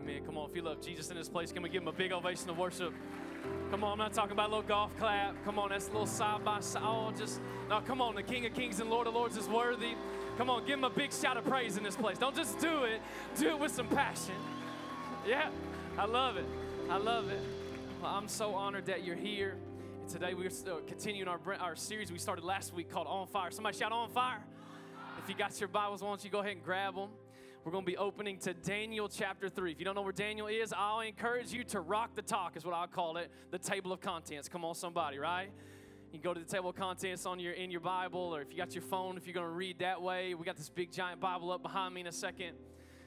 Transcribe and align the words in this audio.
Amen. 0.00 0.22
Come 0.24 0.38
on, 0.38 0.48
if 0.48 0.54
you 0.54 0.62
love 0.62 0.80
Jesus 0.80 1.10
in 1.10 1.16
this 1.16 1.28
place, 1.28 1.50
can 1.50 1.60
we 1.60 1.68
give 1.68 1.82
him 1.82 1.88
a 1.88 1.92
big 1.92 2.12
ovation 2.12 2.48
of 2.50 2.56
worship? 2.56 2.94
Come 3.70 3.82
on, 3.82 3.92
I'm 3.92 3.98
not 3.98 4.12
talking 4.12 4.32
about 4.32 4.48
a 4.48 4.54
little 4.54 4.68
golf 4.68 4.96
clap. 4.96 5.34
Come 5.44 5.58
on, 5.58 5.70
that's 5.70 5.88
a 5.88 5.90
little 5.90 6.06
side 6.06 6.44
by 6.44 6.60
side. 6.60 6.82
Oh, 6.84 7.12
just, 7.16 7.40
no, 7.68 7.80
come 7.80 8.00
on, 8.00 8.14
the 8.14 8.22
King 8.22 8.46
of 8.46 8.54
Kings 8.54 8.78
and 8.78 8.90
Lord 8.90 9.08
of 9.08 9.14
Lords 9.14 9.36
is 9.36 9.48
worthy. 9.48 9.94
Come 10.36 10.50
on, 10.50 10.64
give 10.66 10.78
him 10.78 10.84
a 10.84 10.90
big 10.90 11.12
shout 11.12 11.36
of 11.36 11.44
praise 11.44 11.76
in 11.76 11.82
this 11.82 11.96
place. 11.96 12.16
Don't 12.16 12.36
just 12.36 12.60
do 12.60 12.84
it, 12.84 13.00
do 13.38 13.48
it 13.48 13.58
with 13.58 13.72
some 13.72 13.88
passion. 13.88 14.36
Yeah, 15.26 15.48
I 15.98 16.04
love 16.04 16.36
it. 16.36 16.46
I 16.88 16.96
love 16.98 17.28
it. 17.28 17.40
Well, 18.00 18.12
I'm 18.12 18.28
so 18.28 18.54
honored 18.54 18.86
that 18.86 19.04
you're 19.04 19.16
here. 19.16 19.56
And 20.00 20.08
today 20.08 20.32
we're 20.32 20.50
still 20.50 20.80
continuing 20.86 21.26
our, 21.26 21.40
our 21.58 21.74
series 21.74 22.12
we 22.12 22.18
started 22.18 22.44
last 22.44 22.72
week 22.72 22.88
called 22.88 23.08
On 23.08 23.26
Fire. 23.26 23.50
Somebody 23.50 23.76
shout 23.76 23.90
On 23.90 24.08
Fire. 24.10 24.44
If 25.22 25.28
you 25.28 25.34
got 25.34 25.58
your 25.58 25.68
Bibles, 25.68 26.02
why 26.02 26.08
don't 26.08 26.22
you 26.22 26.30
go 26.30 26.38
ahead 26.38 26.52
and 26.52 26.62
grab 26.62 26.94
them? 26.94 27.08
We're 27.64 27.72
going 27.72 27.84
to 27.84 27.90
be 27.90 27.96
opening 27.96 28.38
to 28.38 28.54
Daniel 28.54 29.08
chapter 29.08 29.48
3. 29.48 29.72
If 29.72 29.78
you 29.78 29.84
don't 29.84 29.94
know 29.94 30.02
where 30.02 30.12
Daniel 30.12 30.46
is, 30.46 30.72
I'll 30.74 31.00
encourage 31.00 31.52
you 31.52 31.64
to 31.64 31.80
rock 31.80 32.14
the 32.14 32.22
talk, 32.22 32.56
is 32.56 32.64
what 32.64 32.72
I'll 32.72 32.86
call 32.86 33.16
it 33.16 33.30
the 33.50 33.58
table 33.58 33.92
of 33.92 34.00
contents. 34.00 34.48
Come 34.48 34.64
on, 34.64 34.74
somebody, 34.74 35.18
right? 35.18 35.50
You 36.12 36.12
can 36.12 36.20
go 36.22 36.32
to 36.32 36.40
the 36.40 36.46
table 36.46 36.70
of 36.70 36.76
contents 36.76 37.26
on 37.26 37.40
your 37.40 37.52
in 37.52 37.70
your 37.70 37.80
Bible, 37.80 38.34
or 38.34 38.40
if 38.40 38.50
you 38.50 38.56
got 38.56 38.74
your 38.74 38.82
phone, 38.82 39.16
if 39.16 39.26
you're 39.26 39.34
going 39.34 39.46
to 39.46 39.52
read 39.52 39.80
that 39.80 40.00
way. 40.00 40.34
We 40.34 40.44
got 40.44 40.56
this 40.56 40.70
big 40.70 40.92
giant 40.92 41.20
Bible 41.20 41.50
up 41.50 41.62
behind 41.62 41.94
me 41.94 42.00
in 42.00 42.06
a 42.06 42.12
second. 42.12 42.56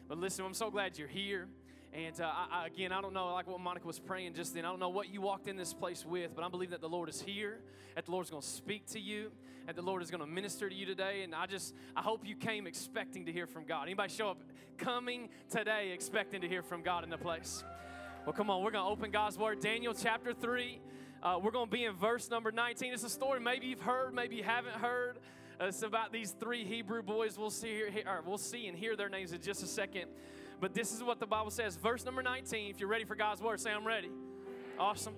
But 0.08 0.18
listen, 0.18 0.46
I'm 0.46 0.54
so 0.54 0.70
glad 0.70 0.98
you're 0.98 1.08
here. 1.08 1.48
And 1.94 2.22
uh, 2.22 2.32
I, 2.50 2.68
again, 2.68 2.94
I 2.94 3.02
don't 3.02 3.14
know, 3.14 3.34
like 3.34 3.48
what 3.48 3.60
Monica 3.60 3.86
was 3.86 4.00
praying 4.00 4.34
just 4.34 4.54
then, 4.54 4.64
I 4.64 4.70
don't 4.70 4.80
know 4.80 4.90
what 4.90 5.14
you 5.14 5.20
walked 5.20 5.48
in 5.48 5.58
this 5.58 5.74
place 5.74 6.06
with, 6.06 6.34
but 6.34 6.44
I 6.44 6.48
believe 6.48 6.70
that 6.70 6.80
the 6.80 6.88
Lord 6.88 7.10
is 7.10 7.22
here, 7.22 7.60
that 7.96 8.06
the 8.06 8.12
Lord's 8.12 8.30
going 8.30 8.42
to 8.42 8.48
speak 8.48 8.86
to 8.92 9.00
you, 9.00 9.30
that 9.66 9.76
the 9.76 9.82
Lord 9.82 10.02
is 10.02 10.10
going 10.10 10.22
to 10.22 10.28
minister 10.28 10.70
to 10.70 10.76
you 10.76 10.86
today. 10.86 11.24
And 11.24 11.36
I 11.36 11.48
just, 11.48 11.76
I 11.94 12.02
hope 12.02 12.26
you 12.26 12.36
came 12.38 12.66
expecting 12.66 13.26
to 13.26 13.32
hear 13.34 13.46
from 13.46 13.66
God. 13.66 13.84
Anybody 13.84 14.14
show 14.14 14.30
up 14.30 14.38
coming 14.78 15.28
today 15.50 15.92
expecting 15.92 16.40
to 16.42 16.48
hear 16.48 16.62
from 16.62 16.82
God 16.82 17.04
in 17.04 17.10
the 17.10 17.18
place? 17.18 17.62
Well, 18.26 18.34
come 18.34 18.50
on, 18.50 18.64
we're 18.64 18.72
going 18.72 18.86
to 18.86 18.90
open 18.90 19.12
God's 19.12 19.38
Word, 19.38 19.60
Daniel 19.60 19.94
chapter 19.94 20.34
3. 20.34 20.80
Uh, 21.22 21.40
we're 21.44 21.52
going 21.52 21.68
to 21.68 21.72
be 21.72 21.84
in 21.84 21.96
verse 21.96 22.30
number 22.30 22.54
19. 22.54 22.94
It's 22.94 23.04
a 23.04 23.10
story 23.10 23.42
maybe 23.42 23.68
you've 23.68 23.82
heard, 23.82 24.14
maybe 24.14 24.38
you 24.38 24.44
haven't 24.44 24.76
heard. 24.76 25.18
It's 25.60 25.84
about 25.84 26.12
these 26.12 26.32
three 26.40 26.64
Hebrew 26.64 27.04
boys. 27.04 27.38
We'll 27.38 27.52
see, 27.52 27.84
here, 27.92 28.22
we'll 28.26 28.38
see 28.38 28.68
and 28.68 28.78
hear 28.78 28.96
their 28.96 29.10
names 29.10 29.34
in 29.34 29.42
just 29.42 29.62
a 29.62 29.68
second. 29.68 30.06
But 30.62 30.76
this 30.76 30.94
is 30.94 31.04
what 31.04 31.20
the 31.20 31.26
Bible 31.26 31.50
says. 31.50 31.76
Verse 31.76 32.06
number 32.06 32.22
19, 32.22 32.70
if 32.70 32.80
you're 32.80 32.88
ready 32.88 33.04
for 33.04 33.16
God's 33.16 33.42
word, 33.42 33.60
say, 33.60 33.72
I'm 33.72 33.86
ready. 33.86 34.12
Awesome. 34.80 35.16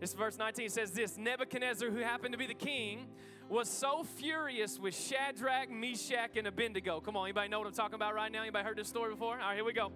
This 0.00 0.12
verse 0.12 0.36
19 0.36 0.68
says 0.68 0.90
this 0.90 1.16
Nebuchadnezzar, 1.16 1.90
who 1.90 2.00
happened 2.00 2.32
to 2.32 2.38
be 2.38 2.46
the 2.46 2.54
king, 2.54 3.06
was 3.48 3.70
so 3.70 4.04
furious 4.04 4.78
with 4.78 4.94
Shadrach, 4.94 5.70
Meshach, 5.70 6.36
and 6.36 6.46
Abednego. 6.46 7.00
Come 7.00 7.16
on, 7.16 7.24
anybody 7.24 7.48
know 7.48 7.58
what 7.58 7.68
I'm 7.68 7.72
talking 7.72 7.94
about 7.94 8.14
right 8.14 8.30
now? 8.30 8.42
Anybody 8.42 8.64
heard 8.66 8.76
this 8.76 8.88
story 8.88 9.12
before? 9.12 9.40
All 9.40 9.48
right, 9.48 9.54
here 9.54 9.64
we 9.64 9.72
go. 9.72 9.92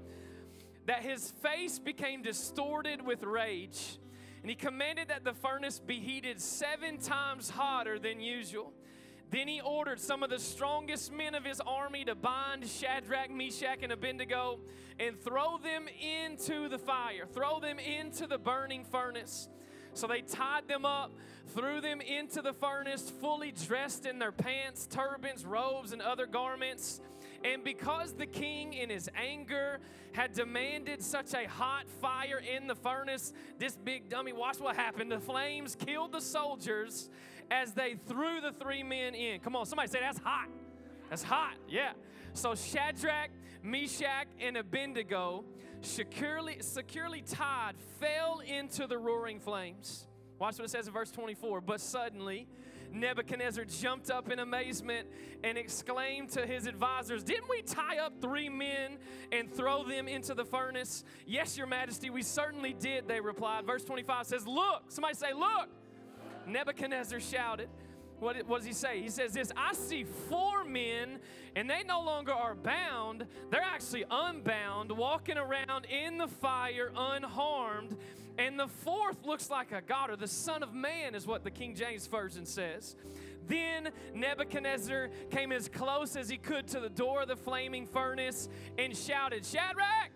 That 0.86 1.02
his 1.02 1.30
face 1.42 1.78
became 1.78 2.22
distorted 2.22 3.02
with 3.04 3.22
rage, 3.22 3.98
and 4.40 4.48
he 4.48 4.56
commanded 4.56 5.08
that 5.08 5.24
the 5.24 5.34
furnace 5.34 5.78
be 5.78 5.96
heated 5.96 6.40
seven 6.40 6.98
times 6.98 7.50
hotter 7.50 7.98
than 7.98 8.20
usual. 8.20 8.72
Then 9.30 9.48
he 9.48 9.60
ordered 9.60 10.00
some 10.00 10.22
of 10.22 10.30
the 10.30 10.38
strongest 10.38 11.12
men 11.12 11.34
of 11.34 11.44
his 11.44 11.60
army 11.60 12.04
to 12.04 12.14
bind 12.14 12.66
Shadrach, 12.66 13.30
Meshach, 13.30 13.82
and 13.82 13.92
Abednego 13.92 14.60
and 14.98 15.20
throw 15.20 15.58
them 15.58 15.86
into 15.88 16.68
the 16.68 16.78
fire, 16.78 17.26
throw 17.32 17.60
them 17.60 17.78
into 17.78 18.26
the 18.26 18.38
burning 18.38 18.84
furnace. 18.84 19.48
So 19.94 20.06
they 20.06 20.20
tied 20.20 20.68
them 20.68 20.84
up, 20.84 21.12
threw 21.54 21.80
them 21.80 22.00
into 22.00 22.42
the 22.42 22.52
furnace, 22.52 23.10
fully 23.20 23.52
dressed 23.52 24.06
in 24.06 24.18
their 24.18 24.32
pants, 24.32 24.86
turbans, 24.86 25.44
robes, 25.44 25.92
and 25.92 26.02
other 26.02 26.26
garments. 26.26 27.00
And 27.44 27.64
because 27.64 28.12
the 28.12 28.26
king, 28.26 28.74
in 28.74 28.90
his 28.90 29.08
anger, 29.16 29.78
had 30.12 30.32
demanded 30.32 31.02
such 31.02 31.34
a 31.34 31.46
hot 31.48 31.88
fire 32.00 32.40
in 32.40 32.66
the 32.66 32.74
furnace, 32.74 33.32
this 33.58 33.76
big 33.76 34.08
dummy, 34.08 34.32
watch 34.32 34.58
what 34.58 34.76
happened. 34.76 35.10
The 35.10 35.20
flames 35.20 35.76
killed 35.76 36.12
the 36.12 36.20
soldiers 36.20 37.08
as 37.50 37.72
they 37.72 37.94
threw 38.06 38.40
the 38.40 38.52
three 38.52 38.82
men 38.82 39.14
in. 39.14 39.40
Come 39.40 39.56
on, 39.56 39.66
somebody 39.66 39.88
say 39.88 40.00
that's 40.00 40.18
hot. 40.18 40.48
That's 41.08 41.22
hot, 41.22 41.54
yeah. 41.68 41.92
So 42.32 42.54
Shadrach, 42.54 43.30
Meshach, 43.62 44.26
and 44.40 44.56
Abednego, 44.56 45.44
securely, 45.80 46.58
securely 46.60 47.22
tied, 47.22 47.74
fell 48.00 48.40
into 48.40 48.86
the 48.86 48.98
roaring 48.98 49.40
flames. 49.40 50.06
Watch 50.38 50.58
what 50.58 50.66
it 50.66 50.70
says 50.70 50.86
in 50.86 50.92
verse 50.92 51.10
24. 51.10 51.60
But 51.60 51.80
suddenly, 51.80 52.46
Nebuchadnezzar 52.92 53.64
jumped 53.64 54.10
up 54.10 54.30
in 54.30 54.38
amazement 54.38 55.08
and 55.42 55.56
exclaimed 55.56 56.30
to 56.30 56.46
his 56.46 56.66
advisors, 56.66 57.22
Didn't 57.22 57.48
we 57.48 57.62
tie 57.62 57.98
up 57.98 58.20
three 58.20 58.48
men 58.48 58.98
and 59.32 59.52
throw 59.52 59.84
them 59.84 60.08
into 60.08 60.34
the 60.34 60.44
furnace? 60.44 61.04
Yes, 61.26 61.56
Your 61.56 61.66
Majesty, 61.66 62.10
we 62.10 62.22
certainly 62.22 62.74
did, 62.74 63.08
they 63.08 63.20
replied. 63.20 63.66
Verse 63.66 63.84
25 63.84 64.26
says, 64.26 64.46
Look, 64.46 64.84
somebody 64.88 65.14
say, 65.14 65.32
Look. 65.32 65.68
Nebuchadnezzar 66.46 67.20
shouted, 67.20 67.68
what, 68.18 68.36
what, 68.46 68.58
does 68.58 68.66
he 68.66 68.72
say? 68.72 69.02
He 69.02 69.10
says 69.10 69.32
this 69.32 69.52
I 69.56 69.74
see 69.74 70.04
four 70.04 70.64
men, 70.64 71.18
and 71.54 71.68
they 71.68 71.82
no 71.82 72.00
longer 72.02 72.32
are 72.32 72.54
bound, 72.54 73.26
they're 73.50 73.60
actually 73.60 74.04
unbound, 74.10 74.90
walking 74.90 75.36
around 75.36 75.86
in 75.86 76.18
the 76.18 76.28
fire 76.28 76.92
unharmed. 76.96 77.96
And 78.38 78.60
the 78.60 78.68
fourth 78.68 79.24
looks 79.24 79.48
like 79.48 79.72
a 79.72 79.80
god, 79.80 80.10
or 80.10 80.16
the 80.16 80.28
Son 80.28 80.62
of 80.62 80.74
Man, 80.74 81.14
is 81.14 81.26
what 81.26 81.42
the 81.42 81.50
King 81.50 81.74
James 81.74 82.06
Version 82.06 82.44
says. 82.44 82.94
Then 83.48 83.90
Nebuchadnezzar 84.14 85.08
came 85.30 85.52
as 85.52 85.68
close 85.68 86.16
as 86.16 86.28
he 86.28 86.36
could 86.36 86.66
to 86.68 86.80
the 86.80 86.90
door 86.90 87.22
of 87.22 87.28
the 87.28 87.36
flaming 87.36 87.86
furnace 87.86 88.48
and 88.76 88.94
shouted, 88.94 89.46
Shadrach! 89.46 90.10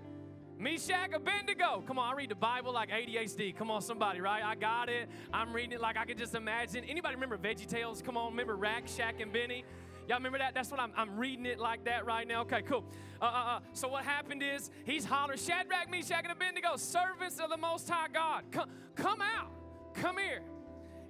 Meshach, 0.61 1.15
Abednego. 1.15 1.83
Come 1.87 1.99
on, 1.99 2.13
I 2.13 2.15
read 2.15 2.29
the 2.29 2.35
Bible 2.35 2.75
like 2.75 2.91
ADHD. 2.91 3.57
Come 3.57 3.71
on, 3.71 3.81
somebody, 3.81 4.21
right? 4.21 4.45
I 4.45 4.55
got 4.55 4.91
it. 4.91 5.09
I'm 5.33 5.55
reading 5.55 5.73
it 5.73 5.81
like 5.81 5.97
I 5.97 6.05
can 6.05 6.19
just 6.19 6.35
imagine. 6.35 6.85
Anybody 6.85 7.15
remember 7.15 7.39
Veggie 7.39 7.67
Tales? 7.67 8.03
Come 8.03 8.19
on, 8.19 8.33
remember 8.33 8.57
Rack, 8.57 8.87
Shack, 8.87 9.21
and 9.21 9.33
Benny? 9.33 9.65
Y'all 10.07 10.19
remember 10.19 10.37
that? 10.37 10.53
That's 10.53 10.71
what 10.71 10.79
I'm, 10.79 10.93
I'm 10.99 11.17
reading 11.17 11.47
it 11.47 11.59
like 11.59 11.85
that 11.85 12.05
right 12.05 12.29
now. 12.29 12.43
Okay, 12.43 12.61
cool. 12.61 12.85
Uh, 13.23 13.25
uh, 13.25 13.29
uh. 13.29 13.61
So 13.73 13.89
what 13.89 14.05
happened 14.05 14.43
is 14.43 14.71
he's 14.85 15.07
hollering, 15.07 15.39
Shadrach, 15.39 15.91
Meshach, 15.91 16.25
and 16.25 16.33
Abednego, 16.33 16.77
servants 16.77 17.41
of 17.41 17.49
the 17.49 17.57
Most 17.57 17.89
High 17.89 18.09
God, 18.13 18.45
come, 18.51 18.69
come 18.97 19.23
out, 19.23 19.51
come 19.95 20.19
here. 20.19 20.43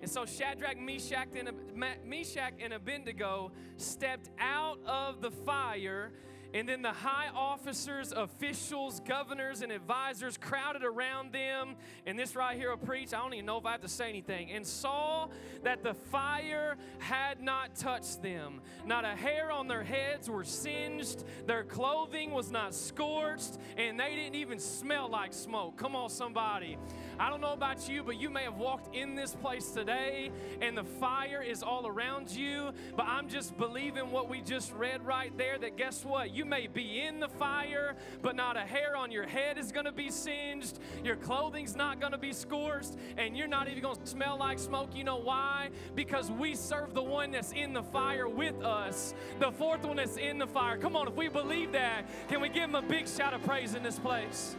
And 0.01 0.09
so 0.09 0.25
Shadrach, 0.25 0.77
and, 0.77 0.87
Meshach, 0.87 2.55
and 2.61 2.73
Abednego 2.73 3.51
stepped 3.79 4.31
out 4.39 4.79
of 4.87 5.21
the 5.21 5.33
fire 5.33 6.13
and 6.53 6.69
then 6.69 6.83
the 6.83 6.93
high 6.93 7.29
officers, 7.35 8.13
officials, 8.13 9.01
governors, 9.01 9.63
and 9.63 9.71
advisors 9.71 10.37
crowded 10.37 10.83
around 10.83 11.33
them. 11.33 11.77
And 12.07 12.19
this 12.19 12.35
right 12.35 12.57
here 12.57 12.71
will 12.71 12.77
preach. 12.77 13.15
I 13.15 13.19
don't 13.19 13.35
even 13.35 13.47
know 13.47 13.59
if 13.59 13.67
I 13.67 13.73
have 13.73 13.83
to 13.83 13.89
say 13.89 14.09
anything. 14.09 14.51
And 14.51 14.67
saw 14.67 15.29
that 15.63 15.83
the 15.83 15.95
fire 15.95 16.77
had 16.99 17.41
not 17.41 17.77
touched 17.77 18.23
them. 18.23 18.61
Not 18.85 19.05
a 19.05 19.15
hair 19.15 19.53
on 19.53 19.69
their 19.69 19.85
heads 19.85 20.29
were 20.29 20.45
singed. 20.45 21.25
Their 21.47 21.63
clothing 21.63 22.33
was 22.33 22.51
not 22.51 22.75
scorched. 22.75 23.59
And 23.77 23.99
they 23.99 24.17
didn't 24.17 24.35
even 24.35 24.59
smell 24.59 25.09
like 25.09 25.33
smoke. 25.33 25.77
Come 25.77 25.95
on, 25.95 26.11
somebody. 26.11 26.77
I 27.19 27.29
don't 27.29 27.41
know 27.41 27.53
about 27.53 27.89
you, 27.89 28.03
but 28.03 28.19
you 28.19 28.31
may 28.31 28.45
have 28.45 28.57
walked 28.57 28.95
in 28.95 29.15
this 29.15 29.35
place 29.35 29.71
today 29.71 30.31
and 30.61 30.77
the 30.77 30.85
fire 30.85 31.43
is 31.43 31.63
all 31.63 31.87
around 31.87 32.31
you. 32.31 32.73
But 32.97 33.07
I'm 33.07 33.29
just 33.29 33.57
believing 33.57 34.11
what 34.11 34.29
we 34.29 34.41
just 34.41 34.73
read 34.73 35.05
right 35.05 35.37
there 35.37 35.59
that 35.59 35.77
guess 35.77 36.05
what? 36.05 36.35
You 36.35 36.40
may 36.45 36.67
be 36.67 37.01
in 37.01 37.21
the 37.21 37.29
fire, 37.29 37.97
but 38.23 38.37
not 38.37 38.57
a 38.57 38.61
hair 38.61 38.97
on 38.97 39.11
your 39.11 39.27
head 39.27 39.59
is 39.59 39.73
going 39.73 39.87
to 39.87 39.93
be 39.93 40.11
singed. 40.11 40.79
Your 41.05 41.17
clothing's 41.17 41.77
not 41.77 42.01
going 42.01 42.13
to 42.13 42.19
be 42.19 42.33
scorched, 42.33 42.97
and 43.17 43.37
you're 43.37 43.49
not 43.49 43.69
even 43.69 43.83
going 43.83 43.97
to 43.97 44.07
smell 44.07 44.37
like 44.39 44.59
smoke. 44.59 44.91
You 44.95 45.05
know 45.05 45.19
why? 45.19 45.71
Because 45.95 46.31
we 46.31 46.55
serve 46.55 46.95
the 46.95 47.03
one 47.03 47.31
that's 47.31 47.53
in 47.53 47.73
the 47.73 47.83
fire 47.83 48.29
with 48.29 48.63
us, 48.63 49.15
the 49.39 49.51
fourth 49.51 49.85
one 49.85 49.97
that's 49.97 50.17
in 50.17 50.39
the 50.39 50.47
fire. 50.47 50.77
Come 50.77 50.97
on, 50.97 51.09
if 51.09 51.15
we 51.15 51.29
believe 51.29 51.73
that, 51.73 52.07
can 52.29 52.41
we 52.41 52.49
give 52.49 52.65
him 52.65 52.75
a 52.75 52.83
big 52.83 53.09
shout 53.09 53.35
of 53.35 53.43
praise 53.45 53.75
in 53.75 53.83
this 53.83 53.99
place? 53.99 54.57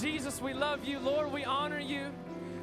Jesus, 0.00 0.40
we 0.42 0.52
love 0.52 0.84
you. 0.84 0.98
Lord, 0.98 1.32
we 1.32 1.44
honor 1.44 1.80
you. 1.80 2.10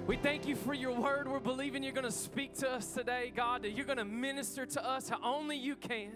We 0.08 0.18
thank 0.18 0.48
you 0.48 0.56
for 0.56 0.76
your 0.76 0.92
word. 0.92 1.28
We're 1.28 1.40
believing 1.40 1.82
you're 1.82 1.92
going 1.92 2.06
to 2.06 2.12
speak 2.12 2.54
to 2.60 2.70
us 2.70 2.94
today, 2.94 3.34
God, 3.36 3.64
that 3.64 3.72
you're 3.72 3.88
going 3.88 3.98
to 3.98 4.06
minister 4.06 4.68
to 4.68 4.88
us 4.88 5.10
how 5.10 5.18
only 5.24 5.58
you 5.58 5.76
can. 5.76 6.12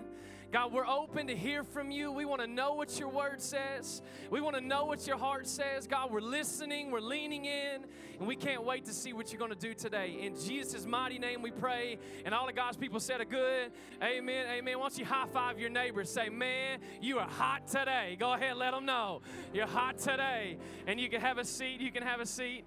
God, 0.52 0.74
we're 0.74 0.88
open 0.88 1.28
to 1.28 1.36
hear 1.36 1.64
from 1.64 1.92
you. 1.92 2.12
We 2.12 2.26
want 2.26 2.42
to 2.42 2.48
know 2.48 2.74
what 2.74 2.98
your 3.00 3.10
word 3.10 3.40
says. 3.40 4.02
We 4.32 4.42
want 4.42 4.56
to 4.56 4.62
know 4.62 4.86
what 4.86 5.06
your 5.06 5.18
heart 5.18 5.46
says. 5.46 5.86
God, 5.86 6.12
we're 6.12 6.22
listening, 6.22 6.90
we're 6.90 7.02
leaning 7.02 7.46
in, 7.46 7.84
and 8.18 8.28
we 8.28 8.36
can't 8.36 8.64
wait 8.64 8.86
to 8.86 8.94
see 8.94 9.14
what 9.14 9.32
you're 9.32 9.38
going 9.38 9.54
to 9.54 9.58
do 9.58 9.76
today. 9.76 10.18
In 10.22 10.34
Jesus' 10.40 10.88
mighty 10.88 11.20
name 11.20 11.44
we 11.44 11.52
pray. 11.52 12.00
And 12.26 12.34
all 12.34 12.50
of 12.50 12.56
God's 12.56 12.78
people 12.78 13.00
said 13.00 13.22
a 13.22 13.26
good 13.26 13.72
amen, 14.02 14.48
amen. 14.50 14.80
Why 14.80 14.90
don't 14.90 14.98
you 14.98 15.06
high 15.06 15.28
five 15.32 15.60
your 15.60 15.70
neighbor? 15.70 16.04
Say, 16.04 16.30
man, 16.30 16.80
you 17.00 17.20
are 17.20 17.28
hot 17.28 17.68
today. 17.68 18.18
Go 18.20 18.34
ahead, 18.34 18.58
let 18.58 18.72
them 18.72 18.86
know. 18.86 19.22
You're 19.54 19.68
hot 19.68 20.00
today. 20.00 20.58
And 20.88 21.00
you 21.00 21.10
can 21.10 21.22
have 21.22 21.38
a 21.38 21.46
seat. 21.46 21.80
You 21.80 21.92
can 21.92 22.02
have 22.02 22.22
a 22.22 22.26
seat. 22.26 22.66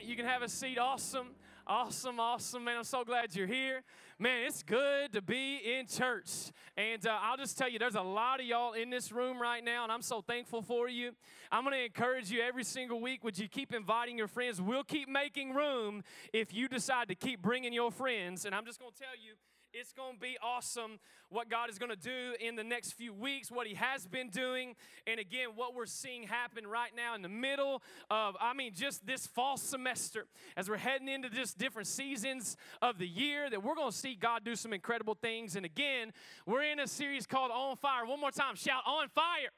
You 0.00 0.14
can 0.14 0.26
have 0.26 0.42
a 0.42 0.48
seat. 0.48 0.78
Awesome. 0.78 1.28
Awesome, 1.66 2.20
awesome, 2.20 2.62
man. 2.62 2.76
I'm 2.76 2.84
so 2.84 3.04
glad 3.04 3.34
you're 3.34 3.46
here. 3.46 3.82
Man, 4.24 4.46
it's 4.46 4.62
good 4.62 5.12
to 5.12 5.20
be 5.20 5.56
in 5.56 5.86
church. 5.86 6.50
And 6.78 7.06
uh, 7.06 7.14
I'll 7.20 7.36
just 7.36 7.58
tell 7.58 7.68
you, 7.68 7.78
there's 7.78 7.94
a 7.94 8.00
lot 8.00 8.40
of 8.40 8.46
y'all 8.46 8.72
in 8.72 8.88
this 8.88 9.12
room 9.12 9.38
right 9.38 9.62
now, 9.62 9.82
and 9.82 9.92
I'm 9.92 10.00
so 10.00 10.22
thankful 10.22 10.62
for 10.62 10.88
you. 10.88 11.10
I'm 11.52 11.62
going 11.62 11.76
to 11.76 11.84
encourage 11.84 12.30
you 12.30 12.40
every 12.40 12.64
single 12.64 13.02
week. 13.02 13.22
Would 13.22 13.38
you 13.38 13.48
keep 13.48 13.74
inviting 13.74 14.16
your 14.16 14.26
friends? 14.26 14.62
We'll 14.62 14.82
keep 14.82 15.10
making 15.10 15.52
room 15.52 16.02
if 16.32 16.54
you 16.54 16.68
decide 16.68 17.08
to 17.08 17.14
keep 17.14 17.42
bringing 17.42 17.74
your 17.74 17.90
friends. 17.90 18.46
And 18.46 18.54
I'm 18.54 18.64
just 18.64 18.80
going 18.80 18.92
to 18.92 18.98
tell 18.98 19.12
you, 19.22 19.34
it's 19.74 19.92
going 19.92 20.14
to 20.14 20.20
be 20.20 20.36
awesome 20.42 20.98
what 21.30 21.50
God 21.50 21.68
is 21.68 21.78
going 21.78 21.90
to 21.90 21.96
do 21.96 22.34
in 22.40 22.54
the 22.54 22.62
next 22.62 22.92
few 22.92 23.12
weeks, 23.12 23.50
what 23.50 23.66
He 23.66 23.74
has 23.74 24.06
been 24.06 24.30
doing, 24.30 24.76
and 25.06 25.18
again, 25.18 25.48
what 25.56 25.74
we're 25.74 25.86
seeing 25.86 26.22
happen 26.22 26.66
right 26.66 26.92
now 26.96 27.14
in 27.14 27.22
the 27.22 27.28
middle 27.28 27.82
of, 28.08 28.36
I 28.40 28.54
mean, 28.54 28.72
just 28.74 29.04
this 29.04 29.26
fall 29.26 29.56
semester 29.56 30.26
as 30.56 30.68
we're 30.68 30.76
heading 30.76 31.08
into 31.08 31.28
just 31.28 31.58
different 31.58 31.88
seasons 31.88 32.56
of 32.80 32.98
the 32.98 33.08
year 33.08 33.50
that 33.50 33.62
we're 33.62 33.74
going 33.74 33.90
to 33.90 33.96
see 33.96 34.14
God 34.14 34.44
do 34.44 34.54
some 34.54 34.72
incredible 34.72 35.16
things. 35.20 35.56
And 35.56 35.66
again, 35.66 36.12
we're 36.46 36.62
in 36.62 36.78
a 36.78 36.86
series 36.86 37.26
called 37.26 37.50
On 37.50 37.76
Fire. 37.76 38.06
One 38.06 38.20
more 38.20 38.30
time, 38.30 38.54
shout 38.54 38.82
On 38.86 39.08
Fire. 39.08 39.50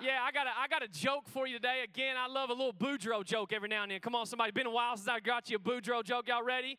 Yeah, 0.00 0.18
I 0.24 0.32
got 0.32 0.46
a, 0.46 0.50
I 0.58 0.66
got 0.68 0.82
a 0.82 0.88
joke 0.88 1.28
for 1.28 1.46
you 1.46 1.54
today. 1.54 1.82
Again, 1.84 2.16
I 2.18 2.26
love 2.26 2.50
a 2.50 2.52
little 2.52 2.72
Boudreaux 2.72 3.24
joke 3.24 3.52
every 3.52 3.68
now 3.68 3.84
and 3.84 3.92
then. 3.92 4.00
Come 4.00 4.16
on, 4.16 4.26
somebody. 4.26 4.50
Been 4.50 4.66
a 4.66 4.70
while 4.70 4.96
since 4.96 5.08
I 5.08 5.20
got 5.20 5.48
you 5.48 5.56
a 5.56 5.60
Boudreaux 5.60 6.02
joke. 6.02 6.26
Y'all 6.26 6.42
ready? 6.42 6.78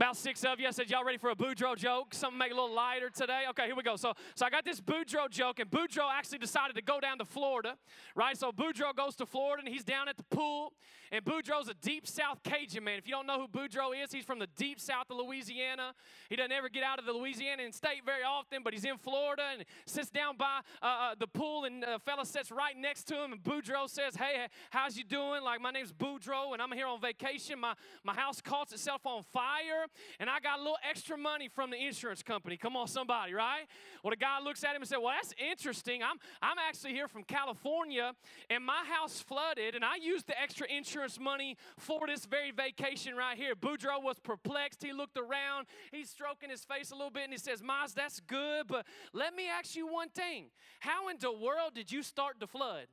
About 0.00 0.16
six 0.16 0.42
of 0.44 0.58
you. 0.58 0.66
I 0.66 0.70
said, 0.70 0.88
y'all 0.88 1.04
ready 1.04 1.18
for 1.18 1.28
a 1.28 1.34
Boudreaux 1.34 1.76
joke? 1.76 2.14
Something 2.14 2.38
make 2.38 2.52
a 2.52 2.54
little 2.54 2.74
lighter 2.74 3.10
today? 3.10 3.42
Okay, 3.50 3.66
here 3.66 3.76
we 3.76 3.82
go. 3.82 3.96
So, 3.96 4.14
so 4.34 4.46
I 4.46 4.48
got 4.48 4.64
this 4.64 4.80
Boudreaux 4.80 5.28
joke, 5.28 5.58
and 5.58 5.70
Boudreaux 5.70 6.10
actually 6.10 6.38
decided 6.38 6.74
to 6.76 6.80
go 6.80 7.00
down 7.00 7.18
to 7.18 7.26
Florida, 7.26 7.76
right? 8.14 8.34
So 8.34 8.50
Boudreaux 8.50 8.96
goes 8.96 9.14
to 9.16 9.26
Florida, 9.26 9.62
and 9.62 9.68
he's 9.70 9.84
down 9.84 10.08
at 10.08 10.16
the 10.16 10.22
pool, 10.22 10.72
and 11.12 11.22
Boudreaux's 11.22 11.68
a 11.68 11.74
deep 11.74 12.06
South 12.06 12.42
Cajun 12.42 12.82
man. 12.82 12.96
If 12.96 13.06
you 13.06 13.12
don't 13.12 13.26
know 13.26 13.38
who 13.42 13.46
Boudreaux 13.46 13.92
is, 14.02 14.10
he's 14.10 14.24
from 14.24 14.38
the 14.38 14.46
deep 14.56 14.80
South 14.80 15.04
of 15.10 15.18
Louisiana. 15.18 15.92
He 16.30 16.36
doesn't 16.36 16.50
ever 16.50 16.70
get 16.70 16.82
out 16.82 16.98
of 16.98 17.04
the 17.04 17.12
Louisiana 17.12 17.70
state 17.70 18.00
very 18.06 18.22
often, 18.22 18.62
but 18.64 18.72
he's 18.72 18.86
in 18.86 18.96
Florida 18.96 19.42
and 19.52 19.66
sits 19.84 20.08
down 20.08 20.38
by 20.38 20.60
uh, 20.80 20.86
uh, 20.86 21.14
the 21.18 21.26
pool, 21.26 21.66
and 21.66 21.84
a 21.84 21.98
fella 21.98 22.24
sits 22.24 22.50
right 22.50 22.74
next 22.74 23.04
to 23.08 23.22
him, 23.22 23.32
and 23.32 23.42
Boudreaux 23.42 23.90
says, 23.90 24.16
"Hey, 24.16 24.46
how's 24.70 24.96
you 24.96 25.04
doing? 25.04 25.42
Like 25.42 25.60
my 25.60 25.70
name's 25.70 25.92
Boudreaux, 25.92 26.54
and 26.54 26.62
I'm 26.62 26.72
here 26.72 26.86
on 26.86 27.02
vacation. 27.02 27.60
My 27.60 27.74
my 28.02 28.14
house 28.14 28.40
caught 28.40 28.72
itself 28.72 29.04
on 29.04 29.24
fire, 29.24 29.89
and 30.18 30.28
I 30.28 30.40
got 30.40 30.58
a 30.58 30.62
little 30.62 30.78
extra 30.88 31.16
money 31.16 31.48
from 31.48 31.70
the 31.70 31.76
insurance 31.76 32.22
company. 32.22 32.56
Come 32.56 32.76
on, 32.76 32.88
somebody, 32.88 33.34
right? 33.34 33.66
Well, 34.02 34.10
the 34.10 34.16
guy 34.16 34.40
looks 34.42 34.64
at 34.64 34.70
him 34.70 34.82
and 34.82 34.88
said, 34.88 34.98
"Well, 34.98 35.14
that's 35.14 35.34
interesting. 35.38 36.02
I'm 36.02 36.18
I'm 36.42 36.58
actually 36.58 36.92
here 36.92 37.08
from 37.08 37.24
California, 37.24 38.12
and 38.48 38.64
my 38.64 38.84
house 38.84 39.20
flooded, 39.20 39.74
and 39.74 39.84
I 39.84 39.96
used 39.96 40.26
the 40.26 40.40
extra 40.40 40.66
insurance." 40.66 41.18
money 41.20 41.56
for 41.78 42.06
this 42.06 42.24
very 42.24 42.50
vacation 42.50 43.14
right 43.14 43.36
here. 43.36 43.54
Boudreaux 43.54 44.02
was 44.02 44.18
perplexed. 44.18 44.82
He 44.82 44.92
looked 44.92 45.16
around. 45.16 45.66
He's 45.92 46.10
stroking 46.10 46.50
his 46.50 46.64
face 46.64 46.90
a 46.90 46.94
little 46.94 47.10
bit 47.10 47.24
and 47.24 47.32
he 47.32 47.38
says, 47.38 47.62
Miles, 47.62 47.94
that's 47.94 48.20
good, 48.20 48.66
but 48.66 48.86
let 49.12 49.34
me 49.34 49.48
ask 49.48 49.76
you 49.76 49.86
one 49.86 50.08
thing. 50.08 50.46
How 50.80 51.08
in 51.08 51.16
the 51.20 51.32
world 51.32 51.74
did 51.74 51.92
you 51.92 52.02
start 52.02 52.36
the 52.40 52.46
flood? 52.46 52.86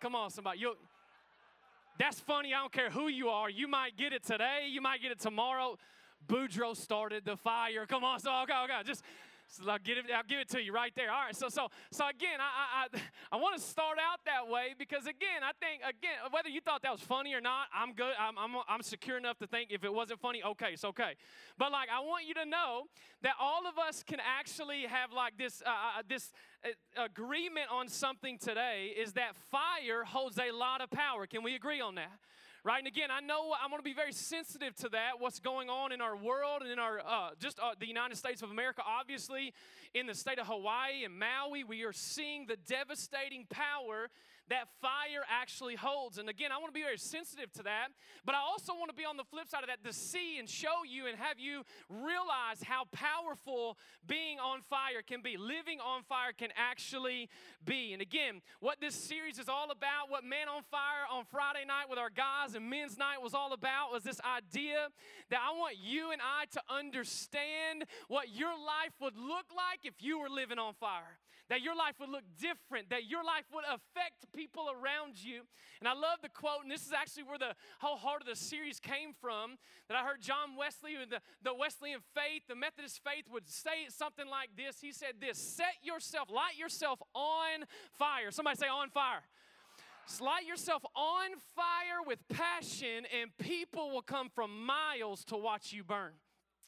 Come 0.00 0.14
on, 0.14 0.30
somebody. 0.30 0.60
you 0.60 0.74
that's 1.98 2.20
funny. 2.20 2.52
I 2.52 2.60
don't 2.60 2.72
care 2.72 2.90
who 2.90 3.08
you 3.08 3.28
are. 3.28 3.48
You 3.48 3.68
might 3.68 3.96
get 3.96 4.12
it 4.12 4.24
today. 4.24 4.66
You 4.68 4.80
might 4.80 5.00
get 5.02 5.12
it 5.12 5.20
tomorrow. 5.20 5.78
Boudreaux 6.26 6.76
started 6.76 7.24
the 7.24 7.36
fire. 7.36 7.86
Come 7.86 8.02
on. 8.02 8.18
So, 8.20 8.30
okay, 8.42 8.52
okay. 8.64 8.82
Just 8.84 9.02
so 9.46 9.70
I'll 9.70 9.78
give 9.78 9.98
it, 9.98 10.04
I'll 10.14 10.22
give 10.26 10.38
it 10.40 10.48
to 10.50 10.62
you 10.62 10.72
right 10.72 10.92
there. 10.96 11.12
All 11.12 11.26
right. 11.26 11.36
So, 11.36 11.48
so, 11.48 11.68
so 11.90 12.08
again, 12.08 12.40
I, 12.40 12.86
I, 12.92 13.00
I 13.32 13.36
want 13.40 13.56
to 13.56 13.62
start 13.62 13.98
out 13.98 14.20
that 14.26 14.48
way 14.48 14.74
because 14.78 15.06
again, 15.06 15.42
I 15.42 15.52
think 15.60 15.82
again, 15.82 16.18
whether 16.30 16.48
you 16.48 16.60
thought 16.60 16.82
that 16.82 16.92
was 16.92 17.00
funny 17.00 17.34
or 17.34 17.40
not, 17.40 17.68
I'm 17.74 17.92
good. 17.92 18.14
I'm, 18.18 18.36
I'm, 18.38 18.62
I'm 18.68 18.82
secure 18.82 19.16
enough 19.16 19.38
to 19.38 19.46
think 19.46 19.70
if 19.70 19.84
it 19.84 19.92
wasn't 19.92 20.20
funny, 20.20 20.42
okay, 20.42 20.70
it's 20.72 20.84
okay. 20.84 21.14
But 21.58 21.72
like, 21.72 21.88
I 21.94 22.00
want 22.00 22.26
you 22.26 22.34
to 22.34 22.44
know 22.44 22.84
that 23.22 23.34
all 23.40 23.66
of 23.66 23.78
us 23.78 24.02
can 24.02 24.18
actually 24.20 24.82
have 24.82 25.12
like 25.12 25.36
this, 25.38 25.62
uh, 25.64 25.68
uh 25.70 26.02
this 26.08 26.32
uh, 26.64 27.04
agreement 27.04 27.66
on 27.70 27.88
something 27.88 28.38
today 28.38 28.94
is 28.96 29.12
that 29.12 29.36
fire 29.50 30.04
holds 30.04 30.38
a 30.38 30.50
lot 30.52 30.80
of 30.80 30.90
power. 30.90 31.26
Can 31.26 31.42
we 31.42 31.54
agree 31.54 31.80
on 31.80 31.94
that? 31.96 32.12
Right? 32.64 32.78
And 32.78 32.88
again, 32.88 33.10
I 33.10 33.20
know 33.20 33.52
I'm 33.62 33.68
going 33.68 33.80
to 33.80 33.84
be 33.84 33.92
very 33.92 34.12
sensitive 34.12 34.74
to 34.76 34.88
that, 34.90 35.20
what's 35.20 35.38
going 35.38 35.68
on 35.68 35.92
in 35.92 36.00
our 36.00 36.16
world 36.16 36.62
and 36.62 36.70
in 36.70 36.78
our, 36.78 36.98
uh, 37.00 37.30
just 37.38 37.60
uh, 37.60 37.74
the 37.78 37.86
United 37.86 38.16
States 38.16 38.40
of 38.40 38.50
America. 38.50 38.82
Obviously, 38.86 39.52
in 39.92 40.06
the 40.06 40.14
state 40.14 40.38
of 40.38 40.46
Hawaii 40.46 41.04
and 41.04 41.18
Maui, 41.18 41.62
we 41.62 41.84
are 41.84 41.92
seeing 41.92 42.46
the 42.46 42.56
devastating 42.66 43.46
power 43.50 44.08
that 44.48 44.68
fire 44.80 45.24
actually 45.28 45.74
holds. 45.74 46.18
And 46.18 46.28
again, 46.28 46.52
I 46.52 46.58
want 46.58 46.68
to 46.68 46.78
be 46.78 46.82
very 46.82 46.98
sensitive 46.98 47.52
to 47.52 47.62
that, 47.64 47.88
but 48.24 48.34
I 48.34 48.38
also 48.38 48.74
want 48.74 48.90
to 48.90 48.96
be 48.96 49.04
on 49.04 49.16
the 49.16 49.24
flip 49.24 49.48
side 49.48 49.62
of 49.62 49.68
that 49.68 49.84
to 49.84 49.92
see 49.92 50.38
and 50.38 50.48
show 50.48 50.84
you 50.88 51.06
and 51.06 51.18
have 51.18 51.38
you 51.38 51.62
realize 51.88 52.62
how 52.62 52.84
powerful 52.92 53.78
being 54.06 54.38
on 54.38 54.60
fire 54.62 55.02
can 55.06 55.22
be. 55.22 55.36
Living 55.36 55.80
on 55.80 56.02
fire 56.02 56.32
can 56.36 56.50
actually 56.56 57.28
be. 57.64 57.92
And 57.92 58.02
again, 58.02 58.42
what 58.60 58.80
this 58.80 58.94
series 58.94 59.38
is 59.38 59.48
all 59.48 59.70
about, 59.70 60.10
what 60.10 60.24
Man 60.24 60.48
on 60.48 60.62
Fire 60.70 61.08
on 61.10 61.24
Friday 61.24 61.64
night 61.66 61.88
with 61.88 61.98
our 61.98 62.10
guys 62.10 62.54
and 62.54 62.68
men's 62.68 62.98
night 62.98 63.22
was 63.22 63.34
all 63.34 63.52
about, 63.52 63.92
was 63.92 64.02
this 64.02 64.20
idea 64.20 64.88
that 65.30 65.40
I 65.40 65.56
want 65.56 65.76
you 65.80 66.12
and 66.12 66.20
I 66.20 66.44
to 66.52 66.62
understand 66.68 67.84
what 68.08 68.34
your 68.34 68.52
life 68.52 68.92
would 69.00 69.16
look 69.16 69.46
like 69.56 69.80
if 69.84 69.94
you 70.00 70.18
were 70.18 70.28
living 70.28 70.58
on 70.58 70.74
fire 70.74 71.18
that 71.48 71.60
your 71.60 71.76
life 71.76 71.94
would 72.00 72.08
look 72.08 72.24
different, 72.38 72.90
that 72.90 73.04
your 73.04 73.22
life 73.24 73.44
would 73.52 73.64
affect 73.64 74.32
people 74.34 74.68
around 74.70 75.22
you. 75.22 75.42
And 75.80 75.88
I 75.88 75.92
love 75.92 76.20
the 76.22 76.28
quote, 76.28 76.62
and 76.62 76.70
this 76.70 76.86
is 76.86 76.92
actually 76.92 77.24
where 77.24 77.38
the 77.38 77.54
whole 77.80 77.96
heart 77.96 78.22
of 78.22 78.28
the 78.28 78.36
series 78.36 78.80
came 78.80 79.12
from, 79.20 79.56
that 79.88 79.96
I 79.96 80.02
heard 80.04 80.20
John 80.20 80.56
Wesley, 80.58 80.96
the, 81.08 81.20
the 81.42 81.54
Wesleyan 81.54 82.00
faith, 82.14 82.42
the 82.48 82.54
Methodist 82.54 83.00
faith, 83.04 83.24
would 83.30 83.48
say 83.48 83.88
something 83.88 84.26
like 84.28 84.50
this. 84.56 84.80
He 84.80 84.92
said 84.92 85.20
this 85.20 85.38
set 85.38 85.76
yourself, 85.82 86.30
light 86.30 86.56
yourself 86.58 87.00
on 87.14 87.66
fire. 87.98 88.30
Somebody 88.30 88.56
say 88.56 88.68
on 88.68 88.88
fire. 88.90 89.22
Light 90.20 90.46
yourself 90.46 90.84
on 90.94 91.30
fire 91.56 92.02
with 92.06 92.18
passion, 92.28 93.06
and 93.20 93.30
people 93.38 93.90
will 93.90 94.02
come 94.02 94.28
from 94.28 94.66
miles 94.66 95.24
to 95.26 95.36
watch 95.36 95.72
you 95.72 95.82
burn. 95.82 96.12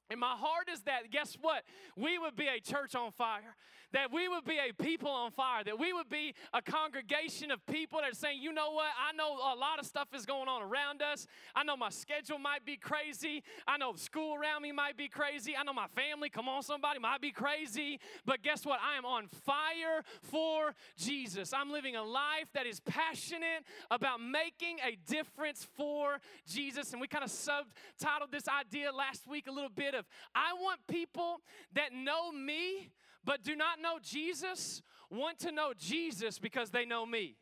And 0.09 0.21
my 0.21 0.35
heart 0.37 0.69
is 0.73 0.83
that, 0.83 1.11
guess 1.11 1.37
what? 1.41 1.65
We 1.97 2.19
would 2.19 2.37
be 2.37 2.47
a 2.47 2.61
church 2.61 2.95
on 2.95 3.11
fire 3.11 3.57
that 3.93 4.13
we 4.13 4.29
would 4.29 4.45
be 4.45 4.59
a 4.59 4.73
people 4.73 5.11
on 5.11 5.31
fire, 5.31 5.65
that 5.65 5.79
we 5.79 5.93
would 5.93 6.09
be 6.09 6.35
a 6.53 6.63
congregation 6.63 7.51
of 7.51 7.65
people 7.67 8.01
that 8.01 8.11
are 8.11 8.15
saying, 8.15 8.41
you 8.43 8.53
know 8.53 8.71
what, 8.71 8.87
I 8.87 9.15
know 9.17 9.35
a 9.35 9.57
lot 9.57 9.79
of 9.79 9.87
stuff 9.87 10.09
is 10.15 10.27
going 10.27 10.49
on 10.49 10.63
around 10.63 11.03
us. 11.03 11.27
I 11.55 11.65
know 11.65 11.77
my 11.77 11.91
schedule 11.91 12.39
might 12.39 12.65
be 12.65 12.77
crazy. 12.77 13.43
I 13.67 13.77
know 13.77 13.93
the 13.93 13.99
school 13.99 14.35
around 14.35 14.63
me 14.63 14.73
might 14.73 14.97
be 14.97 15.09
crazy. 15.09 15.55
I 15.59 15.63
know 15.63 15.73
my 15.73 15.87
family, 15.89 16.29
come 16.29 16.49
on, 16.49 16.63
somebody, 16.63 16.99
might 16.99 17.21
be 17.21 17.33
crazy. 17.33 18.01
But 18.25 18.43
guess 18.43 18.65
what? 18.65 18.81
I 18.83 18.97
am 18.97 19.05
on 19.05 19.29
fire 19.29 20.03
for 20.23 20.75
Jesus. 20.97 21.53
I'm 21.53 21.71
living 21.71 21.97
a 21.97 22.03
life 22.03 22.49
that 22.55 22.67
is 22.67 22.81
passionate 22.81 23.65
about 23.91 24.21
making 24.21 24.79
a 24.87 24.97
difference 25.11 25.67
for 25.77 26.19
Jesus. 26.47 26.93
And 26.93 27.01
we 27.01 27.09
kind 27.09 27.25
of 27.25 27.31
subtitled 27.31 28.31
this 28.31 28.49
idea 28.49 28.93
last 28.93 29.27
week 29.27 29.47
a 29.47 29.53
little 29.53 29.71
bit 29.71 29.95
of 29.95 30.05
I 30.35 30.53
want 30.55 30.81
people 30.89 31.41
that 31.75 31.93
know 31.93 32.33
me 32.33 32.91
but 33.27 33.43
do 33.43 33.55
not 33.55 33.83
know 33.83 33.99
Jesus 34.03 34.81
want 35.11 35.39
to 35.41 35.53
know 35.53 35.73
Jesus 35.77 36.39
because 36.39 36.71
they 36.71 36.85
know 36.85 37.05
me. 37.05 37.37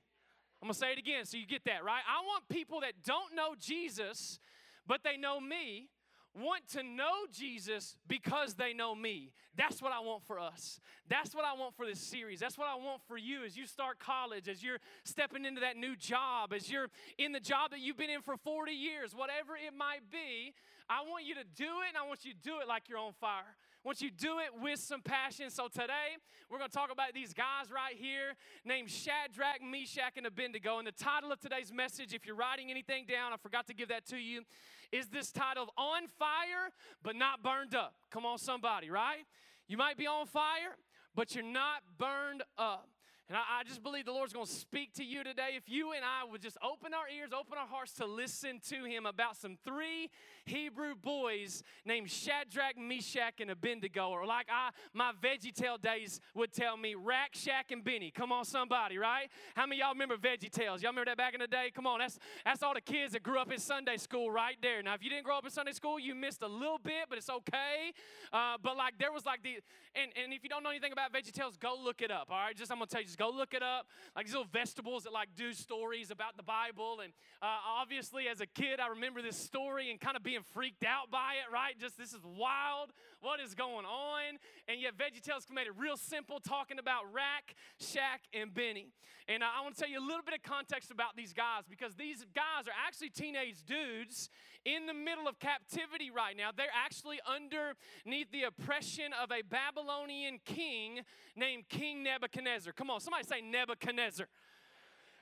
I'm 0.62 0.66
gonna 0.66 0.74
say 0.74 0.92
it 0.92 0.98
again 0.98 1.24
so 1.26 1.36
you 1.36 1.46
get 1.46 1.64
that, 1.66 1.84
right? 1.84 2.02
I 2.08 2.24
want 2.24 2.48
people 2.48 2.80
that 2.80 2.94
don't 3.04 3.34
know 3.34 3.54
Jesus, 3.58 4.38
but 4.86 5.02
they 5.04 5.16
know 5.16 5.38
me, 5.40 5.90
want 6.34 6.66
to 6.68 6.82
know 6.82 7.26
Jesus 7.30 7.96
because 8.08 8.54
they 8.54 8.72
know 8.72 8.94
me. 8.94 9.32
That's 9.56 9.82
what 9.82 9.92
I 9.92 10.00
want 10.00 10.24
for 10.24 10.40
us. 10.40 10.80
That's 11.08 11.34
what 11.34 11.44
I 11.44 11.52
want 11.52 11.76
for 11.76 11.86
this 11.86 12.00
series. 12.00 12.40
That's 12.40 12.56
what 12.56 12.68
I 12.68 12.76
want 12.76 13.02
for 13.06 13.16
you 13.16 13.44
as 13.44 13.56
you 13.56 13.66
start 13.66 13.98
college, 13.98 14.48
as 14.48 14.62
you're 14.62 14.78
stepping 15.04 15.44
into 15.44 15.60
that 15.60 15.76
new 15.76 15.96
job, 15.96 16.52
as 16.52 16.70
you're 16.70 16.88
in 17.18 17.32
the 17.32 17.40
job 17.40 17.70
that 17.70 17.80
you've 17.80 17.98
been 17.98 18.10
in 18.10 18.22
for 18.22 18.36
40 18.36 18.72
years, 18.72 19.14
whatever 19.14 19.54
it 19.54 19.76
might 19.76 20.10
be. 20.10 20.54
I 20.88 21.02
want 21.02 21.24
you 21.24 21.34
to 21.34 21.44
do 21.56 21.64
it, 21.64 21.88
and 21.88 21.96
I 21.96 22.06
want 22.06 22.24
you 22.24 22.32
to 22.32 22.40
do 22.40 22.60
it 22.60 22.68
like 22.68 22.88
you're 22.88 22.98
on 22.98 23.12
fire. 23.20 23.56
Once 23.84 24.00
you 24.00 24.10
do 24.10 24.38
it 24.38 24.48
with 24.62 24.80
some 24.80 25.02
passion. 25.02 25.50
So 25.50 25.68
today, 25.68 26.16
we're 26.50 26.56
going 26.56 26.70
to 26.70 26.76
talk 26.76 26.90
about 26.90 27.12
these 27.12 27.34
guys 27.34 27.70
right 27.70 27.94
here 27.94 28.32
named 28.64 28.90
Shadrach, 28.90 29.60
Meshach, 29.62 30.16
and 30.16 30.26
Abednego. 30.26 30.78
And 30.78 30.86
the 30.86 30.92
title 30.92 31.30
of 31.30 31.38
today's 31.38 31.70
message, 31.70 32.14
if 32.14 32.24
you're 32.24 32.34
writing 32.34 32.70
anything 32.70 33.04
down, 33.06 33.34
I 33.34 33.36
forgot 33.36 33.66
to 33.66 33.74
give 33.74 33.88
that 33.88 34.06
to 34.06 34.16
you, 34.16 34.42
is 34.90 35.08
this 35.08 35.30
title, 35.30 35.68
On 35.76 36.06
Fire, 36.18 36.72
but 37.02 37.14
Not 37.14 37.42
Burned 37.42 37.74
Up. 37.74 37.94
Come 38.10 38.24
on, 38.24 38.38
somebody, 38.38 38.88
right? 38.88 39.26
You 39.68 39.76
might 39.76 39.98
be 39.98 40.06
on 40.06 40.26
fire, 40.26 40.76
but 41.14 41.34
you're 41.34 41.44
not 41.44 41.82
burned 41.98 42.42
up. 42.56 42.88
And 43.30 43.38
I, 43.38 43.60
I 43.60 43.64
just 43.64 43.82
believe 43.82 44.04
the 44.04 44.12
Lord's 44.12 44.34
going 44.34 44.44
to 44.44 44.52
speak 44.52 44.92
to 44.94 45.04
you 45.04 45.24
today. 45.24 45.54
If 45.56 45.62
you 45.66 45.92
and 45.92 46.04
I 46.04 46.30
would 46.30 46.42
just 46.42 46.58
open 46.62 46.92
our 46.92 47.08
ears, 47.08 47.30
open 47.32 47.56
our 47.56 47.66
hearts 47.66 47.94
to 47.94 48.06
listen 48.06 48.60
to 48.68 48.84
Him 48.84 49.06
about 49.06 49.36
some 49.36 49.56
three 49.64 50.10
Hebrew 50.44 50.94
boys 50.94 51.62
named 51.86 52.10
Shadrach, 52.10 52.76
Meshach, 52.76 53.40
and 53.40 53.50
Abednego, 53.50 54.10
or 54.10 54.26
like 54.26 54.48
I, 54.52 54.70
my 54.92 55.12
VeggieTale 55.22 55.80
days 55.80 56.20
would 56.34 56.52
tell 56.52 56.76
me, 56.76 56.94
Rack, 56.94 57.30
Shack, 57.32 57.70
and 57.70 57.82
Benny. 57.82 58.10
Come 58.10 58.30
on, 58.30 58.44
somebody, 58.44 58.98
right? 58.98 59.28
How 59.54 59.64
many 59.64 59.80
y'all 59.80 59.92
remember 59.92 60.18
VeggieTales? 60.18 60.82
Y'all 60.82 60.92
remember 60.92 61.06
that 61.06 61.16
back 61.16 61.32
in 61.32 61.40
the 61.40 61.46
day? 61.46 61.72
Come 61.74 61.86
on, 61.86 62.00
that's 62.00 62.18
that's 62.44 62.62
all 62.62 62.74
the 62.74 62.82
kids 62.82 63.14
that 63.14 63.22
grew 63.22 63.38
up 63.38 63.50
in 63.50 63.58
Sunday 63.58 63.96
school 63.96 64.30
right 64.30 64.56
there. 64.60 64.82
Now, 64.82 64.92
if 64.92 65.02
you 65.02 65.08
didn't 65.08 65.24
grow 65.24 65.38
up 65.38 65.46
in 65.46 65.50
Sunday 65.50 65.72
school, 65.72 65.98
you 65.98 66.14
missed 66.14 66.42
a 66.42 66.48
little 66.48 66.78
bit, 66.78 67.06
but 67.08 67.16
it's 67.16 67.30
okay. 67.30 67.94
Uh, 68.34 68.58
but 68.62 68.76
like 68.76 68.98
there 68.98 69.12
was 69.12 69.24
like 69.24 69.42
the, 69.42 69.60
and, 69.94 70.12
and 70.22 70.34
if 70.34 70.42
you 70.42 70.50
don't 70.50 70.62
know 70.62 70.70
anything 70.70 70.92
about 70.92 71.10
VeggieTales, 71.10 71.58
go 71.58 71.74
look 71.82 72.02
it 72.02 72.10
up. 72.10 72.26
All 72.30 72.36
right, 72.36 72.54
just 72.54 72.70
I'm 72.70 72.76
gonna 72.76 72.86
tell 72.86 73.00
you, 73.00 73.13
go 73.16 73.30
look 73.30 73.54
it 73.54 73.62
up. 73.62 73.86
Like 74.16 74.26
these 74.26 74.34
little 74.34 74.48
vegetables 74.52 75.04
that 75.04 75.12
like 75.12 75.28
do 75.36 75.52
stories 75.52 76.10
about 76.10 76.36
the 76.36 76.42
Bible, 76.42 77.00
and 77.02 77.12
uh, 77.42 77.80
obviously 77.80 78.28
as 78.28 78.40
a 78.40 78.46
kid, 78.46 78.80
I 78.80 78.88
remember 78.88 79.22
this 79.22 79.36
story 79.36 79.90
and 79.90 80.00
kind 80.00 80.16
of 80.16 80.22
being 80.22 80.42
freaked 80.52 80.84
out 80.84 81.10
by 81.10 81.34
it. 81.44 81.52
Right, 81.52 81.78
just 81.78 81.98
this 81.98 82.12
is 82.12 82.20
wild. 82.24 82.90
What 83.20 83.40
is 83.40 83.54
going 83.54 83.86
on? 83.86 84.38
And 84.68 84.80
yet 84.80 84.92
VeggieTales 84.96 85.50
made 85.52 85.66
it 85.66 85.76
real 85.78 85.96
simple, 85.96 86.40
talking 86.40 86.78
about 86.78 87.12
Rack, 87.12 87.54
Shack, 87.80 88.22
and 88.32 88.52
Benny. 88.52 88.92
And 89.26 89.42
uh, 89.42 89.46
I 89.56 89.62
want 89.62 89.74
to 89.74 89.80
tell 89.80 89.90
you 89.90 89.98
a 89.98 90.04
little 90.04 90.22
bit 90.24 90.34
of 90.34 90.42
context 90.42 90.90
about 90.90 91.16
these 91.16 91.32
guys 91.32 91.64
because 91.68 91.94
these 91.94 92.26
guys 92.34 92.68
are 92.68 92.76
actually 92.86 93.08
teenage 93.08 93.64
dudes 93.64 94.28
in 94.64 94.86
the 94.86 94.94
middle 94.94 95.28
of 95.28 95.38
captivity 95.38 96.10
right 96.10 96.36
now. 96.36 96.50
They're 96.56 96.66
actually 96.74 97.20
underneath 97.26 98.30
the 98.32 98.44
oppression 98.44 99.12
of 99.22 99.30
a 99.30 99.42
Babylonian 99.42 100.40
king 100.44 101.00
named 101.36 101.68
King 101.68 102.02
Nebuchadnezzar. 102.02 102.72
Come 102.72 102.90
on, 102.90 103.00
somebody 103.00 103.24
say 103.24 103.40
Nebuchadnezzar. 103.40 104.26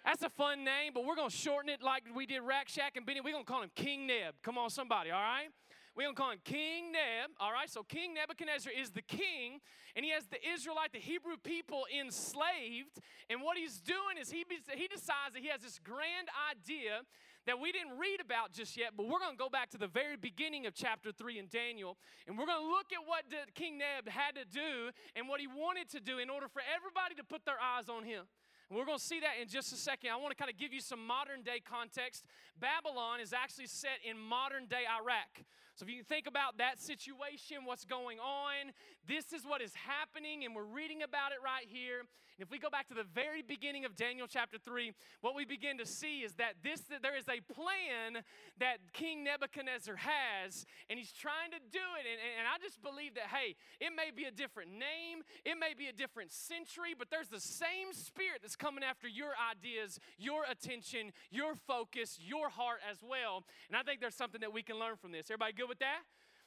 That's 0.05 0.23
a 0.23 0.31
fun 0.31 0.65
name, 0.65 0.93
but 0.95 1.05
we're 1.05 1.15
going 1.15 1.31
to 1.31 1.37
shorten 1.37 1.71
it 1.71 1.81
like 1.83 2.03
we 2.15 2.27
did 2.27 2.43
Rack 2.43 2.69
Shack 2.69 2.97
and 2.97 3.07
Benny. 3.07 3.21
We're 3.21 3.33
going 3.33 3.45
to 3.45 3.51
call 3.51 3.63
him 3.63 3.71
King 3.77 4.07
Neb. 4.09 4.35
Come 4.43 4.59
on, 4.59 4.69
somebody, 4.69 5.11
all 5.11 5.21
right? 5.21 5.49
We're 5.95 6.05
going 6.05 6.17
to 6.17 6.23
call 6.23 6.31
him 6.33 6.41
King 6.43 6.91
Neb, 6.93 7.31
all 7.39 7.53
right? 7.53 7.71
So 7.71 7.83
King 7.83 8.15
Nebuchadnezzar 8.15 8.73
is 8.73 8.91
the 8.91 9.03
king, 9.03 9.61
and 9.95 10.05
he 10.05 10.11
has 10.13 10.25
the 10.27 10.41
Israelite, 10.43 10.93
the 10.93 10.99
Hebrew 10.99 11.37
people 11.37 11.85
enslaved. 11.93 12.99
And 13.29 13.43
what 13.43 13.59
he's 13.59 13.79
doing 13.79 14.17
is 14.21 14.31
he, 14.31 14.45
he 14.75 14.89
decides 14.89 15.35
that 15.35 15.43
he 15.43 15.49
has 15.49 15.61
this 15.61 15.79
grand 15.79 16.29
idea 16.51 17.03
that 17.47 17.59
we 17.59 17.73
didn't 17.73 17.99
read 17.99 18.21
about 18.21 18.53
just 18.53 18.77
yet, 18.77 18.93
but 18.97 19.07
we're 19.07 19.19
going 19.19 19.35
to 19.35 19.39
go 19.39 19.49
back 19.49 19.71
to 19.71 19.79
the 19.79 19.89
very 19.89 20.17
beginning 20.17 20.67
of 20.67 20.75
chapter 20.75 21.11
3 21.11 21.39
in 21.39 21.47
Daniel, 21.49 21.97
and 22.27 22.39
we're 22.39 22.47
going 22.47 22.63
to 22.63 22.71
look 22.71 22.93
at 22.93 23.03
what 23.07 23.25
King 23.55 23.79
Neb 23.79 24.09
had 24.09 24.37
to 24.37 24.45
do 24.45 24.91
and 25.17 25.29
what 25.29 25.41
he 25.41 25.47
wanted 25.47 25.89
to 25.91 26.01
do 26.01 26.19
in 26.19 26.31
order 26.31 26.47
for 26.49 26.63
everybody 26.63 27.15
to 27.17 27.25
put 27.25 27.45
their 27.45 27.59
eyes 27.59 27.89
on 27.89 28.05
him. 28.05 28.25
And 28.71 28.79
we're 28.79 28.87
going 28.87 28.99
to 28.99 29.05
see 29.05 29.21
that 29.21 29.37
in 29.41 29.49
just 29.49 29.73
a 29.73 29.77
second. 29.77 30.11
I 30.11 30.17
want 30.17 30.31
to 30.31 30.37
kind 30.37 30.51
of 30.51 30.57
give 30.57 30.73
you 30.73 30.81
some 30.81 31.05
modern 31.05 31.43
day 31.43 31.61
context. 31.61 32.25
Babylon 32.59 33.21
is 33.21 33.33
actually 33.35 33.67
set 33.67 34.01
in 34.03 34.19
modern 34.19 34.65
day 34.67 34.89
Iraq. 34.89 35.45
So 35.75 35.85
if 35.85 35.91
you 35.91 36.03
think 36.03 36.27
about 36.27 36.59
that 36.59 36.81
situation, 36.81 37.65
what's 37.65 37.85
going 37.85 38.19
on, 38.19 38.73
this 39.09 39.33
is 39.33 39.45
what 39.45 39.63
is 39.63 39.73
happening, 39.75 40.45
and 40.45 40.55
we're 40.55 40.69
reading 40.69 41.03
about 41.03 41.33
it 41.33 41.39
right 41.43 41.65
here. 41.67 42.01
And 42.01 42.45
if 42.45 42.51
we 42.51 42.59
go 42.59 42.69
back 42.69 42.89
to 42.89 42.95
the 42.95 43.05
very 43.05 43.41
beginning 43.41 43.85
of 43.85 43.97
Daniel 43.97 44.27
chapter 44.29 44.59
3, 44.59 44.93
what 45.21 45.35
we 45.35 45.45
begin 45.45 45.79
to 45.79 45.87
see 45.87 46.21
is 46.21 46.35
that 46.35 46.61
this 46.63 46.81
that 46.91 47.01
there 47.01 47.17
is 47.17 47.29
a 47.29 47.41
plan 47.53 48.25
that 48.59 48.79
King 48.93 49.25
Nebuchadnezzar 49.25 49.97
has, 49.97 50.67
and 50.91 50.99
he's 50.99 51.13
trying 51.13 51.53
to 51.53 51.61
do 51.73 51.85
it. 52.01 52.05
And, 52.05 52.21
and 52.41 52.45
I 52.49 52.61
just 52.61 52.83
believe 52.83 53.15
that, 53.15 53.33
hey, 53.33 53.57
it 53.81 53.93
may 53.97 54.11
be 54.15 54.25
a 54.25 54.31
different 54.31 54.73
name, 54.73 55.25
it 55.45 55.57
may 55.59 55.73
be 55.73 55.89
a 55.89 55.93
different 55.93 56.33
century, 56.33 56.95
but 56.99 57.09
there's 57.11 57.29
the 57.29 57.41
same 57.41 57.93
spirit 57.93 58.41
that's 58.43 58.57
coming 58.57 58.85
after 58.85 59.09
your 59.09 59.33
ideas, 59.37 59.99
your 60.19 60.45
attention, 60.51 61.13
your 61.31 61.55
focus, 61.55 62.19
your 62.21 62.51
heart 62.51 62.81
as 62.91 62.99
well. 63.03 63.45
And 63.69 63.77
I 63.77 63.83
think 63.83 64.01
there's 64.01 64.17
something 64.17 64.41
that 64.41 64.53
we 64.53 64.63
can 64.63 64.79
learn 64.79 64.97
from 64.97 65.13
this. 65.13 65.31
Everybody 65.31 65.53
good 65.53 65.62
with 65.67 65.79
that? 65.81 66.03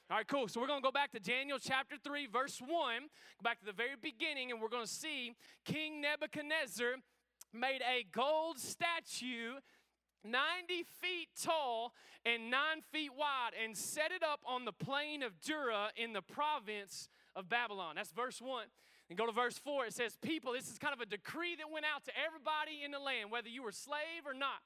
All 0.09 0.17
right, 0.17 0.27
cool. 0.27 0.47
So 0.47 0.61
we're 0.61 0.67
going 0.67 0.81
to 0.81 0.85
go 0.85 0.91
back 0.91 1.11
to 1.13 1.19
Daniel 1.19 1.57
chapter 1.59 1.95
3, 2.03 2.27
verse 2.27 2.59
1. 2.59 2.69
Go 2.69 3.43
back 3.43 3.59
to 3.59 3.65
the 3.65 3.73
very 3.73 3.95
beginning, 3.99 4.51
and 4.51 4.61
we're 4.61 4.69
going 4.69 4.85
to 4.85 4.91
see 4.91 5.33
King 5.65 5.99
Nebuchadnezzar 6.01 6.95
made 7.51 7.81
a 7.81 8.05
gold 8.11 8.59
statue 8.59 9.55
90 10.23 10.85
feet 11.01 11.29
tall 11.41 11.93
and 12.25 12.49
9 12.49 12.59
feet 12.91 13.11
wide 13.17 13.51
and 13.63 13.77
set 13.77 14.11
it 14.11 14.23
up 14.23 14.41
on 14.45 14.65
the 14.65 14.71
plain 14.71 15.23
of 15.23 15.39
Dura 15.41 15.89
in 15.95 16.13
the 16.13 16.21
province 16.21 17.09
of 17.35 17.49
Babylon. 17.49 17.95
That's 17.95 18.11
verse 18.11 18.41
1. 18.41 18.65
And 19.09 19.17
go 19.17 19.25
to 19.25 19.31
verse 19.31 19.57
4. 19.59 19.85
It 19.85 19.93
says, 19.93 20.17
People, 20.21 20.53
this 20.53 20.69
is 20.69 20.79
kind 20.79 20.93
of 20.93 21.01
a 21.01 21.05
decree 21.05 21.55
that 21.57 21.71
went 21.71 21.85
out 21.85 22.05
to 22.05 22.11
everybody 22.17 22.83
in 22.83 22.91
the 22.91 22.99
land, 22.99 23.29
whether 23.29 23.49
you 23.49 23.61
were 23.61 23.71
slave 23.71 24.25
or 24.25 24.33
not. 24.33 24.61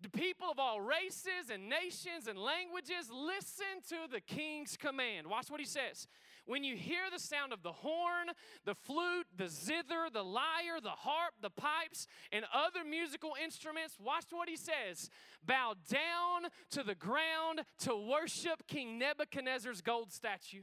The 0.00 0.08
people 0.08 0.48
of 0.48 0.60
all 0.60 0.80
races 0.80 1.50
and 1.52 1.68
nations 1.68 2.28
and 2.28 2.38
languages 2.38 3.10
listen 3.12 3.82
to 3.88 4.10
the 4.10 4.20
king's 4.20 4.76
command. 4.76 5.26
Watch 5.26 5.50
what 5.50 5.58
he 5.58 5.66
says. 5.66 6.06
When 6.46 6.62
you 6.62 6.76
hear 6.76 7.10
the 7.12 7.18
sound 7.18 7.52
of 7.52 7.64
the 7.64 7.72
horn, 7.72 8.28
the 8.64 8.76
flute, 8.76 9.26
the 9.36 9.48
zither, 9.48 10.08
the 10.12 10.22
lyre, 10.22 10.80
the 10.80 10.90
harp, 10.90 11.34
the 11.42 11.50
pipes, 11.50 12.06
and 12.30 12.44
other 12.54 12.84
musical 12.88 13.32
instruments, 13.42 13.96
watch 14.00 14.26
what 14.30 14.48
he 14.48 14.56
says. 14.56 15.10
Bow 15.44 15.74
down 15.90 16.50
to 16.70 16.84
the 16.84 16.94
ground 16.94 17.62
to 17.80 17.96
worship 17.96 18.68
King 18.68 19.00
Nebuchadnezzar's 19.00 19.80
gold 19.80 20.12
statue. 20.12 20.62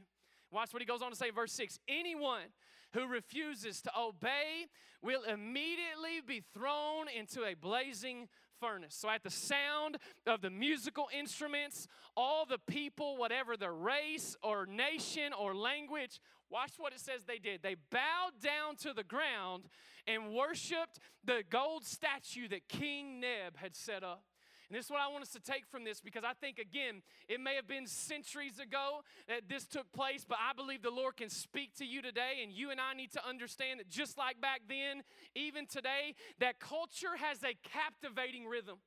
Watch 0.50 0.72
what 0.72 0.80
he 0.80 0.86
goes 0.86 1.02
on 1.02 1.10
to 1.10 1.16
say, 1.16 1.30
verse 1.30 1.52
6 1.52 1.78
Anyone 1.88 2.52
who 2.94 3.06
refuses 3.06 3.82
to 3.82 3.90
obey 3.98 4.66
will 5.02 5.22
immediately 5.24 6.20
be 6.26 6.42
thrown 6.54 7.06
into 7.14 7.44
a 7.44 7.54
blazing 7.54 8.28
furnace. 8.60 8.94
So, 8.94 9.10
at 9.10 9.22
the 9.22 9.30
sound 9.30 9.98
of 10.26 10.40
the 10.40 10.50
musical 10.50 11.08
instruments, 11.16 11.86
all 12.16 12.46
the 12.46 12.58
people, 12.58 13.16
whatever 13.16 13.56
their 13.56 13.72
race 13.72 14.36
or 14.42 14.66
nation 14.66 15.32
or 15.32 15.54
language, 15.54 16.20
watch 16.50 16.72
what 16.78 16.92
it 16.92 17.00
says 17.00 17.24
they 17.24 17.38
did. 17.38 17.62
They 17.62 17.76
bowed 17.90 18.40
down 18.42 18.76
to 18.76 18.92
the 18.92 19.04
ground 19.04 19.64
and 20.06 20.32
worshiped 20.32 20.98
the 21.24 21.42
gold 21.48 21.84
statue 21.84 22.48
that 22.48 22.68
King 22.68 23.20
Neb 23.20 23.56
had 23.56 23.74
set 23.74 24.02
up. 24.02 24.22
And 24.68 24.76
this 24.76 24.86
is 24.86 24.90
what 24.90 25.00
I 25.00 25.06
want 25.08 25.22
us 25.22 25.30
to 25.30 25.40
take 25.40 25.66
from 25.66 25.84
this 25.84 26.00
because 26.00 26.24
I 26.24 26.32
think, 26.40 26.58
again, 26.58 27.02
it 27.28 27.40
may 27.40 27.54
have 27.54 27.68
been 27.68 27.86
centuries 27.86 28.58
ago 28.58 29.02
that 29.28 29.48
this 29.48 29.66
took 29.66 29.92
place, 29.92 30.24
but 30.28 30.38
I 30.42 30.52
believe 30.54 30.82
the 30.82 30.90
Lord 30.90 31.16
can 31.16 31.30
speak 31.30 31.74
to 31.76 31.84
you 31.84 32.02
today. 32.02 32.40
And 32.42 32.52
you 32.52 32.70
and 32.70 32.80
I 32.80 32.94
need 32.94 33.12
to 33.12 33.26
understand 33.26 33.78
that 33.80 33.88
just 33.88 34.18
like 34.18 34.40
back 34.40 34.62
then, 34.68 35.02
even 35.34 35.66
today, 35.66 36.14
that 36.40 36.58
culture 36.58 37.16
has 37.16 37.44
a 37.44 37.54
captivating 37.62 38.46
rhythm. 38.46 38.78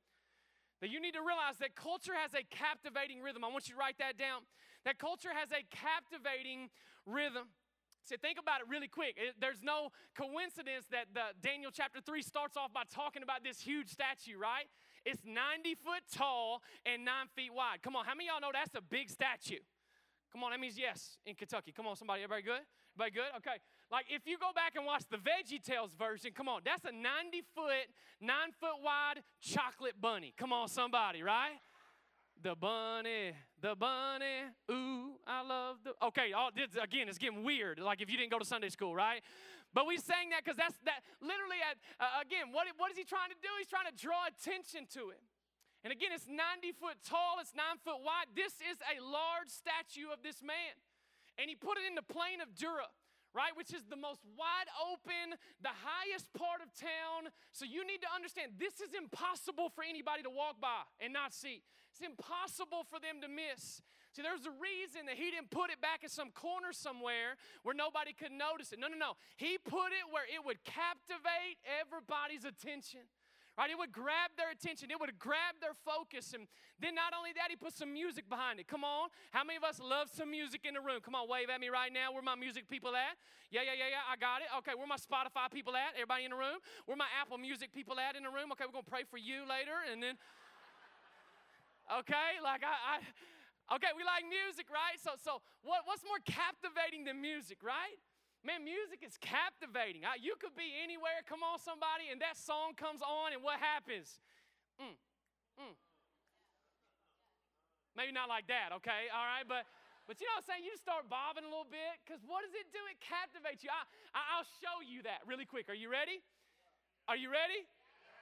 That 0.80 0.88
you 0.88 1.00
need 1.00 1.12
to 1.12 1.20
realize 1.20 1.56
that 1.60 1.74
culture 1.76 2.14
has 2.16 2.32
a 2.32 2.44
captivating 2.48 3.20
rhythm. 3.20 3.44
I 3.44 3.48
want 3.48 3.68
you 3.68 3.74
to 3.74 3.80
write 3.80 3.98
that 3.98 4.16
down. 4.16 4.48
That 4.84 4.98
culture 4.98 5.32
has 5.32 5.52
a 5.52 5.64
captivating 5.68 6.70
rhythm. 7.04 7.48
See, 8.04 8.16
think 8.16 8.38
about 8.40 8.60
it 8.60 8.68
really 8.68 8.88
quick. 8.88 9.14
It, 9.16 9.36
there's 9.38 9.62
no 9.62 9.92
coincidence 10.16 10.86
that 10.90 11.12
the 11.12 11.36
Daniel 11.44 11.70
chapter 11.70 12.00
3 12.00 12.22
starts 12.22 12.56
off 12.56 12.72
by 12.72 12.84
talking 12.88 13.22
about 13.22 13.44
this 13.44 13.60
huge 13.60 13.88
statue, 13.88 14.40
right? 14.40 14.72
It's 15.04 15.22
90 15.24 15.74
foot 15.76 16.02
tall 16.12 16.62
and 16.84 17.04
nine 17.04 17.26
feet 17.34 17.52
wide. 17.54 17.82
Come 17.82 17.96
on, 17.96 18.04
how 18.04 18.14
many 18.14 18.28
y'all 18.28 18.40
know 18.40 18.50
that's 18.52 18.74
a 18.74 18.82
big 18.82 19.10
statue? 19.10 19.62
Come 20.32 20.44
on, 20.44 20.52
that 20.52 20.60
means 20.60 20.78
yes 20.78 21.18
in 21.26 21.34
Kentucky. 21.34 21.72
Come 21.72 21.86
on, 21.86 21.96
somebody, 21.96 22.22
everybody 22.22 22.42
good? 22.42 22.62
Everybody 22.94 23.10
good? 23.16 23.36
Okay. 23.38 23.58
Like 23.90 24.06
if 24.08 24.26
you 24.26 24.38
go 24.38 24.50
back 24.54 24.76
and 24.76 24.86
watch 24.86 25.02
the 25.10 25.16
Veggie 25.16 25.62
Tales 25.62 25.94
version, 25.94 26.30
come 26.34 26.48
on, 26.48 26.60
that's 26.64 26.84
a 26.84 26.92
90 26.92 27.42
foot, 27.54 27.88
nine 28.20 28.52
foot 28.60 28.82
wide 28.82 29.22
chocolate 29.40 30.00
bunny. 30.00 30.32
Come 30.36 30.52
on, 30.52 30.68
somebody, 30.68 31.22
right? 31.22 31.58
The 32.42 32.54
bunny, 32.54 33.32
the 33.60 33.74
bunny, 33.74 34.48
ooh, 34.70 35.12
I 35.26 35.42
love 35.42 35.76
the. 35.84 35.92
Okay, 36.06 36.32
all, 36.32 36.50
again, 36.80 37.08
it's 37.08 37.18
getting 37.18 37.44
weird. 37.44 37.78
Like 37.78 38.00
if 38.00 38.10
you 38.10 38.16
didn't 38.16 38.30
go 38.30 38.38
to 38.38 38.46
Sunday 38.46 38.70
school, 38.70 38.94
right? 38.94 39.22
But 39.70 39.86
we 39.86 39.98
sang 40.02 40.34
that 40.34 40.42
because 40.42 40.58
that's 40.58 40.74
that 40.82 41.06
literally, 41.22 41.62
at, 41.62 41.78
uh, 42.02 42.22
again, 42.24 42.50
what, 42.50 42.66
what 42.74 42.90
is 42.90 42.98
he 42.98 43.06
trying 43.06 43.30
to 43.30 43.38
do? 43.38 43.50
He's 43.58 43.70
trying 43.70 43.86
to 43.86 43.94
draw 43.94 44.26
attention 44.26 44.90
to 44.98 45.14
it. 45.14 45.22
And 45.86 45.94
again, 45.94 46.12
it's 46.12 46.28
90 46.28 46.76
foot 46.76 47.00
tall, 47.06 47.40
it's 47.40 47.54
nine 47.56 47.78
foot 47.80 48.02
wide. 48.02 48.34
This 48.34 48.58
is 48.60 48.82
a 48.84 49.00
large 49.00 49.48
statue 49.48 50.10
of 50.12 50.20
this 50.20 50.42
man. 50.42 50.74
And 51.38 51.48
he 51.48 51.56
put 51.56 51.78
it 51.80 51.86
in 51.88 51.94
the 51.94 52.04
plain 52.04 52.42
of 52.42 52.52
Dura 52.52 52.90
right? 53.34 53.54
Which 53.54 53.70
is 53.70 53.86
the 53.86 53.98
most 53.98 54.22
wide 54.34 54.66
open, 54.90 55.38
the 55.62 55.70
highest 55.70 56.26
part 56.34 56.58
of 56.62 56.74
town. 56.74 57.30
So 57.54 57.64
you 57.64 57.86
need 57.86 58.02
to 58.02 58.10
understand 58.10 58.58
this 58.58 58.82
is 58.82 58.90
impossible 58.94 59.70
for 59.70 59.86
anybody 59.86 60.22
to 60.26 60.32
walk 60.32 60.58
by 60.58 60.82
and 60.98 61.14
not 61.14 61.32
see. 61.32 61.62
It's 61.94 62.02
impossible 62.02 62.86
for 62.90 62.98
them 62.98 63.22
to 63.22 63.28
miss. 63.28 63.82
See, 64.10 64.22
there's 64.22 64.42
a 64.42 64.54
reason 64.58 65.06
that 65.06 65.14
he 65.14 65.30
didn't 65.30 65.54
put 65.54 65.70
it 65.70 65.78
back 65.80 66.02
in 66.02 66.10
some 66.10 66.34
corner 66.34 66.74
somewhere 66.74 67.38
where 67.62 67.74
nobody 67.78 68.12
could 68.12 68.34
notice 68.34 68.72
it. 68.74 68.78
No, 68.82 68.90
no, 68.90 68.98
no. 68.98 69.14
He 69.38 69.54
put 69.62 69.94
it 69.94 70.02
where 70.10 70.26
it 70.26 70.42
would 70.42 70.58
captivate 70.66 71.62
everybody's 71.62 72.42
attention. 72.42 73.06
right? 73.60 73.70
It 73.70 73.78
would 73.78 73.92
grab 73.92 74.34
their 74.36 74.50
attention, 74.50 74.90
it 74.90 74.98
would 74.98 75.18
grab 75.18 75.60
their 75.60 75.76
focus. 75.84 76.32
And 76.32 76.48
then 76.80 76.94
not 76.94 77.12
only 77.12 77.30
that, 77.36 77.52
he 77.52 77.56
put 77.56 77.76
some 77.76 77.92
music 77.92 78.26
behind 78.28 78.58
it. 78.58 78.66
Come 78.66 78.82
on. 78.82 79.10
How 79.30 79.44
many 79.44 79.60
of 79.60 79.64
us 79.64 79.78
love 79.78 80.08
some 80.10 80.30
music 80.30 80.64
in 80.64 80.74
the 80.74 80.80
room? 80.80 81.00
Come 81.04 81.14
on, 81.14 81.28
wave 81.28 81.52
at 81.52 81.60
me 81.60 81.68
right 81.68 81.92
now. 81.92 82.10
Where 82.10 82.22
my 82.24 82.34
music 82.34 82.66
people 82.66 82.96
at? 82.96 83.14
Yeah, 83.50 83.62
yeah, 83.62 83.76
yeah, 83.76 84.00
yeah. 84.00 84.04
I 84.10 84.16
got 84.16 84.40
it. 84.40 84.48
Okay, 84.58 84.72
where 84.74 84.88
my 84.88 84.98
Spotify 84.98 85.52
people 85.52 85.76
at? 85.76 85.92
Everybody 85.94 86.24
in 86.24 86.32
the 86.32 86.40
room? 86.40 86.58
Where 86.86 86.96
my 86.96 87.10
Apple 87.20 87.36
Music 87.36 87.70
people 87.70 88.00
at 88.00 88.16
in 88.16 88.24
the 88.24 88.32
room? 88.32 88.50
Okay, 88.56 88.64
we're 88.66 88.74
gonna 88.74 88.88
pray 88.88 89.04
for 89.04 89.18
you 89.18 89.44
later. 89.44 89.76
And 89.86 90.02
then, 90.02 90.16
okay, 92.00 92.40
like 92.42 92.62
I, 92.64 92.96
I 92.96 92.96
okay, 93.70 93.94
we 93.94 94.02
like 94.02 94.26
music, 94.26 94.66
right? 94.68 94.98
So, 94.98 95.14
so 95.18 95.42
what, 95.62 95.86
what's 95.86 96.02
more 96.02 96.20
captivating 96.26 97.06
than 97.06 97.22
music, 97.22 97.62
right? 97.62 97.98
Man, 98.42 98.64
music 98.64 99.04
is 99.04 99.20
captivating. 99.20 100.02
You 100.18 100.34
could 100.40 100.56
be 100.56 100.72
anywhere, 100.80 101.20
come 101.28 101.44
on, 101.44 101.60
somebody, 101.60 102.08
and 102.08 102.18
that 102.24 102.40
song 102.40 102.72
comes 102.72 103.04
on, 103.04 103.36
and 103.36 103.44
what 103.44 103.60
happens? 103.60 104.16
Mm, 104.80 104.96
mm. 105.60 105.76
Maybe 107.92 108.16
not 108.16 108.32
like 108.32 108.48
that, 108.48 108.72
okay? 108.80 109.12
All 109.12 109.26
right, 109.28 109.44
but 109.44 109.68
but 110.08 110.18
you 110.18 110.26
know 110.26 110.42
what 110.42 110.48
I'm 110.50 110.58
saying? 110.58 110.64
You 110.66 110.74
start 110.74 111.06
bobbing 111.06 111.46
a 111.46 111.50
little 111.52 111.70
bit, 111.70 112.02
because 112.02 112.18
what 112.26 112.42
does 112.42 112.50
it 112.56 112.66
do? 112.74 112.82
It 112.90 112.98
captivates 112.98 113.62
you. 113.62 113.70
I, 113.70 113.86
I, 114.10 114.42
will 114.42 114.50
show 114.58 114.82
you 114.82 115.06
that 115.06 115.22
really 115.22 115.46
quick. 115.46 115.70
Are 115.70 115.76
you 115.76 115.86
ready? 115.86 116.18
Are 117.06 117.14
you 117.14 117.30
ready? 117.30 117.62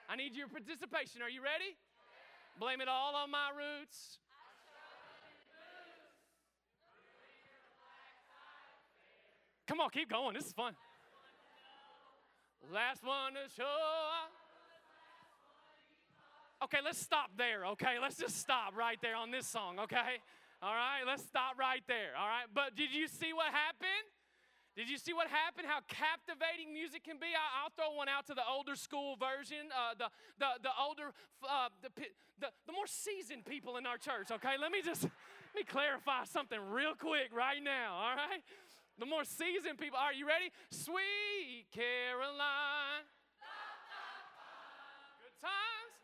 I 0.05 0.13
need 0.13 0.37
your 0.37 0.53
participation. 0.53 1.25
Are 1.25 1.33
you 1.33 1.41
ready? 1.41 1.81
Blame 2.61 2.85
it 2.85 2.93
all 2.93 3.17
on 3.17 3.33
my 3.33 3.57
roots. 3.57 4.21
Come 9.69 9.81
on, 9.81 9.91
keep 9.91 10.09
going. 10.09 10.33
This 10.33 10.47
is 10.47 10.53
fun. 10.53 10.73
Last 12.73 13.05
one 13.05 13.35
to 13.35 13.45
show. 13.55 13.69
Okay, 16.65 16.79
let's 16.83 16.99
stop 16.99 17.31
there, 17.37 17.67
okay? 17.77 18.01
Let's 18.01 18.17
just 18.17 18.41
stop 18.41 18.75
right 18.75 18.99
there 19.03 19.15
on 19.15 19.31
this 19.31 19.47
song, 19.47 19.79
okay? 19.79 20.25
All 20.63 20.73
right, 20.73 21.05
let's 21.07 21.23
stop 21.23 21.59
right 21.61 21.83
there, 21.87 22.17
all 22.19 22.27
right? 22.27 22.49
But 22.53 22.75
did 22.75 22.93
you 22.93 23.07
see 23.07 23.33
what 23.33 23.53
happened? 23.53 24.09
Did 24.75 24.89
you 24.89 24.97
see 24.97 25.13
what 25.13 25.29
happened? 25.29 25.69
How 25.69 25.81
captivating 25.87 26.73
music 26.73 27.05
can 27.05 27.19
be? 27.21 27.29
I, 27.37 27.63
will 27.63 27.75
throw 27.77 27.95
one 27.95 28.09
out 28.09 28.27
to 28.27 28.35
the 28.35 28.43
older 28.49 28.75
school 28.75 29.17
version, 29.21 29.69
uh, 29.71 29.95
the, 29.99 30.09
the, 30.41 30.49
the 30.63 30.71
older, 30.81 31.13
uh, 31.45 31.69
the, 31.83 31.91
the, 32.41 32.49
the 32.67 32.73
more 32.73 32.87
seasoned 32.87 33.45
people 33.45 33.77
in 33.77 33.87
our 33.87 33.99
church, 33.99 34.33
okay? 34.33 34.57
Let 34.59 34.73
me 34.73 34.81
just, 34.83 35.05
let 35.05 35.55
me 35.55 35.63
clarify 35.63 36.25
something 36.25 36.59
real 36.59 36.95
quick 36.99 37.31
right 37.37 37.63
now, 37.63 37.95
all 37.95 38.17
right? 38.17 38.43
The 38.99 39.07
more 39.07 39.25
seasoned 39.25 39.79
people, 39.79 39.99
are 39.99 40.13
you 40.13 40.27
ready? 40.27 40.51
Sweet 40.71 41.67
Caroline. 41.73 43.07
Good 45.23 45.41
times. 45.41 45.95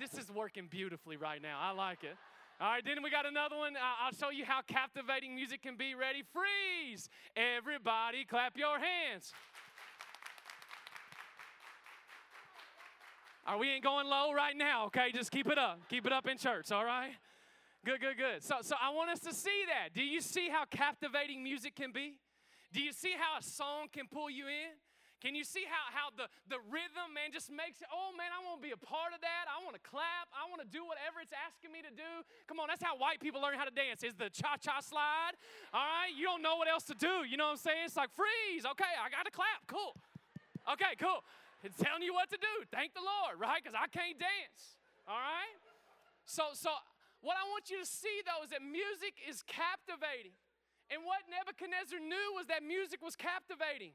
This 0.00 0.18
is 0.18 0.30
working 0.30 0.66
beautifully 0.68 1.16
right 1.16 1.40
now. 1.40 1.58
I 1.60 1.70
like 1.72 2.02
it. 2.02 2.16
All 2.60 2.68
right, 2.68 2.84
then 2.84 3.02
we 3.02 3.10
got 3.10 3.26
another 3.26 3.56
one. 3.56 3.74
I'll 4.04 4.12
show 4.12 4.30
you 4.30 4.44
how 4.44 4.60
captivating 4.66 5.34
music 5.34 5.62
can 5.62 5.76
be. 5.76 5.94
Ready? 5.94 6.24
Freeze. 6.32 7.08
Everybody 7.36 8.24
clap 8.24 8.56
your 8.56 8.78
hands. 8.78 9.32
Right, 13.46 13.58
we 13.58 13.68
ain't 13.70 13.84
going 13.84 14.06
low 14.06 14.32
right 14.32 14.56
now, 14.56 14.86
okay? 14.86 15.10
Just 15.14 15.30
keep 15.30 15.46
it 15.46 15.58
up. 15.58 15.80
Keep 15.88 16.06
it 16.06 16.12
up 16.12 16.26
in 16.26 16.36
church, 16.36 16.70
all 16.70 16.84
right? 16.84 17.12
Good, 17.84 18.00
good, 18.00 18.18
good. 18.20 18.44
So, 18.44 18.56
so 18.60 18.76
I 18.76 18.92
want 18.92 19.08
us 19.08 19.20
to 19.20 19.32
see 19.32 19.64
that. 19.72 19.94
Do 19.94 20.04
you 20.04 20.20
see 20.20 20.48
how 20.52 20.64
captivating 20.68 21.42
music 21.42 21.74
can 21.74 21.92
be? 21.92 22.20
Do 22.72 22.80
you 22.80 22.92
see 22.92 23.16
how 23.16 23.40
a 23.40 23.42
song 23.42 23.88
can 23.88 24.04
pull 24.04 24.28
you 24.28 24.46
in? 24.46 24.76
Can 25.20 25.36
you 25.36 25.44
see 25.44 25.68
how, 25.68 25.88
how 25.92 26.08
the, 26.16 26.32
the 26.48 26.56
rhythm, 26.72 27.12
man, 27.12 27.28
just 27.28 27.52
makes 27.52 27.84
it, 27.84 27.88
oh 27.92 28.12
man, 28.16 28.32
I 28.32 28.40
want 28.40 28.60
to 28.60 28.64
be 28.64 28.72
a 28.72 28.80
part 28.80 29.12
of 29.12 29.20
that. 29.20 29.48
I 29.52 29.60
want 29.60 29.76
to 29.76 29.84
clap. 29.84 30.32
I 30.32 30.48
want 30.48 30.64
to 30.64 30.68
do 30.68 30.80
whatever 30.84 31.20
it's 31.20 31.32
asking 31.36 31.72
me 31.76 31.84
to 31.84 31.92
do. 31.92 32.24
Come 32.48 32.56
on, 32.56 32.72
that's 32.72 32.80
how 32.80 32.96
white 32.96 33.20
people 33.20 33.40
learn 33.40 33.60
how 33.60 33.68
to 33.68 33.72
dance, 33.72 34.00
is 34.00 34.16
the 34.16 34.32
cha 34.32 34.56
cha 34.56 34.80
slide. 34.80 35.36
All 35.76 35.84
right, 35.84 36.12
you 36.16 36.24
don't 36.24 36.40
know 36.40 36.56
what 36.56 36.72
else 36.72 36.88
to 36.88 36.96
do. 36.96 37.28
You 37.28 37.36
know 37.36 37.52
what 37.52 37.60
I'm 37.60 37.64
saying? 37.64 37.84
It's 37.88 38.00
like, 38.00 38.12
freeze. 38.16 38.64
Okay, 38.64 38.92
I 38.96 39.12
got 39.12 39.28
to 39.28 39.32
clap. 39.32 39.60
Cool. 39.68 39.92
Okay, 40.72 40.96
cool. 40.96 41.20
It's 41.64 41.76
telling 41.76 42.00
you 42.00 42.16
what 42.16 42.32
to 42.32 42.40
do. 42.40 42.64
Thank 42.72 42.96
the 42.96 43.04
Lord, 43.04 43.36
right? 43.36 43.60
Because 43.60 43.76
I 43.76 43.92
can't 43.92 44.16
dance. 44.16 44.76
All 45.04 45.20
right? 45.20 45.52
So, 46.24 46.56
so 46.56 46.72
what 47.20 47.36
I 47.36 47.44
want 47.52 47.68
you 47.68 47.80
to 47.80 47.88
see 47.88 48.24
though 48.24 48.44
is 48.44 48.50
that 48.50 48.64
music 48.64 49.20
is 49.24 49.44
captivating. 49.44 50.36
And 50.90 51.06
what 51.06 51.22
Nebuchadnezzar 51.30 52.02
knew 52.02 52.26
was 52.34 52.50
that 52.50 52.66
music 52.66 52.98
was 52.98 53.14
captivating, 53.14 53.94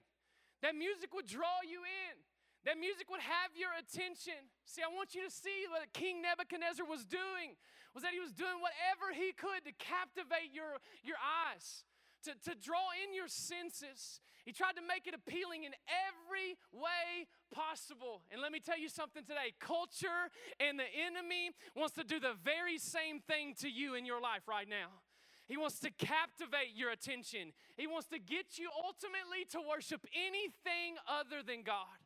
that 0.63 0.79
music 0.79 1.12
would 1.12 1.27
draw 1.27 1.60
you 1.67 1.84
in, 1.84 2.15
that 2.63 2.79
music 2.79 3.12
would 3.12 3.20
have 3.20 3.51
your 3.51 3.75
attention. 3.75 4.48
See, 4.63 4.79
I 4.79 4.88
want 4.88 5.12
you 5.12 5.27
to 5.27 5.34
see 5.34 5.67
what 5.67 5.91
King 5.91 6.24
Nebuchadnezzar 6.24 6.88
was 6.88 7.03
doing 7.03 7.60
was 7.91 8.08
that 8.08 8.15
he 8.15 8.24
was 8.24 8.32
doing 8.32 8.63
whatever 8.63 9.12
he 9.12 9.36
could 9.36 9.67
to 9.67 9.75
captivate 9.75 10.55
your, 10.55 10.79
your 11.03 11.20
eyes 11.20 11.84
to, 12.25 12.34
to 12.50 12.53
draw 12.58 12.94
in 13.05 13.13
your 13.13 13.27
senses. 13.27 14.20
He 14.46 14.51
tried 14.51 14.75
to 14.77 14.86
make 14.86 15.08
it 15.08 15.15
appealing 15.15 15.63
in 15.63 15.74
every 15.89 16.58
way 16.74 17.25
possible. 17.50 18.21
And 18.32 18.41
let 18.41 18.52
me 18.52 18.60
tell 18.60 18.78
you 18.78 18.89
something 18.89 19.23
today 19.23 19.54
culture 19.60 20.30
and 20.60 20.78
the 20.78 20.86
enemy 20.86 21.50
wants 21.76 21.95
to 21.95 22.04
do 22.04 22.19
the 22.19 22.38
very 22.43 22.78
same 22.78 23.21
thing 23.21 23.56
to 23.62 23.69
you 23.69 23.95
in 23.95 24.06
your 24.06 24.21
life 24.21 24.47
right 24.47 24.69
now. 24.69 25.02
He 25.47 25.58
wants 25.58 25.80
to 25.82 25.91
captivate 25.91 26.73
your 26.73 26.89
attention. 26.89 27.54
He 27.78 27.86
wants 27.86 28.08
to 28.10 28.17
get 28.17 28.58
you 28.58 28.69
ultimately 28.73 29.45
to 29.54 29.62
worship 29.62 30.02
anything 30.13 30.97
other 31.06 31.45
than 31.45 31.62
God. 31.62 32.02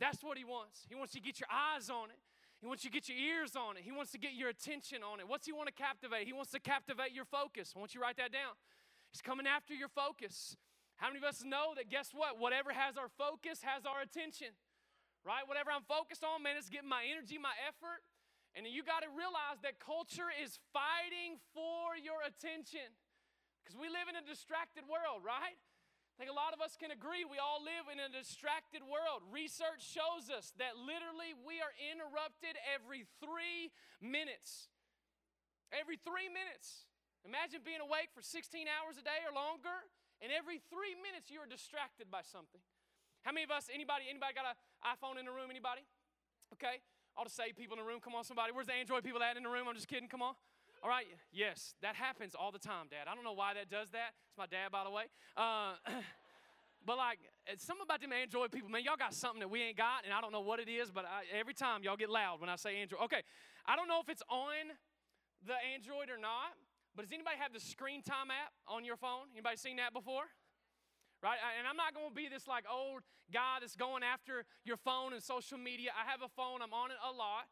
That's 0.00 0.24
what 0.24 0.38
he 0.38 0.44
wants. 0.44 0.86
He 0.88 0.94
wants 0.94 1.14
you 1.14 1.20
to 1.20 1.26
get 1.26 1.40
your 1.40 1.52
eyes 1.52 1.90
on 1.90 2.08
it. 2.08 2.16
He 2.60 2.66
wants 2.66 2.84
you 2.84 2.90
to 2.90 2.94
get 2.94 3.08
your 3.08 3.16
ears 3.16 3.56
on 3.56 3.76
it. 3.76 3.84
He 3.84 3.92
wants 3.92 4.12
to 4.12 4.18
get 4.18 4.32
your 4.32 4.48
attention 4.48 5.00
on 5.02 5.20
it. 5.20 5.28
What's 5.28 5.46
he 5.46 5.52
want 5.52 5.68
to 5.68 5.76
captivate? 5.76 6.26
He 6.26 6.32
wants 6.32 6.52
to 6.52 6.60
captivate 6.60 7.12
your 7.12 7.24
focus. 7.24 7.72
I 7.74 7.78
want 7.78 7.94
you 7.94 8.00
to 8.00 8.04
write 8.04 8.16
that 8.16 8.32
down. 8.32 8.52
He's 9.10 9.22
coming 9.22 9.46
after 9.46 9.74
your 9.74 9.90
focus. 9.90 10.56
How 10.96 11.08
many 11.08 11.18
of 11.18 11.26
us 11.26 11.42
know 11.42 11.72
that 11.74 11.88
guess 11.88 12.12
what? 12.12 12.38
Whatever 12.38 12.70
has 12.70 13.00
our 13.00 13.08
focus 13.08 13.64
has 13.64 13.88
our 13.88 14.04
attention, 14.04 14.52
right? 15.24 15.48
Whatever 15.48 15.72
I'm 15.72 15.86
focused 15.88 16.22
on, 16.22 16.44
man, 16.44 16.60
it's 16.60 16.68
getting 16.68 16.92
my 16.92 17.08
energy, 17.08 17.40
my 17.40 17.56
effort. 17.64 18.04
And 18.52 18.66
you 18.66 18.82
got 18.82 19.06
to 19.06 19.10
realize 19.14 19.62
that 19.62 19.78
culture 19.78 20.28
is 20.28 20.58
fighting 20.74 21.38
for 21.54 21.94
your 21.94 22.18
attention 22.26 22.84
because 23.62 23.78
we 23.78 23.86
live 23.86 24.10
in 24.10 24.18
a 24.18 24.24
distracted 24.26 24.84
world, 24.90 25.22
right? 25.22 25.54
I 25.54 26.14
think 26.18 26.28
a 26.28 26.36
lot 26.36 26.52
of 26.52 26.60
us 26.60 26.76
can 26.76 26.92
agree 26.92 27.24
we 27.24 27.40
all 27.40 27.62
live 27.64 27.88
in 27.88 27.96
a 27.96 28.10
distracted 28.12 28.84
world. 28.84 29.24
Research 29.32 29.80
shows 29.80 30.28
us 30.28 30.52
that 30.60 30.76
literally 30.76 31.32
we 31.32 31.64
are 31.64 31.72
interrupted 31.80 32.60
every 32.68 33.08
three 33.24 33.72
minutes. 34.02 34.68
Every 35.72 35.96
three 35.96 36.28
minutes. 36.28 36.89
Imagine 37.24 37.60
being 37.60 37.84
awake 37.84 38.08
for 38.16 38.24
16 38.24 38.64
hours 38.64 38.96
a 38.96 39.04
day 39.04 39.20
or 39.28 39.32
longer, 39.32 39.84
and 40.24 40.32
every 40.32 40.60
three 40.72 40.96
minutes 40.96 41.28
you 41.28 41.40
are 41.40 41.48
distracted 41.48 42.08
by 42.08 42.24
something. 42.24 42.60
How 43.22 43.32
many 43.32 43.44
of 43.44 43.52
us, 43.52 43.68
anybody, 43.68 44.08
anybody 44.08 44.32
got 44.32 44.48
an 44.48 44.56
iPhone 44.80 45.20
in 45.20 45.28
the 45.28 45.34
room? 45.34 45.52
Anybody? 45.52 45.84
Okay. 46.56 46.80
All 47.16 47.24
the 47.24 47.32
save 47.32 47.56
people 47.56 47.76
in 47.76 47.84
the 47.84 47.88
room. 47.88 48.00
Come 48.00 48.16
on, 48.16 48.24
somebody. 48.24 48.52
Where's 48.52 48.66
the 48.66 48.76
Android 48.76 49.04
people 49.04 49.20
at 49.20 49.36
in 49.36 49.44
the 49.44 49.52
room? 49.52 49.68
I'm 49.68 49.76
just 49.76 49.88
kidding. 49.88 50.08
Come 50.08 50.22
on. 50.22 50.32
All 50.80 50.88
right. 50.88 51.04
Yes, 51.32 51.74
that 51.82 51.94
happens 51.94 52.32
all 52.32 52.48
the 52.48 52.58
time, 52.58 52.88
Dad. 52.88 53.04
I 53.04 53.14
don't 53.14 53.24
know 53.24 53.36
why 53.36 53.52
that 53.52 53.68
does 53.68 53.90
that. 53.92 54.16
It's 54.32 54.38
my 54.38 54.48
dad, 54.48 54.72
by 54.72 54.84
the 54.84 54.90
way. 54.90 55.12
Uh, 55.36 55.76
but 56.86 56.96
like, 56.96 57.20
something 57.60 57.84
about 57.84 58.00
them 58.00 58.16
Android 58.16 58.50
people, 58.50 58.70
man. 58.70 58.80
Y'all 58.84 58.96
got 58.96 59.12
something 59.12 59.40
that 59.40 59.52
we 59.52 59.60
ain't 59.60 59.76
got, 59.76 60.08
and 60.08 60.14
I 60.14 60.24
don't 60.24 60.32
know 60.32 60.40
what 60.40 60.60
it 60.60 60.68
is. 60.72 60.90
But 60.90 61.04
I, 61.04 61.28
every 61.36 61.52
time 61.52 61.84
y'all 61.84 62.00
get 62.00 62.08
loud 62.08 62.40
when 62.40 62.48
I 62.48 62.56
say 62.56 62.80
Android. 62.80 63.04
Okay. 63.04 63.20
I 63.66 63.76
don't 63.76 63.88
know 63.88 64.00
if 64.00 64.08
it's 64.08 64.22
on 64.30 64.72
the 65.44 65.56
Android 65.76 66.08
or 66.08 66.16
not. 66.16 66.56
But 66.96 67.06
does 67.06 67.12
anybody 67.12 67.36
have 67.38 67.52
the 67.52 67.60
screen 67.60 68.02
time 68.02 68.30
app 68.30 68.52
on 68.66 68.84
your 68.84 68.96
phone? 68.96 69.30
Anybody 69.32 69.56
seen 69.56 69.76
that 69.76 69.92
before? 69.92 70.26
Right? 71.22 71.38
And 71.58 71.68
I'm 71.68 71.76
not 71.76 71.94
going 71.94 72.10
to 72.10 72.16
be 72.16 72.28
this 72.28 72.48
like 72.48 72.64
old 72.64 73.02
guy 73.30 73.60
that's 73.60 73.76
going 73.76 74.02
after 74.02 74.44
your 74.64 74.76
phone 74.76 75.12
and 75.12 75.22
social 75.22 75.58
media. 75.58 75.92
I 75.94 76.08
have 76.10 76.22
a 76.22 76.32
phone, 76.32 76.62
I'm 76.62 76.74
on 76.74 76.90
it 76.90 76.98
a 76.98 77.12
lot. 77.12 77.46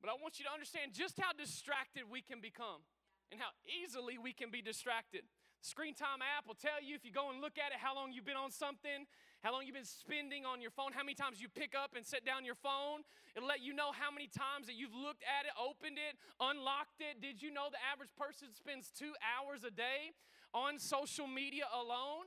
But 0.00 0.10
I 0.10 0.14
want 0.22 0.38
you 0.38 0.46
to 0.46 0.52
understand 0.54 0.94
just 0.94 1.18
how 1.18 1.34
distracted 1.34 2.06
we 2.06 2.22
can 2.22 2.40
become 2.40 2.86
and 3.34 3.40
how 3.40 3.50
easily 3.66 4.16
we 4.16 4.32
can 4.32 4.50
be 4.50 4.62
distracted. 4.62 5.26
Screen 5.60 5.92
Time 5.92 6.22
app 6.22 6.46
will 6.46 6.54
tell 6.54 6.78
you 6.78 6.94
if 6.94 7.04
you 7.04 7.10
go 7.10 7.30
and 7.30 7.42
look 7.42 7.58
at 7.58 7.74
it 7.74 7.82
how 7.82 7.94
long 7.94 8.14
you've 8.14 8.24
been 8.24 8.38
on 8.38 8.54
something, 8.54 9.10
how 9.42 9.54
long 9.54 9.62
you've 9.62 9.78
been 9.78 9.86
spending 9.86 10.42
on 10.42 10.58
your 10.60 10.74
phone, 10.74 10.90
how 10.90 11.06
many 11.06 11.14
times 11.14 11.38
you 11.38 11.46
pick 11.46 11.78
up 11.78 11.94
and 11.94 12.02
set 12.02 12.26
down 12.26 12.42
your 12.44 12.58
phone. 12.58 13.06
It'll 13.38 13.46
let 13.46 13.62
you 13.62 13.70
know 13.70 13.94
how 13.94 14.10
many 14.10 14.26
times 14.26 14.66
that 14.66 14.74
you've 14.74 14.94
looked 14.94 15.22
at 15.22 15.46
it, 15.46 15.54
opened 15.54 15.94
it, 15.94 16.18
unlocked 16.42 16.98
it. 16.98 17.22
Did 17.22 17.38
you 17.38 17.54
know 17.54 17.70
the 17.70 17.78
average 17.86 18.10
person 18.18 18.50
spends 18.50 18.90
two 18.90 19.14
hours 19.22 19.62
a 19.62 19.70
day 19.70 20.10
on 20.50 20.82
social 20.82 21.30
media 21.30 21.70
alone? 21.70 22.26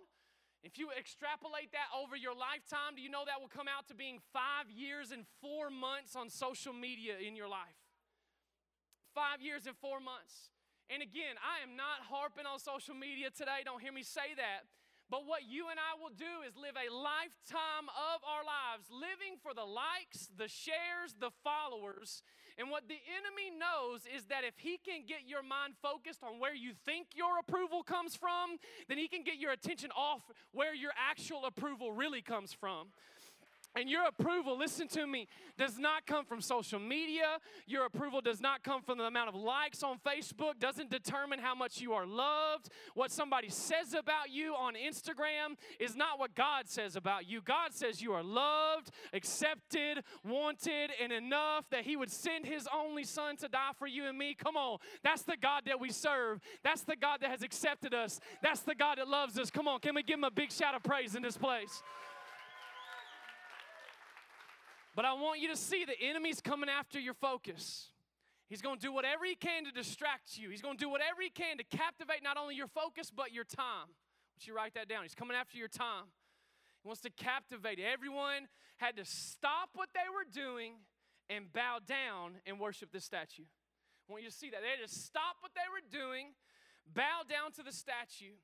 If 0.64 0.78
you 0.78 0.94
extrapolate 0.96 1.74
that 1.74 1.90
over 1.92 2.16
your 2.16 2.38
lifetime, 2.38 2.96
do 2.96 3.02
you 3.02 3.10
know 3.10 3.26
that 3.26 3.42
will 3.42 3.52
come 3.52 3.68
out 3.68 3.90
to 3.90 3.96
being 3.98 4.22
five 4.32 4.70
years 4.70 5.12
and 5.12 5.26
four 5.42 5.74
months 5.74 6.16
on 6.16 6.30
social 6.30 6.72
media 6.72 7.18
in 7.20 7.36
your 7.36 7.50
life? 7.50 7.76
Five 9.12 9.42
years 9.42 9.68
and 9.68 9.76
four 9.76 10.00
months. 10.00 10.54
And 10.88 11.02
again, 11.02 11.36
I 11.42 11.66
am 11.66 11.76
not 11.76 12.08
harping 12.08 12.46
on 12.46 12.60
social 12.60 12.94
media 12.94 13.34
today, 13.36 13.66
don't 13.66 13.82
hear 13.82 13.92
me 13.92 14.04
say 14.04 14.38
that. 14.38 14.70
But 15.12 15.28
what 15.28 15.44
you 15.44 15.68
and 15.68 15.76
I 15.76 16.00
will 16.00 16.16
do 16.16 16.48
is 16.48 16.56
live 16.56 16.80
a 16.80 16.88
lifetime 16.88 17.92
of 17.92 18.24
our 18.24 18.48
lives, 18.48 18.88
living 18.88 19.36
for 19.44 19.54
the 19.54 19.68
likes, 19.68 20.32
the 20.32 20.48
shares, 20.48 21.20
the 21.20 21.36
followers. 21.44 22.24
And 22.58 22.72
what 22.72 22.88
the 22.88 22.96
enemy 22.96 23.52
knows 23.52 24.08
is 24.08 24.32
that 24.32 24.46
if 24.48 24.56
he 24.56 24.80
can 24.80 25.04
get 25.06 25.28
your 25.28 25.44
mind 25.44 25.76
focused 25.82 26.24
on 26.24 26.40
where 26.40 26.56
you 26.56 26.72
think 26.86 27.08
your 27.14 27.40
approval 27.40 27.84
comes 27.84 28.16
from, 28.16 28.56
then 28.88 28.98
he 28.98 29.10
can 29.10 29.24
get 29.24 29.36
your 29.36 29.52
attention 29.52 29.92
off 29.92 30.22
where 30.54 30.74
your 30.74 30.92
actual 30.96 31.44
approval 31.44 31.92
really 31.92 32.22
comes 32.22 32.54
from. 32.54 32.88
And 33.76 33.90
your 33.90 34.06
approval, 34.06 34.58
listen 34.58 34.88
to 34.90 35.08
me, 35.08 35.28
does 35.58 35.80
not 35.80 36.06
come 36.06 36.26
from 36.26 36.42
social 36.42 36.80
media. 36.80 37.38
Your 37.68 37.86
approval 37.86 38.20
does 38.20 38.42
not 38.42 38.64
come 38.64 38.82
from 38.82 38.98
the 38.98 39.06
amount 39.06 39.30
of 39.30 39.36
likes 39.36 39.82
on 39.82 39.98
Facebook, 40.06 40.60
doesn't 40.60 40.90
determine 40.90 41.40
how 41.40 41.56
much 41.56 41.80
you 41.80 41.94
are 41.94 42.06
loved. 42.06 42.70
What 42.96 43.12
somebody 43.12 43.50
says 43.50 43.94
about 43.94 44.30
you 44.30 44.56
on 44.56 44.74
Instagram 44.74 45.56
is 45.80 45.96
not 45.96 46.20
what 46.20 46.36
God 46.36 46.68
says 46.68 46.98
about 46.98 47.30
you. 47.30 47.42
God 47.42 47.74
says 47.74 48.02
you 48.02 48.12
are 48.12 48.24
loved, 48.24 48.92
accepted, 49.14 50.04
wanted, 50.26 50.92
and 51.02 51.14
enough 51.14 51.70
that 51.70 51.86
He 51.86 51.96
would 51.96 52.12
send 52.12 52.46
His 52.46 52.68
only 52.76 53.06
Son 53.06 53.38
to 53.38 53.48
die 53.48 53.72
for 53.80 53.88
you 53.88 54.06
and 54.06 54.18
me. 54.18 54.36
Come 54.36 54.58
on, 54.58 54.80
that's 55.02 55.24
the 55.24 55.38
God 55.38 55.64
that 55.68 55.80
we 55.80 55.92
serve. 55.92 56.42
That's 56.62 56.82
the 56.82 56.98
God 56.98 57.22
that 57.22 57.32
has 57.32 57.42
accepted 57.42 57.94
us. 57.94 58.20
That's 58.44 58.62
the 58.62 58.76
God 58.76 58.98
that 58.98 59.08
loves 59.08 59.40
us. 59.40 59.50
Come 59.50 59.70
on, 59.70 59.80
can 59.80 59.96
we 59.96 60.04
give 60.04 60.18
Him 60.18 60.26
a 60.26 60.32
big 60.32 60.52
shout 60.52 60.76
of 60.76 60.84
praise 60.84 61.16
in 61.16 61.22
this 61.22 61.38
place? 61.38 61.82
But 64.96 65.06
I 65.06 65.14
want 65.14 65.40
you 65.40 65.48
to 65.50 65.58
see 65.58 65.86
the 65.86 66.00
enemy's 66.00 66.42
coming 66.42 66.70
after 66.70 67.00
your 67.00 67.14
focus. 67.14 67.88
He's 68.50 68.62
going 68.62 68.76
to 68.78 68.82
do 68.82 68.92
whatever 68.92 69.24
he 69.24 69.36
can 69.36 69.64
to 69.64 69.72
distract 69.72 70.38
you. 70.38 70.50
He's 70.50 70.62
going 70.62 70.78
to 70.78 70.84
do 70.84 70.90
whatever 70.90 71.22
he 71.22 71.30
can 71.30 71.58
to 71.58 71.64
captivate 71.64 72.22
not 72.22 72.38
only 72.38 72.56
your 72.56 72.68
focus, 72.68 73.10
but 73.10 73.32
your 73.32 73.46
time. 73.46 73.88
Would 74.36 74.46
you 74.46 74.54
write 74.54 74.74
that 74.74 74.90
down? 74.90 75.04
He's 75.04 75.16
coming 75.16 75.38
after 75.38 75.58
your 75.58 75.70
time. 75.70 76.12
He 76.84 76.88
wants 76.88 77.02
to 77.04 77.10
captivate. 77.10 77.80
Everyone 77.80 78.50
had 78.78 78.98
to 78.98 79.06
stop 79.06 79.70
what 79.74 79.90
they 79.94 80.10
were 80.12 80.28
doing 80.30 80.74
and 81.30 81.52
bow 81.54 81.80
down 81.86 82.42
and 82.46 82.60
worship 82.60 82.92
this 82.92 83.06
statue. 83.06 83.44
I 83.44 84.12
want 84.12 84.24
you 84.24 84.30
to 84.30 84.36
see 84.36 84.50
that. 84.50 84.60
They 84.62 84.76
had 84.76 84.86
to 84.86 84.94
stop 84.94 85.38
what 85.40 85.54
they 85.56 85.70
were 85.72 85.88
doing, 85.88 86.34
bow 86.94 87.22
down 87.30 87.54
to 87.54 87.64
the 87.64 87.72
statue, 87.72 88.36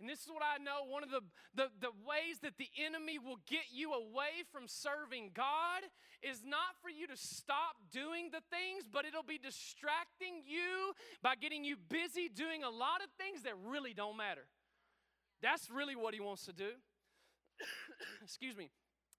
and 0.00 0.08
this 0.08 0.20
is 0.20 0.28
what 0.28 0.42
I 0.42 0.62
know 0.62 0.90
one 0.90 1.02
of 1.02 1.10
the, 1.10 1.22
the, 1.54 1.70
the, 1.80 1.94
ways 2.02 2.42
that 2.42 2.58
the 2.58 2.68
enemy 2.82 3.18
will 3.18 3.38
get 3.46 3.70
you 3.70 3.92
away 3.94 4.42
from 4.50 4.66
serving 4.66 5.30
God 5.34 5.86
is 6.22 6.42
not 6.44 6.74
for 6.82 6.90
you 6.90 7.06
to 7.06 7.16
stop 7.16 7.78
doing 7.92 8.30
the 8.32 8.42
things, 8.50 8.90
but 8.90 9.04
it'll 9.04 9.22
be 9.22 9.38
distracting 9.38 10.42
you 10.42 10.92
by 11.22 11.36
getting 11.36 11.64
you 11.64 11.76
busy 11.76 12.28
doing 12.28 12.64
a 12.64 12.70
lot 12.70 13.02
of 13.02 13.08
things 13.16 13.42
that 13.42 13.54
really 13.64 13.94
don't 13.94 14.16
matter. 14.16 14.46
That's 15.42 15.70
really 15.70 15.94
what 15.94 16.14
he 16.14 16.20
wants 16.20 16.44
to 16.46 16.52
do. 16.52 16.74
Excuse 18.22 18.56
me. 18.56 18.70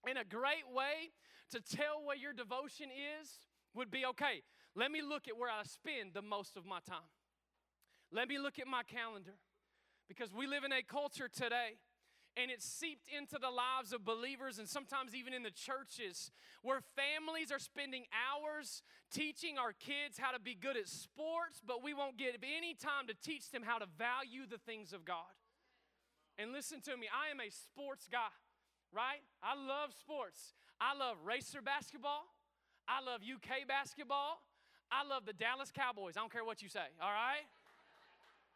And 0.08 0.18
a 0.18 0.26
great 0.26 0.68
way 0.70 1.16
to 1.52 1.62
tell 1.62 2.04
where 2.04 2.18
your 2.18 2.34
devotion 2.34 2.90
is 2.92 3.30
would 3.74 3.92
be 3.92 4.06
okay, 4.06 4.44
let 4.76 4.92
me 4.92 5.02
look 5.02 5.28
at 5.28 5.38
where 5.38 5.50
I 5.50 5.64
spend 5.64 6.14
the 6.14 6.22
most 6.22 6.58
of 6.58 6.66
my 6.66 6.80
time. 6.88 7.10
Let 8.12 8.28
me 8.28 8.38
look 8.40 8.60
at 8.60 8.68
my 8.68 8.84
calendar. 8.84 9.36
Because 10.08 10.34
we 10.34 10.48
live 10.48 10.64
in 10.64 10.72
a 10.72 10.84
culture 10.84 11.28
today 11.28 11.78
and 12.38 12.52
it's 12.52 12.66
seeped 12.66 13.08
into 13.08 13.40
the 13.40 13.50
lives 13.50 13.94
of 13.94 14.04
believers 14.04 14.60
and 14.60 14.68
sometimes 14.68 15.16
even 15.16 15.34
in 15.34 15.42
the 15.44 15.52
churches 15.52 16.32
where 16.62 16.82
families 16.96 17.52
are 17.52 17.60
spending 17.60 18.04
hours 18.12 18.84
teaching 19.12 19.58
our 19.58 19.72
kids 19.72 20.20
how 20.20 20.32
to 20.32 20.40
be 20.40 20.54
good 20.54 20.76
at 20.76 20.88
sports, 20.88 21.62
but 21.66 21.82
we 21.82 21.94
won't 21.94 22.18
give 22.18 22.36
any 22.44 22.74
time 22.74 23.08
to 23.08 23.16
teach 23.24 23.52
them 23.52 23.64
how 23.64 23.78
to 23.78 23.88
value 23.98 24.44
the 24.50 24.58
things 24.58 24.92
of 24.92 25.06
God. 25.06 25.32
And 26.38 26.52
listen 26.52 26.82
to 26.82 26.98
me, 26.98 27.08
I 27.08 27.32
am 27.32 27.40
a 27.40 27.50
sports 27.50 28.10
guy, 28.12 28.34
right? 28.92 29.24
I 29.42 29.56
love 29.56 29.96
sports. 29.98 30.54
I 30.80 30.98
love 30.98 31.16
racer 31.24 31.62
basketball. 31.62 32.28
I 32.88 33.00
love 33.00 33.22
UK 33.24 33.66
basketball. 33.68 34.44
I 34.92 35.08
love 35.08 35.26
the 35.26 35.34
Dallas 35.34 35.72
Cowboys. 35.72 36.18
I 36.18 36.20
don't 36.20 36.32
care 36.32 36.44
what 36.44 36.62
you 36.62 36.68
say, 36.68 36.92
all 37.02 37.10
right? 37.10 37.48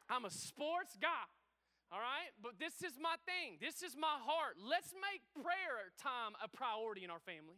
I'm 0.10 0.26
a 0.26 0.30
sports 0.30 0.98
guy. 1.00 1.26
All 1.92 2.00
right? 2.00 2.30
But 2.42 2.62
this 2.62 2.86
is 2.86 2.98
my 3.02 3.18
thing. 3.26 3.58
This 3.58 3.82
is 3.82 3.98
my 3.98 4.22
heart. 4.22 4.62
Let's 4.62 4.94
make 4.94 5.26
prayer 5.34 5.90
time 5.98 6.38
a 6.38 6.48
priority 6.48 7.04
in 7.04 7.10
our 7.10 7.22
family. 7.22 7.58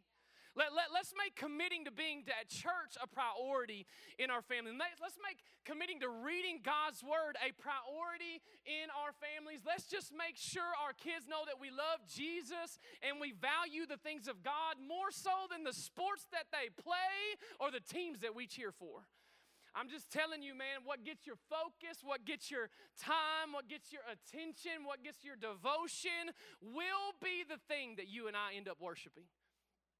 Let, 0.56 0.76
let, 0.76 0.92
let's 0.92 1.16
make 1.16 1.40
committing 1.40 1.88
to 1.88 1.92
being 1.96 2.28
at 2.28 2.52
church 2.52 3.00
a 3.00 3.08
priority 3.08 3.88
in 4.20 4.28
our 4.28 4.44
family. 4.44 4.76
Let, 4.76 5.00
let's 5.00 5.16
make 5.24 5.40
committing 5.64 6.04
to 6.04 6.12
reading 6.12 6.60
God's 6.60 7.00
word 7.00 7.40
a 7.40 7.56
priority 7.56 8.44
in 8.68 8.92
our 8.92 9.16
families. 9.16 9.64
Let's 9.64 9.88
just 9.88 10.12
make 10.12 10.36
sure 10.36 10.68
our 10.84 10.92
kids 10.92 11.24
know 11.24 11.48
that 11.48 11.56
we 11.56 11.72
love 11.72 12.04
Jesus 12.04 12.84
and 13.00 13.24
we 13.24 13.32
value 13.32 13.88
the 13.88 13.96
things 13.96 14.28
of 14.28 14.44
God 14.44 14.76
more 14.76 15.08
so 15.12 15.48
than 15.48 15.64
the 15.64 15.76
sports 15.76 16.28
that 16.36 16.52
they 16.52 16.68
play 16.68 17.40
or 17.64 17.72
the 17.72 17.84
teams 17.84 18.20
that 18.20 18.36
we 18.36 18.44
cheer 18.44 18.76
for. 18.76 19.08
I'm 19.76 19.88
just 19.88 20.12
telling 20.12 20.44
you, 20.44 20.52
man, 20.54 20.84
what 20.84 21.04
gets 21.06 21.26
your 21.26 21.40
focus, 21.48 22.04
what 22.04 22.26
gets 22.26 22.52
your 22.52 22.68
time, 23.00 23.56
what 23.56 23.70
gets 23.70 23.92
your 23.92 24.04
attention, 24.04 24.84
what 24.84 25.04
gets 25.04 25.24
your 25.24 25.40
devotion 25.40 26.36
will 26.60 27.16
be 27.24 27.48
the 27.48 27.60
thing 27.72 27.96
that 27.96 28.08
you 28.12 28.28
and 28.28 28.36
I 28.36 28.56
end 28.56 28.68
up 28.68 28.78
worshiping. 28.82 29.24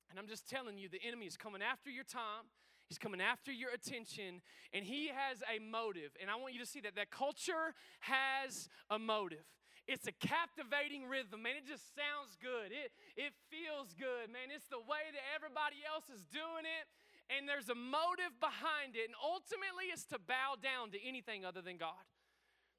And 0.10 0.20
I'm 0.20 0.28
just 0.28 0.50
telling 0.50 0.78
you, 0.78 0.90
the 0.90 1.00
enemy 1.08 1.26
is 1.26 1.38
coming 1.38 1.62
after 1.64 1.90
your 1.90 2.04
time. 2.04 2.52
He's 2.92 3.00
coming 3.00 3.24
after 3.24 3.56
your 3.56 3.72
attention, 3.72 4.44
and 4.76 4.84
he 4.84 5.08
has 5.08 5.40
a 5.48 5.64
motive. 5.64 6.12
And 6.20 6.28
I 6.28 6.36
want 6.36 6.52
you 6.52 6.60
to 6.60 6.68
see 6.68 6.84
that 6.84 7.00
that 7.00 7.08
culture 7.08 7.72
has 8.04 8.68
a 8.92 9.00
motive. 9.00 9.48
It's 9.88 10.12
a 10.12 10.16
captivating 10.20 11.08
rhythm, 11.08 11.40
man. 11.40 11.56
It 11.56 11.64
just 11.64 11.96
sounds 11.96 12.36
good. 12.36 12.76
It, 12.76 12.92
it 13.16 13.32
feels 13.48 13.96
good, 13.96 14.28
man. 14.28 14.52
It's 14.52 14.68
the 14.68 14.84
way 14.84 15.08
that 15.08 15.24
everybody 15.32 15.80
else 15.88 16.12
is 16.12 16.28
doing 16.28 16.68
it 16.68 16.86
and 17.36 17.48
there's 17.48 17.70
a 17.70 17.76
motive 17.76 18.36
behind 18.40 18.96
it, 18.96 19.08
and 19.08 19.16
ultimately 19.24 19.88
it's 19.92 20.06
to 20.08 20.20
bow 20.20 20.56
down 20.62 20.92
to 20.92 21.00
anything 21.02 21.46
other 21.46 21.62
than 21.62 21.78
God. 21.78 22.04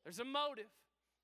There's 0.04 0.18
a 0.18 0.24
motive. 0.24 0.70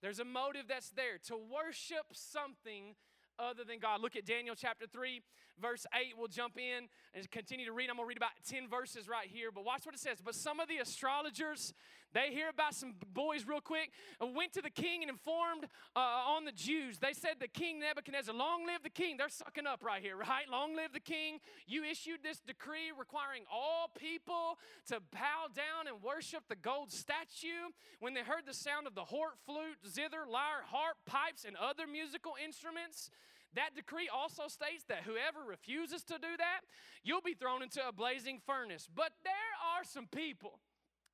There's 0.00 0.20
a 0.20 0.24
motive 0.24 0.66
that's 0.68 0.90
there 0.90 1.18
to 1.26 1.36
worship 1.36 2.06
something 2.12 2.94
other 3.38 3.64
than 3.64 3.78
God. 3.78 4.00
Look 4.00 4.16
at 4.16 4.24
Daniel 4.24 4.54
chapter 4.54 4.86
3, 4.86 5.22
verse 5.60 5.86
8. 5.94 6.14
We'll 6.16 6.28
jump 6.28 6.58
in 6.58 6.88
and 7.14 7.30
continue 7.30 7.66
to 7.66 7.72
read. 7.72 7.90
I'm 7.90 7.96
going 7.96 8.06
to 8.06 8.08
read 8.08 8.16
about 8.16 8.30
10 8.48 8.68
verses 8.68 9.08
right 9.08 9.28
here, 9.28 9.50
but 9.52 9.64
watch 9.64 9.86
what 9.86 9.94
it 9.94 10.00
says. 10.00 10.18
But 10.24 10.34
some 10.34 10.60
of 10.60 10.68
the 10.68 10.78
astrologers, 10.78 11.72
they 12.14 12.30
hear 12.32 12.48
about 12.48 12.74
some 12.74 12.94
boys 13.12 13.46
real 13.46 13.60
quick, 13.60 13.90
went 14.20 14.52
to 14.54 14.62
the 14.62 14.70
king 14.70 15.02
and 15.02 15.10
informed 15.10 15.64
uh, 15.94 15.98
on 15.98 16.44
the 16.44 16.52
Jews. 16.52 16.98
They 16.98 17.12
said, 17.12 17.36
The 17.40 17.48
king 17.48 17.80
Nebuchadnezzar, 17.80 18.34
long 18.34 18.66
live 18.66 18.82
the 18.82 18.90
king. 18.90 19.16
They're 19.16 19.28
sucking 19.28 19.66
up 19.66 19.84
right 19.84 20.02
here, 20.02 20.16
right? 20.16 20.48
Long 20.50 20.74
live 20.74 20.92
the 20.92 21.00
king. 21.00 21.38
You 21.66 21.84
issued 21.84 22.22
this 22.22 22.40
decree 22.40 22.92
requiring 22.96 23.42
all 23.52 23.90
people 23.98 24.58
to 24.88 25.00
bow 25.12 25.48
down 25.54 25.86
and 25.86 26.02
worship 26.02 26.44
the 26.48 26.56
gold 26.56 26.92
statue. 26.92 27.72
When 28.00 28.14
they 28.14 28.22
heard 28.22 28.46
the 28.46 28.54
sound 28.54 28.86
of 28.86 28.94
the 28.94 29.04
horn, 29.04 29.32
flute, 29.44 29.78
zither, 29.86 30.24
lyre, 30.30 30.64
harp, 30.66 30.96
pipes, 31.06 31.44
and 31.44 31.56
other 31.56 31.86
musical 31.86 32.32
instruments, 32.42 33.10
that 33.54 33.74
decree 33.74 34.08
also 34.12 34.48
states 34.48 34.84
that 34.88 35.02
whoever 35.04 35.42
refuses 35.46 36.04
to 36.04 36.14
do 36.14 36.36
that, 36.36 36.60
you'll 37.02 37.22
be 37.22 37.34
thrown 37.34 37.62
into 37.62 37.86
a 37.86 37.92
blazing 37.92 38.40
furnace. 38.44 38.88
But 38.94 39.12
there 39.24 39.32
are 39.76 39.84
some 39.84 40.06
people, 40.06 40.60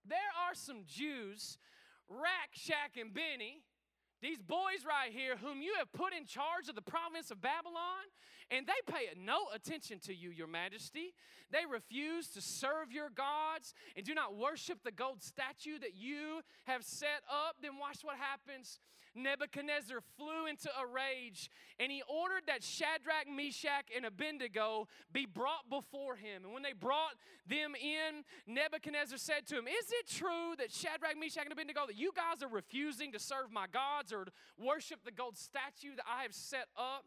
there 0.08 0.32
are 0.46 0.54
some 0.54 0.84
Jews, 0.86 1.58
Rack, 2.08 2.52
Shack, 2.52 2.96
and 3.00 3.12
Benny, 3.12 3.62
these 4.22 4.40
boys 4.40 4.86
right 4.88 5.12
here, 5.12 5.36
whom 5.36 5.60
you 5.60 5.74
have 5.76 5.92
put 5.92 6.14
in 6.14 6.24
charge 6.24 6.68
of 6.68 6.74
the 6.74 6.82
province 6.82 7.30
of 7.30 7.42
Babylon, 7.42 8.08
and 8.50 8.66
they 8.66 8.80
pay 8.90 9.08
no 9.18 9.46
attention 9.54 9.98
to 10.00 10.14
you, 10.14 10.30
your 10.30 10.46
majesty. 10.46 11.12
They 11.50 11.66
refuse 11.70 12.28
to 12.28 12.40
serve 12.40 12.90
your 12.90 13.10
gods 13.10 13.74
and 13.96 14.04
do 14.04 14.14
not 14.14 14.34
worship 14.34 14.78
the 14.82 14.92
gold 14.92 15.22
statue 15.22 15.78
that 15.80 15.94
you 15.94 16.40
have 16.64 16.84
set 16.84 17.22
up. 17.28 17.56
Then 17.60 17.78
watch 17.78 17.98
what 18.02 18.16
happens. 18.16 18.80
Nebuchadnezzar 19.14 19.98
flew 20.16 20.46
into 20.48 20.68
a 20.68 20.86
rage, 20.86 21.50
and 21.78 21.92
he 21.92 22.02
ordered 22.08 22.46
that 22.46 22.62
Shadrach, 22.62 23.28
Meshach, 23.30 23.86
and 23.94 24.04
Abednego 24.04 24.88
be 25.12 25.26
brought 25.26 25.68
before 25.68 26.16
him. 26.16 26.44
And 26.44 26.52
when 26.52 26.62
they 26.62 26.72
brought 26.72 27.14
them 27.48 27.74
in, 27.74 28.24
Nebuchadnezzar 28.46 29.18
said 29.18 29.46
to 29.48 29.58
him, 29.58 29.66
Is 29.66 29.92
it 29.92 30.08
true 30.08 30.54
that 30.58 30.72
Shadrach, 30.72 31.18
Meshach, 31.18 31.44
and 31.44 31.52
Abednego, 31.52 31.86
that 31.86 31.96
you 31.96 32.12
guys 32.14 32.42
are 32.42 32.48
refusing 32.48 33.12
to 33.12 33.18
serve 33.18 33.52
my 33.52 33.66
gods? 33.66 34.12
or 34.12 34.26
worship 34.58 35.00
the 35.04 35.10
gold 35.10 35.36
statue 35.36 35.94
that 35.96 36.04
I 36.08 36.22
have 36.22 36.34
set 36.34 36.68
up. 36.76 37.04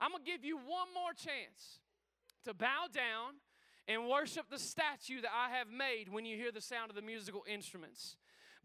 I'm 0.00 0.12
gonna 0.12 0.24
give 0.24 0.44
you 0.44 0.56
one 0.56 0.88
more 0.94 1.12
chance 1.14 1.80
to 2.44 2.54
bow 2.54 2.86
down 2.92 3.34
and 3.88 4.08
worship 4.08 4.46
the 4.50 4.58
statue 4.58 5.20
that 5.20 5.30
I 5.34 5.50
have 5.56 5.68
made 5.68 6.08
when 6.08 6.24
you 6.24 6.36
hear 6.36 6.52
the 6.52 6.60
sound 6.60 6.90
of 6.90 6.96
the 6.96 7.02
musical 7.02 7.44
instruments. 7.46 8.16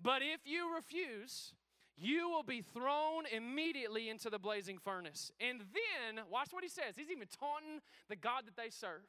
But 0.02 0.22
if 0.22 0.42
you 0.46 0.74
refuse, 0.74 1.54
you 1.98 2.30
will 2.30 2.44
be 2.44 2.62
thrown 2.62 3.24
immediately 3.36 4.10
into 4.10 4.30
the 4.30 4.38
blazing 4.38 4.78
furnace. 4.78 5.32
And 5.40 5.62
then, 5.62 6.24
watch 6.32 6.50
what 6.52 6.64
he 6.64 6.70
says. 6.70 6.96
He's 6.96 7.10
even 7.10 7.28
taunting 7.28 7.82
the 8.08 8.16
God 8.16 8.44
that 8.46 8.56
they 8.56 8.70
serve. 8.70 9.02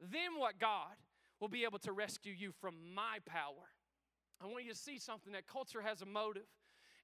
Then, 0.00 0.38
what 0.38 0.58
God 0.58 0.94
will 1.40 1.48
be 1.48 1.64
able 1.64 1.78
to 1.80 1.92
rescue 1.92 2.34
you 2.36 2.52
from 2.60 2.74
my 2.94 3.18
power? 3.24 3.72
I 4.42 4.46
want 4.46 4.64
you 4.64 4.72
to 4.72 4.78
see 4.78 4.98
something 4.98 5.32
that 5.32 5.46
culture 5.46 5.80
has 5.80 6.02
a 6.02 6.06
motive. 6.06 6.46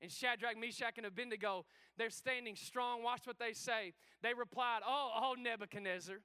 And 0.03 0.11
Shadrach, 0.11 0.59
Meshach, 0.59 0.99
and 0.99 1.07
Abednego, 1.07 1.65
they're 1.97 2.11
standing 2.11 2.57
strong. 2.57 3.03
Watch 3.03 3.27
what 3.27 3.39
they 3.39 3.53
say. 3.53 3.95
They 4.21 4.35
replied, 4.35 4.81
Oh, 4.87 5.11
oh, 5.15 5.35
Nebuchadnezzar, 5.41 6.17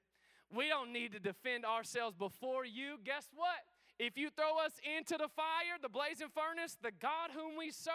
we 0.53 0.67
don't 0.67 0.91
need 0.91 1.13
to 1.13 1.19
defend 1.19 1.63
ourselves 1.63 2.15
before 2.17 2.65
you. 2.65 2.97
Guess 3.05 3.29
what? 3.35 3.63
If 3.99 4.17
you 4.17 4.29
throw 4.29 4.59
us 4.63 4.73
into 4.97 5.17
the 5.17 5.29
fire, 5.29 5.77
the 5.81 5.89
blazing 5.89 6.27
furnace, 6.33 6.77
the 6.81 6.91
God 6.91 7.31
whom 7.33 7.57
we 7.57 7.71
serve 7.71 7.93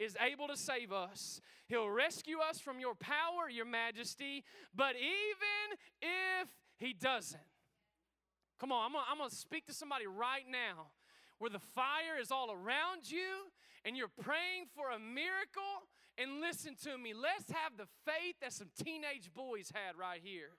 is 0.00 0.16
able 0.18 0.48
to 0.48 0.56
save 0.56 0.92
us. 0.92 1.40
He'll 1.68 1.90
rescue 1.90 2.38
us 2.38 2.58
from 2.58 2.80
your 2.80 2.94
power, 2.94 3.48
your 3.48 3.66
majesty. 3.66 4.42
But 4.74 4.96
even 4.96 5.78
if 6.00 6.48
He 6.78 6.94
doesn't, 6.94 7.40
come 8.58 8.72
on, 8.72 8.86
I'm 8.86 8.92
gonna, 8.92 9.04
I'm 9.10 9.18
gonna 9.18 9.30
speak 9.30 9.66
to 9.66 9.74
somebody 9.74 10.06
right 10.06 10.46
now 10.50 10.88
where 11.38 11.50
the 11.50 11.60
fire 11.60 12.18
is 12.20 12.30
all 12.30 12.50
around 12.50 13.10
you 13.10 13.52
and 13.84 13.96
you're 13.96 14.08
praying 14.08 14.66
for 14.74 14.90
a 14.90 14.98
miracle. 14.98 15.86
And 16.18 16.40
listen 16.40 16.74
to 16.84 16.98
me, 16.98 17.14
let's 17.14 17.50
have 17.50 17.76
the 17.76 17.86
faith 18.04 18.36
that 18.40 18.52
some 18.52 18.68
teenage 18.82 19.32
boys 19.32 19.70
had 19.72 19.96
right 19.96 20.20
here 20.22 20.50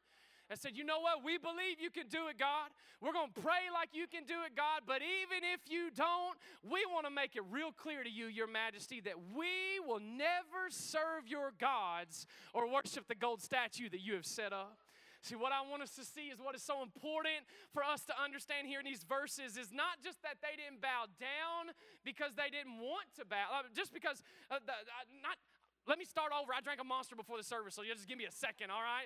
and 0.52 0.60
said, 0.60 0.76
You 0.76 0.84
know 0.84 1.00
what? 1.00 1.24
We 1.24 1.40
believe 1.40 1.80
you 1.80 1.90
can 1.90 2.12
do 2.12 2.28
it, 2.28 2.38
God. 2.38 2.70
We're 3.00 3.16
going 3.16 3.32
to 3.32 3.42
pray 3.42 3.72
like 3.74 3.96
you 3.96 4.06
can 4.06 4.28
do 4.28 4.44
it, 4.46 4.52
God. 4.54 4.84
But 4.86 5.00
even 5.00 5.48
if 5.48 5.64
you 5.72 5.90
don't, 5.96 6.36
we 6.62 6.84
want 6.92 7.08
to 7.08 7.12
make 7.12 7.40
it 7.40 7.44
real 7.50 7.72
clear 7.72 8.04
to 8.04 8.12
you, 8.12 8.28
Your 8.28 8.52
Majesty, 8.52 9.00
that 9.08 9.16
we 9.34 9.80
will 9.88 10.04
never 10.04 10.68
serve 10.70 11.26
your 11.26 11.56
gods 11.58 12.28
or 12.54 12.68
worship 12.68 13.08
the 13.08 13.16
gold 13.16 13.42
statue 13.42 13.88
that 13.90 14.02
you 14.02 14.14
have 14.14 14.28
set 14.28 14.52
up. 14.52 14.78
See, 15.22 15.38
what 15.38 15.54
I 15.54 15.62
want 15.62 15.86
us 15.86 15.96
to 15.96 16.04
see 16.04 16.34
is 16.34 16.42
what 16.42 16.56
is 16.58 16.66
so 16.66 16.82
important 16.82 17.46
for 17.72 17.86
us 17.86 18.04
to 18.10 18.14
understand 18.18 18.68
here 18.68 18.82
in 18.82 18.86
these 18.86 19.06
verses 19.06 19.56
is 19.56 19.72
not 19.72 20.02
just 20.04 20.20
that 20.26 20.42
they 20.42 20.58
didn't 20.58 20.82
bow 20.82 21.06
down 21.22 21.78
because 22.04 22.34
they 22.34 22.50
didn't 22.50 22.82
want 22.82 23.06
to 23.22 23.24
bow, 23.24 23.46
uh, 23.54 23.70
just 23.72 23.94
because, 23.94 24.26
uh, 24.50 24.58
the, 24.66 24.74
uh, 24.74 25.06
not, 25.22 25.38
let 25.86 26.02
me 26.02 26.06
start 26.06 26.34
over. 26.34 26.50
I 26.58 26.60
drank 26.60 26.82
a 26.82 26.84
monster 26.84 27.16
before 27.16 27.38
the 27.38 27.46
service, 27.46 27.78
so 27.78 27.86
you 27.86 27.94
just 27.94 28.10
give 28.10 28.18
me 28.18 28.26
a 28.26 28.34
second, 28.34 28.74
all 28.74 28.82
right? 28.82 29.06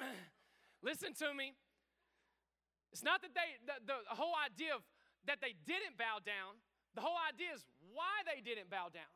Listen 0.82 1.14
to 1.20 1.32
me. 1.32 1.56
It's 2.92 3.04
not 3.04 3.20
that 3.20 3.36
they, 3.36 3.60
the, 3.66 3.76
the 3.84 4.16
whole 4.16 4.32
idea 4.38 4.72
of 4.72 4.82
that 5.26 5.42
they 5.42 5.58
didn't 5.66 5.98
bow 5.98 6.22
down, 6.22 6.62
the 6.94 7.02
whole 7.04 7.18
idea 7.28 7.52
is 7.52 7.66
why 7.92 8.24
they 8.24 8.40
didn't 8.40 8.72
bow 8.72 8.88
down. 8.88 9.10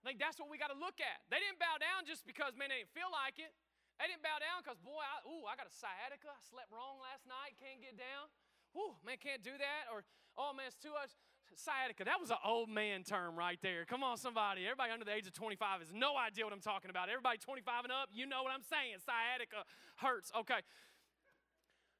I 0.00 0.14
think 0.14 0.22
that's 0.22 0.38
what 0.38 0.46
we 0.48 0.56
got 0.56 0.70
to 0.70 0.78
look 0.78 1.02
at. 1.02 1.18
They 1.28 1.42
didn't 1.42 1.58
bow 1.58 1.76
down 1.82 2.06
just 2.06 2.22
because, 2.24 2.54
man, 2.54 2.70
they 2.70 2.86
didn't 2.86 2.94
feel 2.94 3.10
like 3.10 3.42
it. 3.42 3.50
They 3.98 4.06
didn't 4.06 4.22
bow 4.22 4.38
down 4.38 4.62
because, 4.62 4.78
boy, 4.78 5.02
I, 5.02 5.24
ooh, 5.26 5.44
I 5.48 5.58
got 5.58 5.66
a 5.66 5.74
sciatica. 5.74 6.30
I 6.30 6.40
slept 6.46 6.70
wrong 6.70 7.00
last 7.02 7.26
night, 7.26 7.56
can't 7.58 7.80
get 7.82 7.96
down. 7.96 8.30
Ooh, 8.76 8.94
man, 9.02 9.18
can't 9.18 9.42
do 9.42 9.56
that. 9.56 9.88
Or, 9.88 10.04
oh, 10.36 10.52
man, 10.52 10.68
it's 10.68 10.78
too 10.78 10.92
much. 10.92 11.16
Sciatica, 11.54 12.04
that 12.04 12.20
was 12.20 12.30
an 12.30 12.42
old 12.44 12.68
man 12.68 13.02
term 13.02 13.36
right 13.36 13.58
there. 13.62 13.86
Come 13.86 14.02
on, 14.02 14.18
somebody. 14.18 14.66
Everybody 14.66 14.92
under 14.92 15.04
the 15.04 15.14
age 15.14 15.26
of 15.26 15.32
25 15.32 15.80
has 15.80 15.92
no 15.94 16.18
idea 16.18 16.44
what 16.44 16.52
I'm 16.52 16.60
talking 16.64 16.90
about. 16.90 17.08
Everybody 17.08 17.38
25 17.38 17.84
and 17.84 17.92
up, 17.92 18.10
you 18.12 18.26
know 18.26 18.42
what 18.42 18.52
I'm 18.52 18.66
saying. 18.66 19.00
Sciatica 19.00 19.64
hurts. 19.96 20.32
Okay. 20.34 20.60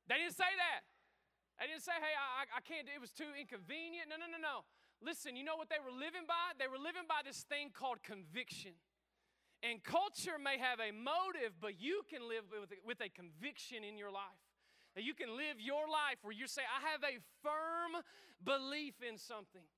They 0.08 0.18
didn't 0.20 0.36
say 0.36 0.50
that. 0.50 0.84
They 1.56 1.66
didn't 1.72 1.82
say, 1.82 1.96
hey, 1.96 2.12
I, 2.12 2.44
I 2.52 2.60
can't, 2.60 2.84
it 2.84 3.00
was 3.00 3.10
too 3.10 3.32
inconvenient. 3.32 4.12
No, 4.12 4.20
no, 4.20 4.28
no, 4.28 4.36
no. 4.36 4.68
Listen, 5.00 5.36
you 5.36 5.44
know 5.44 5.56
what 5.56 5.68
they 5.68 5.80
were 5.80 5.92
living 5.92 6.28
by? 6.28 6.52
They 6.60 6.68
were 6.68 6.80
living 6.80 7.08
by 7.08 7.24
this 7.24 7.44
thing 7.48 7.72
called 7.72 8.04
conviction. 8.04 8.76
And 9.64 9.80
culture 9.82 10.36
may 10.36 10.60
have 10.60 10.80
a 10.80 10.92
motive, 10.92 11.56
but 11.60 11.80
you 11.80 12.04
can 12.08 12.28
live 12.28 12.44
with, 12.52 12.76
with 12.84 13.00
a 13.00 13.08
conviction 13.08 13.84
in 13.84 13.96
your 13.96 14.12
life. 14.12 14.45
That 14.96 15.04
you 15.04 15.12
can 15.12 15.36
live 15.36 15.60
your 15.60 15.84
life 15.84 16.24
where 16.24 16.32
you 16.32 16.48
say, 16.48 16.64
I 16.64 16.80
have 16.88 17.04
a 17.04 17.20
firm 17.44 18.00
belief 18.42 18.96
in 19.04 19.20
something. 19.20 19.68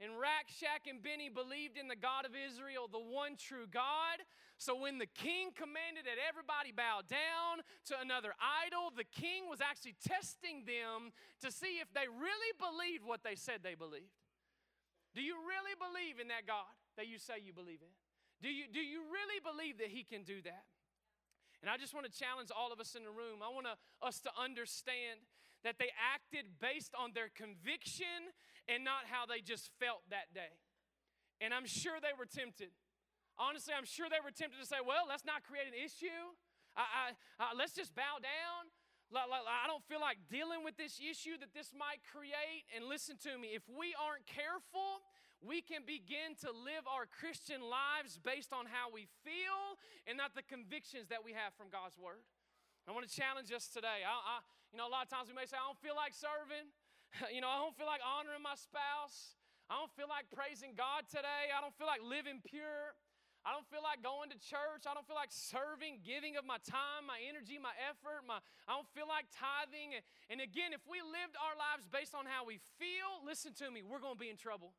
And 0.00 0.16
Rack 0.16 0.48
Shack 0.48 0.88
and 0.88 1.02
Benny 1.04 1.28
believed 1.28 1.76
in 1.76 1.90
the 1.90 1.98
God 1.98 2.24
of 2.24 2.32
Israel, 2.32 2.88
the 2.88 3.02
one 3.02 3.36
true 3.36 3.68
God. 3.68 4.24
So 4.56 4.72
when 4.72 4.96
the 4.96 5.10
king 5.10 5.52
commanded 5.52 6.08
that 6.08 6.16
everybody 6.16 6.72
bow 6.72 7.04
down 7.04 7.60
to 7.92 8.00
another 8.00 8.32
idol, 8.40 8.88
the 8.96 9.04
king 9.04 9.44
was 9.50 9.60
actually 9.60 10.00
testing 10.00 10.64
them 10.64 11.12
to 11.44 11.52
see 11.52 11.84
if 11.84 11.92
they 11.92 12.08
really 12.08 12.52
believed 12.56 13.04
what 13.04 13.20
they 13.20 13.36
said 13.36 13.60
they 13.60 13.76
believed. 13.76 14.16
Do 15.12 15.20
you 15.20 15.36
really 15.44 15.76
believe 15.76 16.16
in 16.16 16.32
that 16.32 16.48
God 16.48 16.72
that 16.96 17.04
you 17.04 17.20
say 17.20 17.42
you 17.44 17.52
believe 17.52 17.84
in? 17.84 17.92
Do 18.40 18.48
you, 18.48 18.64
do 18.72 18.80
you 18.80 19.04
really 19.12 19.42
believe 19.44 19.76
that 19.84 19.92
he 19.92 20.00
can 20.00 20.24
do 20.24 20.40
that? 20.48 20.64
And 21.60 21.68
I 21.68 21.76
just 21.76 21.92
want 21.92 22.08
to 22.08 22.12
challenge 22.12 22.48
all 22.48 22.72
of 22.72 22.80
us 22.80 22.96
in 22.96 23.04
the 23.04 23.12
room. 23.12 23.44
I 23.44 23.52
want 23.52 23.68
to, 23.68 23.76
us 24.00 24.20
to 24.24 24.32
understand 24.32 25.20
that 25.60 25.76
they 25.76 25.92
acted 26.00 26.56
based 26.56 26.96
on 26.96 27.12
their 27.12 27.28
conviction 27.28 28.32
and 28.64 28.80
not 28.80 29.04
how 29.04 29.28
they 29.28 29.44
just 29.44 29.68
felt 29.76 30.00
that 30.08 30.32
day. 30.32 30.56
And 31.40 31.52
I'm 31.52 31.68
sure 31.68 32.00
they 32.00 32.16
were 32.16 32.24
tempted. 32.24 32.72
Honestly, 33.36 33.76
I'm 33.76 33.88
sure 33.88 34.08
they 34.08 34.24
were 34.24 34.32
tempted 34.32 34.56
to 34.60 34.68
say, 34.68 34.80
well, 34.80 35.04
let's 35.04 35.24
not 35.24 35.44
create 35.44 35.68
an 35.68 35.76
issue. 35.76 36.32
I, 36.76 36.84
I, 36.84 37.04
uh, 37.40 37.52
let's 37.56 37.76
just 37.76 37.92
bow 37.92 38.20
down. 38.20 38.72
I 39.10 39.66
don't 39.66 39.82
feel 39.90 39.98
like 39.98 40.22
dealing 40.30 40.62
with 40.62 40.78
this 40.78 41.02
issue 41.02 41.34
that 41.40 41.50
this 41.52 41.74
might 41.74 41.98
create. 42.08 42.64
And 42.72 42.86
listen 42.86 43.18
to 43.26 43.36
me 43.36 43.52
if 43.58 43.66
we 43.66 43.92
aren't 43.98 44.24
careful, 44.24 45.02
we 45.40 45.64
can 45.64 45.88
begin 45.88 46.36
to 46.44 46.52
live 46.52 46.84
our 46.84 47.08
Christian 47.08 47.64
lives 47.64 48.20
based 48.20 48.52
on 48.52 48.68
how 48.68 48.92
we 48.92 49.08
feel 49.24 49.80
and 50.04 50.20
not 50.20 50.36
the 50.36 50.44
convictions 50.44 51.08
that 51.08 51.24
we 51.24 51.32
have 51.32 51.56
from 51.56 51.72
God's 51.72 51.96
Word. 51.96 52.20
I 52.84 52.92
want 52.92 53.08
to 53.08 53.12
challenge 53.12 53.48
us 53.52 53.68
today. 53.68 54.04
I, 54.04 54.12
I, 54.12 54.36
you 54.72 54.76
know, 54.76 54.84
a 54.84 54.92
lot 54.92 55.04
of 55.04 55.10
times 55.12 55.32
we 55.32 55.36
may 55.36 55.48
say, 55.48 55.56
I 55.56 55.64
don't 55.64 55.80
feel 55.80 55.96
like 55.96 56.12
serving. 56.12 56.68
you 57.34 57.40
know, 57.40 57.48
I 57.48 57.56
don't 57.56 57.72
feel 57.72 57.88
like 57.88 58.04
honoring 58.04 58.44
my 58.44 58.56
spouse. 58.56 59.40
I 59.72 59.78
don't 59.78 59.92
feel 59.96 60.10
like 60.10 60.28
praising 60.28 60.74
God 60.76 61.06
today. 61.08 61.54
I 61.54 61.62
don't 61.62 61.72
feel 61.78 61.88
like 61.88 62.02
living 62.02 62.42
pure. 62.42 62.92
I 63.40 63.56
don't 63.56 63.64
feel 63.72 63.80
like 63.80 64.04
going 64.04 64.28
to 64.34 64.38
church. 64.42 64.84
I 64.84 64.92
don't 64.92 65.06
feel 65.08 65.16
like 65.16 65.32
serving, 65.32 66.04
giving 66.04 66.36
of 66.36 66.44
my 66.44 66.60
time, 66.60 67.08
my 67.08 67.16
energy, 67.24 67.56
my 67.56 67.72
effort. 67.88 68.28
My, 68.28 68.44
I 68.68 68.76
don't 68.76 68.90
feel 68.92 69.08
like 69.08 69.32
tithing. 69.32 69.96
And, 70.28 70.44
again, 70.44 70.76
if 70.76 70.84
we 70.84 71.00
lived 71.00 71.40
our 71.40 71.56
lives 71.56 71.88
based 71.88 72.12
on 72.12 72.28
how 72.28 72.44
we 72.44 72.60
feel, 72.76 73.24
listen 73.24 73.56
to 73.64 73.72
me, 73.72 73.80
we're 73.80 74.02
going 74.02 74.18
to 74.18 74.20
be 74.20 74.28
in 74.28 74.36
trouble. 74.36 74.76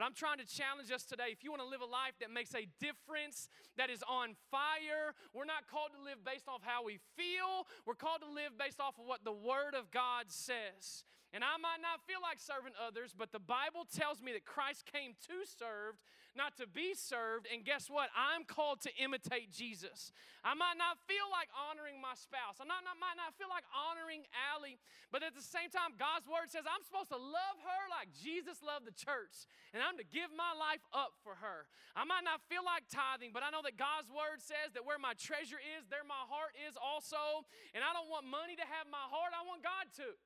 But 0.00 0.08
I'm 0.08 0.16
trying 0.16 0.40
to 0.40 0.48
challenge 0.48 0.88
us 0.88 1.04
today. 1.04 1.28
If 1.28 1.44
you 1.44 1.52
want 1.52 1.60
to 1.60 1.68
live 1.68 1.84
a 1.84 1.92
life 1.92 2.16
that 2.24 2.32
makes 2.32 2.56
a 2.56 2.64
difference, 2.80 3.52
that 3.76 3.92
is 3.92 4.00
on 4.08 4.32
fire, 4.48 5.12
we're 5.36 5.44
not 5.44 5.68
called 5.68 5.92
to 5.92 6.00
live 6.00 6.24
based 6.24 6.48
off 6.48 6.64
how 6.64 6.80
we 6.80 7.04
feel. 7.20 7.68
We're 7.84 8.00
called 8.00 8.24
to 8.24 8.32
live 8.32 8.56
based 8.56 8.80
off 8.80 8.96
of 8.96 9.04
what 9.04 9.28
the 9.28 9.36
Word 9.36 9.76
of 9.76 9.92
God 9.92 10.32
says. 10.32 11.04
And 11.36 11.44
I 11.44 11.60
might 11.60 11.84
not 11.84 12.00
feel 12.08 12.16
like 12.24 12.40
serving 12.40 12.72
others, 12.80 13.12
but 13.12 13.28
the 13.28 13.44
Bible 13.44 13.84
tells 13.84 14.24
me 14.24 14.32
that 14.32 14.48
Christ 14.48 14.88
came 14.88 15.20
to 15.28 15.44
serve, 15.44 16.00
not 16.36 16.56
to 16.58 16.66
be 16.66 16.94
served. 16.94 17.46
And 17.50 17.64
guess 17.64 17.90
what? 17.90 18.08
I'm 18.14 18.44
called 18.44 18.80
to 18.88 18.92
imitate 18.98 19.50
Jesus. 19.50 20.12
I 20.40 20.56
might 20.56 20.80
not 20.80 20.96
feel 21.04 21.28
like 21.28 21.52
honoring 21.52 22.00
my 22.00 22.16
spouse. 22.16 22.56
I 22.60 22.64
not, 22.64 22.80
not, 22.82 22.96
might 22.96 23.18
not 23.20 23.36
feel 23.36 23.52
like 23.52 23.66
honoring 23.72 24.24
Allie, 24.52 24.80
but 25.12 25.20
at 25.20 25.36
the 25.36 25.44
same 25.44 25.68
time, 25.68 25.98
God's 26.00 26.24
word 26.24 26.48
says 26.48 26.64
I'm 26.64 26.80
supposed 26.80 27.12
to 27.12 27.20
love 27.20 27.56
her 27.60 27.82
like 27.92 28.08
Jesus 28.16 28.64
loved 28.64 28.88
the 28.88 28.96
church, 28.96 29.44
and 29.76 29.84
I'm 29.84 30.00
to 30.00 30.06
give 30.06 30.32
my 30.32 30.56
life 30.56 30.80
up 30.96 31.12
for 31.20 31.36
her. 31.44 31.68
I 31.92 32.08
might 32.08 32.24
not 32.24 32.40
feel 32.48 32.64
like 32.64 32.88
tithing, 32.88 33.36
but 33.36 33.44
I 33.44 33.52
know 33.52 33.60
that 33.66 33.76
God's 33.76 34.08
word 34.08 34.40
says 34.40 34.72
that 34.72 34.88
where 34.88 34.96
my 34.96 35.12
treasure 35.18 35.60
is, 35.60 35.84
there 35.92 36.06
my 36.08 36.24
heart 36.30 36.56
is 36.56 36.78
also. 36.80 37.44
And 37.76 37.84
I 37.84 37.92
don't 37.92 38.08
want 38.08 38.24
money 38.24 38.56
to 38.56 38.66
have 38.66 38.88
my 38.88 39.04
heart, 39.12 39.36
I 39.36 39.44
want 39.44 39.60
God 39.60 39.86
to. 40.00 40.16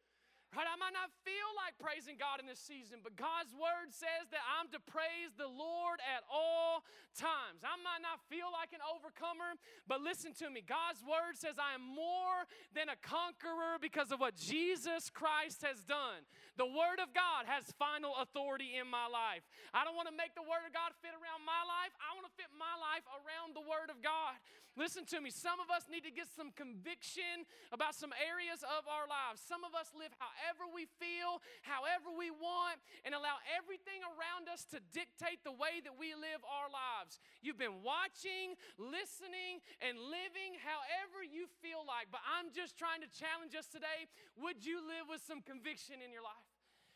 Right? 0.54 0.70
I 0.70 0.78
might 0.78 0.94
not 0.94 1.10
feel 1.26 1.50
like 1.58 1.74
praising 1.82 2.14
God 2.14 2.38
in 2.38 2.46
this 2.46 2.62
season, 2.62 3.02
but 3.02 3.18
God's 3.18 3.50
word 3.50 3.90
says 3.90 4.30
that 4.30 4.46
I'm 4.46 4.70
to 4.70 4.78
praise 4.78 5.34
the 5.34 5.50
Lord 5.50 5.98
at 5.98 6.22
all 6.30 6.86
times. 7.18 7.66
I 7.66 7.74
might 7.82 7.98
not 7.98 8.22
feel 8.30 8.54
like 8.54 8.70
an 8.70 8.78
overcomer, 8.86 9.58
but 9.90 9.98
listen 9.98 10.30
to 10.38 10.46
me. 10.46 10.62
God's 10.62 11.02
word 11.02 11.34
says 11.34 11.58
I 11.58 11.74
am 11.74 11.82
more 11.82 12.46
than 12.70 12.86
a 12.86 12.98
conqueror 13.02 13.82
because 13.82 14.14
of 14.14 14.22
what 14.22 14.38
Jesus 14.38 15.10
Christ 15.10 15.66
has 15.66 15.82
done. 15.82 16.22
The 16.54 16.70
word 16.70 17.02
of 17.02 17.10
God 17.10 17.50
has 17.50 17.74
final 17.74 18.14
authority 18.22 18.78
in 18.78 18.86
my 18.86 19.10
life. 19.10 19.42
I 19.74 19.82
don't 19.82 19.98
want 19.98 20.06
to 20.06 20.14
make 20.14 20.38
the 20.38 20.46
word 20.46 20.62
of 20.62 20.70
God 20.70 20.94
fit 21.02 21.18
around 21.18 21.42
my 21.42 21.66
life. 21.66 21.90
I 21.98 22.14
want 22.14 22.30
to 22.30 22.34
fit 22.38 22.50
my 22.54 22.78
life 22.78 23.02
around 23.10 23.58
the 23.58 23.66
word 23.66 23.90
of 23.90 23.98
God. 23.98 24.38
Listen 24.74 25.06
to 25.14 25.22
me. 25.22 25.30
Some 25.30 25.62
of 25.62 25.70
us 25.70 25.86
need 25.86 26.02
to 26.02 26.10
get 26.10 26.26
some 26.26 26.50
conviction 26.50 27.46
about 27.70 27.94
some 27.94 28.10
areas 28.18 28.66
of 28.66 28.82
our 28.90 29.06
lives. 29.06 29.38
Some 29.38 29.62
of 29.62 29.70
us 29.70 29.94
live 29.94 30.10
however 30.18 30.66
we 30.66 30.90
feel, 30.98 31.38
however 31.62 32.10
we 32.10 32.34
want, 32.34 32.82
and 33.06 33.14
allow 33.14 33.38
everything 33.54 34.02
around 34.02 34.50
us 34.50 34.66
to 34.74 34.82
dictate 34.90 35.46
the 35.46 35.54
way 35.54 35.78
that 35.86 35.94
we 35.94 36.18
live 36.18 36.42
our 36.42 36.66
lives. 36.66 37.22
You've 37.38 37.60
been 37.60 37.86
watching, 37.86 38.58
listening, 38.74 39.62
and 39.78 39.94
living 39.94 40.58
however 40.58 41.22
you 41.22 41.46
feel 41.62 41.86
like. 41.86 42.10
But 42.10 42.26
I'm 42.26 42.50
just 42.50 42.74
trying 42.74 42.98
to 43.06 43.10
challenge 43.14 43.54
us 43.54 43.70
today. 43.70 44.10
Would 44.42 44.66
you 44.66 44.82
live 44.82 45.06
with 45.06 45.22
some 45.22 45.38
conviction 45.38 46.02
in 46.02 46.10
your 46.10 46.26
life? 46.26 46.50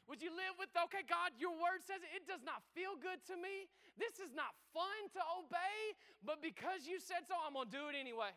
Would 0.09 0.25
you 0.25 0.33
live 0.33 0.57
with, 0.57 0.73
okay, 0.73 1.05
God, 1.05 1.37
your 1.37 1.53
word 1.53 1.85
says 1.85 2.01
it, 2.01 2.25
it 2.25 2.25
does 2.25 2.41
not 2.41 2.65
feel 2.73 2.97
good 2.97 3.21
to 3.29 3.37
me. 3.37 3.69
This 4.01 4.17
is 4.19 4.33
not 4.33 4.57
fun 4.73 5.13
to 5.13 5.23
obey, 5.37 5.79
but 6.25 6.41
because 6.41 6.89
you 6.89 6.97
said 6.97 7.29
so, 7.29 7.37
I'm 7.37 7.53
gonna 7.53 7.69
do 7.69 7.93
it 7.93 7.97
anyway 7.97 8.33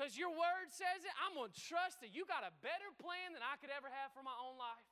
because 0.00 0.16
your 0.16 0.32
word 0.32 0.72
says 0.72 1.04
it. 1.04 1.12
I'm 1.20 1.36
going 1.36 1.52
to 1.52 1.60
trust 1.60 2.00
that 2.00 2.16
you 2.16 2.24
got 2.24 2.40
a 2.40 2.56
better 2.64 2.88
plan 2.96 3.36
than 3.36 3.44
I 3.44 3.60
could 3.60 3.68
ever 3.68 3.92
have 3.92 4.08
for 4.16 4.24
my 4.24 4.32
own 4.40 4.56
life. 4.56 4.88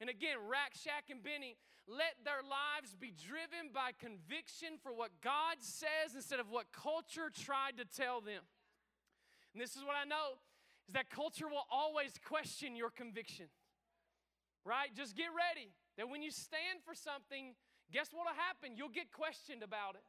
And 0.00 0.08
again, 0.08 0.40
Rack, 0.48 0.72
Shack, 0.72 1.12
and 1.12 1.20
Benny, 1.20 1.60
let 1.84 2.16
their 2.24 2.40
lives 2.40 2.96
be 2.96 3.12
driven 3.12 3.76
by 3.76 3.92
conviction 3.92 4.80
for 4.80 4.88
what 4.88 5.12
God 5.20 5.60
says 5.60 6.16
instead 6.16 6.40
of 6.40 6.48
what 6.48 6.72
culture 6.72 7.28
tried 7.28 7.76
to 7.76 7.84
tell 7.84 8.24
them. 8.24 8.40
And 9.52 9.60
this 9.60 9.76
is 9.76 9.84
what 9.84 10.00
I 10.00 10.08
know 10.08 10.40
is 10.88 10.96
that 10.96 11.12
culture 11.12 11.44
will 11.44 11.68
always 11.68 12.16
question 12.16 12.72
your 12.72 12.88
conviction. 12.88 13.52
Right? 14.68 14.92
Just 14.92 15.16
get 15.16 15.32
ready 15.32 15.72
that 15.96 16.12
when 16.12 16.20
you 16.20 16.28
stand 16.28 16.84
for 16.84 16.92
something, 16.92 17.56
guess 17.88 18.12
what'll 18.12 18.36
happen? 18.36 18.76
You'll 18.76 18.92
get 18.92 19.08
questioned 19.08 19.64
about 19.64 19.96
it. 19.96 20.04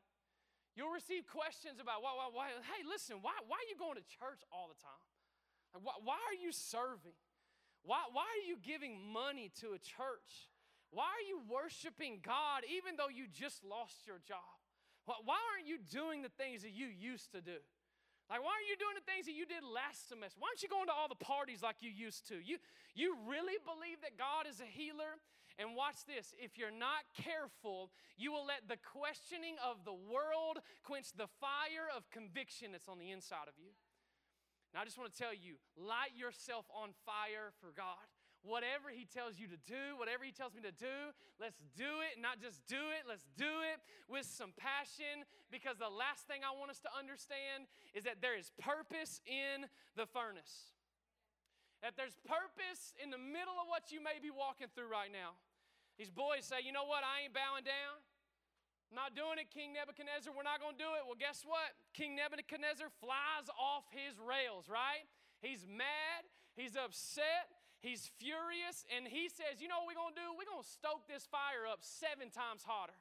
You'll 0.75 0.91
receive 0.91 1.23
questions 1.23 1.79
about 1.79 2.03
why, 2.03 2.11
why, 2.19 2.27
why. 2.27 2.51
Hey, 2.67 2.83
listen, 2.83 3.23
why, 3.23 3.39
why 3.47 3.55
are 3.55 3.69
you 3.71 3.79
going 3.79 3.95
to 3.95 4.03
church 4.19 4.43
all 4.51 4.67
the 4.67 4.75
time? 4.75 5.07
Like, 5.71 5.87
why, 5.87 5.95
why 6.03 6.19
are 6.27 6.35
you 6.35 6.51
serving? 6.51 7.15
Why, 7.87 8.03
why 8.11 8.27
are 8.27 8.43
you 8.43 8.59
giving 8.59 8.99
money 8.99 9.47
to 9.63 9.71
a 9.71 9.79
church? 9.79 10.51
Why 10.91 11.07
are 11.07 11.23
you 11.23 11.39
worshiping 11.47 12.19
God 12.19 12.67
even 12.67 12.99
though 12.99 13.07
you 13.07 13.31
just 13.31 13.63
lost 13.63 14.03
your 14.03 14.19
job? 14.27 14.59
Why, 15.07 15.15
why 15.23 15.39
aren't 15.55 15.71
you 15.71 15.79
doing 15.79 16.19
the 16.19 16.35
things 16.35 16.67
that 16.67 16.75
you 16.75 16.91
used 16.91 17.31
to 17.31 17.39
do? 17.39 17.63
Like, 18.29 18.45
why 18.45 18.53
aren't 18.53 18.69
you 18.69 18.77
doing 18.77 18.93
the 18.93 19.07
things 19.09 19.25
that 19.25 19.33
you 19.33 19.49
did 19.49 19.65
last 19.65 20.05
semester? 20.05 20.37
Why 20.37 20.53
aren't 20.53 20.61
you 20.61 20.69
going 20.69 20.85
to 20.85 20.93
all 20.93 21.09
the 21.09 21.17
parties 21.17 21.65
like 21.65 21.81
you 21.81 21.89
used 21.89 22.29
to? 22.29 22.37
You, 22.37 22.61
you 22.93 23.17
really 23.25 23.57
believe 23.65 24.05
that 24.05 24.21
God 24.21 24.45
is 24.45 24.61
a 24.61 24.69
healer? 24.69 25.17
And 25.57 25.75
watch 25.75 26.05
this 26.05 26.31
if 26.37 26.55
you're 26.55 26.71
not 26.71 27.09
careful, 27.17 27.89
you 28.15 28.31
will 28.31 28.45
let 28.45 28.69
the 28.69 28.77
questioning 28.79 29.57
of 29.59 29.83
the 29.83 29.97
world 29.97 30.61
quench 30.85 31.11
the 31.17 31.27
fire 31.41 31.89
of 31.91 32.07
conviction 32.13 32.71
that's 32.71 32.87
on 32.87 33.01
the 33.01 33.11
inside 33.11 33.49
of 33.49 33.57
you. 33.57 33.73
Now, 34.71 34.81
I 34.81 34.85
just 34.85 35.01
want 35.01 35.11
to 35.11 35.17
tell 35.17 35.33
you 35.33 35.57
light 35.75 36.13
yourself 36.13 36.69
on 36.69 36.93
fire 37.03 37.49
for 37.59 37.73
God. 37.75 38.05
Whatever 38.41 38.87
He 38.87 39.03
tells 39.03 39.35
you 39.35 39.51
to 39.51 39.59
do, 39.67 39.99
whatever 39.99 40.23
He 40.23 40.31
tells 40.31 40.55
me 40.55 40.63
to 40.63 40.71
do, 40.71 41.11
let's 41.39 41.59
do 41.75 41.99
it. 42.07 42.19
Not 42.21 42.39
just 42.39 42.63
do 42.67 42.95
it, 42.95 43.03
let's 43.03 43.27
do 43.35 43.63
it 43.67 43.77
with 44.07 44.23
some 44.23 44.55
passion 44.55 45.27
because 45.51 45.75
the 45.75 45.91
last 45.91 46.25
thing 46.25 46.47
I 46.47 46.55
want 46.55 46.71
us 46.71 46.79
to 46.87 46.91
understand 46.95 47.67
is 47.91 48.07
that 48.07 48.23
there 48.23 48.39
is 48.39 48.51
purpose 48.55 49.19
in 49.27 49.67
the 49.99 50.07
furnace. 50.07 50.71
That 51.83 51.95
there's 51.95 52.15
purpose 52.27 52.95
in 52.99 53.11
the 53.11 53.19
middle 53.19 53.55
of 53.59 53.67
what 53.67 53.91
you 53.91 53.99
may 53.99 54.19
be 54.19 54.31
walking 54.31 54.67
through 54.71 54.91
right 54.91 55.11
now. 55.11 55.39
These 55.99 56.11
boys 56.11 56.47
say, 56.47 56.63
you 56.63 56.71
know 56.71 56.87
what, 56.87 57.03
I 57.03 57.27
ain't 57.27 57.35
bowing 57.35 57.67
down. 57.67 57.99
I'm 58.89 58.97
not 58.97 59.13
doing 59.13 59.37
it, 59.37 59.53
King 59.53 59.77
Nebuchadnezzar. 59.77 60.33
We're 60.33 60.47
not 60.47 60.57
going 60.57 60.73
to 60.73 60.81
do 60.81 60.97
it. 60.97 61.05
Well, 61.05 61.19
guess 61.19 61.45
what? 61.45 61.77
King 61.93 62.17
Nebuchadnezzar 62.17 62.89
flies 62.97 63.45
off 63.53 63.85
his 63.93 64.17
rails, 64.17 64.65
right? 64.65 65.05
He's 65.45 65.61
mad. 65.69 66.25
He's 66.57 66.73
upset. 66.73 67.53
He's 67.79 68.11
furious. 68.19 68.83
And 68.91 69.07
he 69.07 69.31
says, 69.31 69.63
You 69.63 69.71
know 69.71 69.83
what 69.83 69.95
we're 69.95 69.99
going 69.99 70.15
to 70.15 70.19
do? 70.19 70.27
We're 70.35 70.47
going 70.47 70.63
to 70.63 70.67
stoke 70.67 71.07
this 71.07 71.23
fire 71.27 71.63
up 71.67 71.79
seven 71.81 72.27
times 72.27 72.67
hotter. 72.67 72.95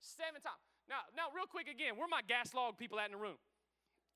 Seven 0.00 0.40
times. 0.40 0.60
Now, 0.88 1.08
now, 1.16 1.32
real 1.32 1.48
quick 1.48 1.68
again, 1.68 1.96
where 1.96 2.08
my 2.08 2.20
gas 2.24 2.52
log 2.52 2.76
people 2.76 3.00
at 3.00 3.08
in 3.08 3.16
the 3.16 3.20
room? 3.20 3.40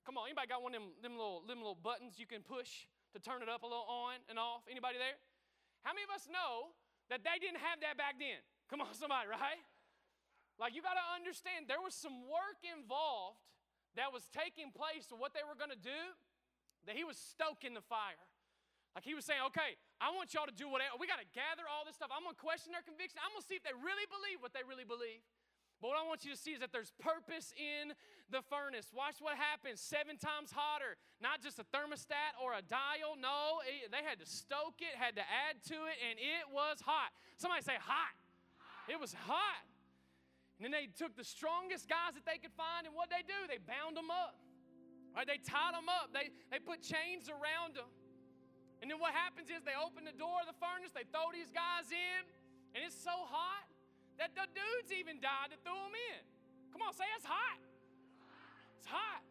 Come 0.04 0.20
on, 0.20 0.28
anybody 0.28 0.48
got 0.48 0.64
one 0.64 0.72
of 0.72 0.80
them, 0.80 0.92
them, 1.00 1.14
little, 1.16 1.44
them 1.44 1.60
little 1.60 1.76
buttons 1.76 2.16
you 2.16 2.28
can 2.28 2.40
push 2.40 2.88
to 3.12 3.20
turn 3.20 3.44
it 3.44 3.48
up 3.48 3.64
a 3.64 3.68
little 3.68 3.88
on 3.88 4.20
and 4.28 4.36
off? 4.36 4.64
Anybody 4.68 5.00
there? 5.00 5.16
How 5.84 5.92
many 5.92 6.04
of 6.04 6.12
us 6.12 6.28
know 6.28 6.72
that 7.12 7.24
they 7.24 7.36
didn't 7.40 7.60
have 7.60 7.80
that 7.84 7.96
back 7.96 8.16
then? 8.20 8.40
Come 8.68 8.84
on, 8.84 8.92
somebody, 8.96 9.28
right? 9.28 9.60
Like, 10.60 10.72
you 10.76 10.80
got 10.80 10.96
to 10.96 11.06
understand, 11.16 11.68
there 11.68 11.80
was 11.80 11.96
some 11.96 12.28
work 12.28 12.60
involved 12.64 13.40
that 13.96 14.12
was 14.12 14.26
taking 14.32 14.72
place 14.72 15.08
of 15.12 15.20
what 15.20 15.32
they 15.32 15.44
were 15.44 15.56
going 15.56 15.72
to 15.72 15.80
do, 15.80 16.02
that 16.84 16.96
he 16.96 17.04
was 17.04 17.16
stoking 17.16 17.72
the 17.72 17.84
fire. 17.84 18.20
Like, 18.96 19.04
he 19.04 19.14
was 19.14 19.24
saying, 19.24 19.40
okay, 19.52 19.78
I 20.00 20.10
want 20.10 20.34
y'all 20.34 20.48
to 20.48 20.54
do 20.54 20.66
whatever. 20.66 20.98
We 20.98 21.06
got 21.06 21.22
to 21.22 21.30
gather 21.30 21.68
all 21.68 21.86
this 21.86 21.94
stuff. 21.94 22.10
I'm 22.10 22.24
going 22.24 22.34
to 22.34 22.40
question 22.40 22.74
their 22.74 22.82
conviction. 22.82 23.22
I'm 23.22 23.30
going 23.30 23.44
to 23.44 23.48
see 23.48 23.58
if 23.58 23.62
they 23.62 23.76
really 23.76 24.08
believe 24.10 24.42
what 24.42 24.56
they 24.56 24.66
really 24.66 24.88
believe. 24.88 25.22
But 25.78 25.94
what 25.94 25.98
I 25.98 26.02
want 26.02 26.26
you 26.26 26.34
to 26.34 26.40
see 26.40 26.58
is 26.58 26.60
that 26.60 26.74
there's 26.74 26.90
purpose 26.98 27.54
in 27.54 27.94
the 28.34 28.42
furnace. 28.42 28.90
Watch 28.90 29.22
what 29.22 29.38
happens 29.38 29.78
seven 29.78 30.18
times 30.18 30.50
hotter. 30.50 30.98
Not 31.22 31.38
just 31.38 31.62
a 31.62 31.66
thermostat 31.70 32.34
or 32.42 32.58
a 32.58 32.62
dial. 32.66 33.14
No, 33.14 33.62
it, 33.62 33.94
they 33.94 34.02
had 34.02 34.18
to 34.18 34.26
stoke 34.26 34.82
it, 34.82 34.98
had 34.98 35.14
to 35.14 35.22
add 35.22 35.62
to 35.70 35.86
it, 35.86 35.96
and 36.02 36.18
it 36.18 36.50
was 36.50 36.82
hot. 36.82 37.14
Somebody 37.38 37.62
say 37.62 37.78
hot. 37.78 38.10
hot. 38.58 38.90
It 38.90 38.98
was 38.98 39.14
hot. 39.14 39.62
And 40.58 40.66
then 40.66 40.74
they 40.74 40.90
took 40.90 41.14
the 41.14 41.22
strongest 41.22 41.86
guys 41.86 42.18
that 42.18 42.26
they 42.26 42.42
could 42.42 42.54
find, 42.58 42.82
and 42.82 42.94
what 42.98 43.06
they 43.06 43.22
do? 43.22 43.46
They 43.46 43.62
bound 43.62 43.94
them 43.94 44.10
up. 44.10 44.34
Right? 45.14 45.26
They 45.30 45.38
tied 45.38 45.78
them 45.78 45.86
up. 45.86 46.10
They, 46.10 46.34
they 46.50 46.58
put 46.58 46.82
chains 46.82 47.30
around 47.30 47.78
them. 47.78 47.86
And 48.80 48.86
then 48.90 48.98
what 49.02 49.10
happens 49.12 49.50
is 49.50 49.66
they 49.66 49.74
open 49.74 50.06
the 50.06 50.14
door 50.14 50.38
of 50.42 50.46
the 50.46 50.58
furnace, 50.62 50.94
they 50.94 51.06
throw 51.10 51.34
these 51.34 51.50
guys 51.50 51.90
in, 51.90 52.22
and 52.74 52.80
it's 52.86 52.94
so 52.94 53.14
hot 53.14 53.66
that 54.18 54.34
the 54.34 54.46
dudes 54.50 54.90
even 54.94 55.18
died 55.18 55.50
that 55.50 55.62
threw 55.66 55.74
them 55.74 55.94
in. 56.14 56.22
Come 56.70 56.82
on, 56.86 56.94
say 56.94 57.06
it's 57.18 57.26
hot. 57.26 57.58
It's 58.78 58.86
hot. 58.86 59.22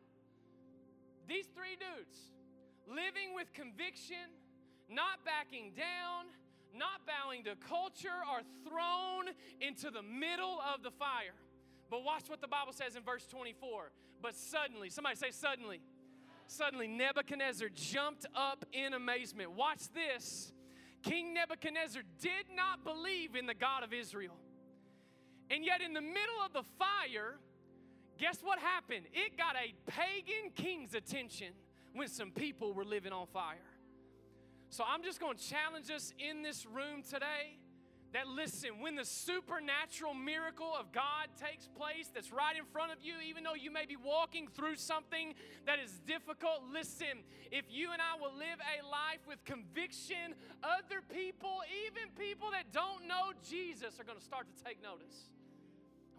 These 1.27 1.47
three 1.55 1.75
dudes, 1.75 2.17
living 2.87 3.35
with 3.35 3.51
conviction, 3.53 4.31
not 4.87 5.23
backing 5.23 5.75
down, 5.75 6.31
not 6.75 7.03
bowing 7.03 7.43
to 7.43 7.55
culture, 7.67 8.19
are 8.27 8.43
thrown 8.63 9.31
into 9.59 9.91
the 9.91 10.03
middle 10.03 10.59
of 10.63 10.83
the 10.83 10.91
fire. 10.91 11.35
But 11.89 12.03
watch 12.03 12.27
what 12.27 12.41
the 12.41 12.47
Bible 12.47 12.73
says 12.73 12.95
in 12.95 13.03
verse 13.03 13.25
24. 13.27 13.91
But 14.21 14.35
suddenly, 14.35 14.89
somebody 14.89 15.15
say, 15.15 15.31
suddenly. 15.31 15.81
Suddenly, 16.47 16.87
Nebuchadnezzar 16.87 17.69
jumped 17.73 18.25
up 18.35 18.65
in 18.71 18.93
amazement. 18.93 19.51
Watch 19.51 19.89
this. 19.93 20.53
King 21.03 21.33
Nebuchadnezzar 21.33 22.01
did 22.21 22.45
not 22.55 22.83
believe 22.83 23.35
in 23.35 23.45
the 23.45 23.53
God 23.53 23.83
of 23.83 23.93
Israel. 23.93 24.37
And 25.51 25.63
yet, 25.63 25.81
in 25.81 25.93
the 25.93 26.01
middle 26.01 26.41
of 26.45 26.53
the 26.53 26.63
fire, 26.79 27.37
guess 28.17 28.39
what 28.41 28.59
happened? 28.59 29.05
It 29.13 29.37
got 29.37 29.55
a 29.55 29.73
pagan 29.89 30.51
king's 30.55 30.93
attention 30.93 31.53
when 31.93 32.07
some 32.07 32.31
people 32.31 32.73
were 32.73 32.85
living 32.85 33.11
on 33.11 33.27
fire. 33.27 33.57
So 34.69 34.83
I'm 34.87 35.03
just 35.03 35.19
going 35.19 35.37
to 35.37 35.43
challenge 35.43 35.89
us 35.89 36.13
in 36.19 36.41
this 36.41 36.65
room 36.65 37.03
today 37.03 37.57
that 38.13 38.27
listen, 38.27 38.79
when 38.79 38.95
the 38.95 39.05
supernatural 39.05 40.13
miracle 40.13 40.71
of 40.79 40.91
God 40.91 41.27
takes 41.39 41.67
place 41.67 42.09
that's 42.13 42.31
right 42.31 42.55
in 42.57 42.65
front 42.65 42.91
of 42.91 42.99
you, 43.01 43.13
even 43.27 43.43
though 43.43 43.55
you 43.55 43.71
may 43.71 43.85
be 43.85 43.97
walking 43.97 44.47
through 44.47 44.75
something 44.75 45.33
that 45.65 45.79
is 45.79 45.91
difficult, 46.07 46.63
listen, 46.71 47.23
if 47.51 47.65
you 47.69 47.91
and 47.91 48.01
I 48.01 48.19
will 48.19 48.33
live 48.33 48.59
a 48.63 48.85
life 48.87 49.19
with 49.27 49.43
conviction, 49.43 50.35
other 50.63 51.01
people, 51.13 51.59
even 51.85 52.09
people 52.17 52.51
that 52.51 52.71
don't 52.71 53.07
know 53.07 53.35
Jesus, 53.47 53.99
are 53.99 54.03
going 54.03 54.17
to 54.17 54.23
start 54.23 54.47
to 54.55 54.63
take 54.63 54.81
notice. 54.81 55.29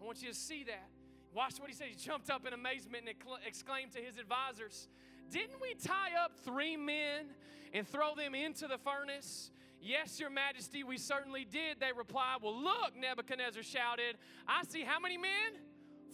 I 0.01 0.05
want 0.05 0.21
you 0.21 0.29
to 0.29 0.35
see 0.35 0.63
that. 0.65 0.89
Watch 1.33 1.59
what 1.59 1.69
he 1.69 1.75
said. 1.75 1.87
He 1.87 1.95
jumped 1.95 2.29
up 2.29 2.45
in 2.47 2.53
amazement 2.53 3.05
and 3.07 3.15
exclaimed 3.45 3.91
to 3.93 3.99
his 3.99 4.17
advisors, 4.17 4.87
Didn't 5.29 5.61
we 5.61 5.73
tie 5.75 6.15
up 6.23 6.33
three 6.43 6.77
men 6.77 7.27
and 7.73 7.87
throw 7.87 8.15
them 8.15 8.33
into 8.33 8.67
the 8.67 8.77
furnace? 8.77 9.51
Yes, 9.81 10.19
Your 10.19 10.29
Majesty, 10.29 10.83
we 10.83 10.97
certainly 10.97 11.45
did. 11.45 11.79
They 11.79 11.91
replied, 11.95 12.37
Well, 12.41 12.55
look, 12.55 12.95
Nebuchadnezzar 12.97 13.63
shouted, 13.63 14.17
I 14.47 14.63
see 14.67 14.83
how 14.83 14.99
many 14.99 15.17
men? 15.17 15.61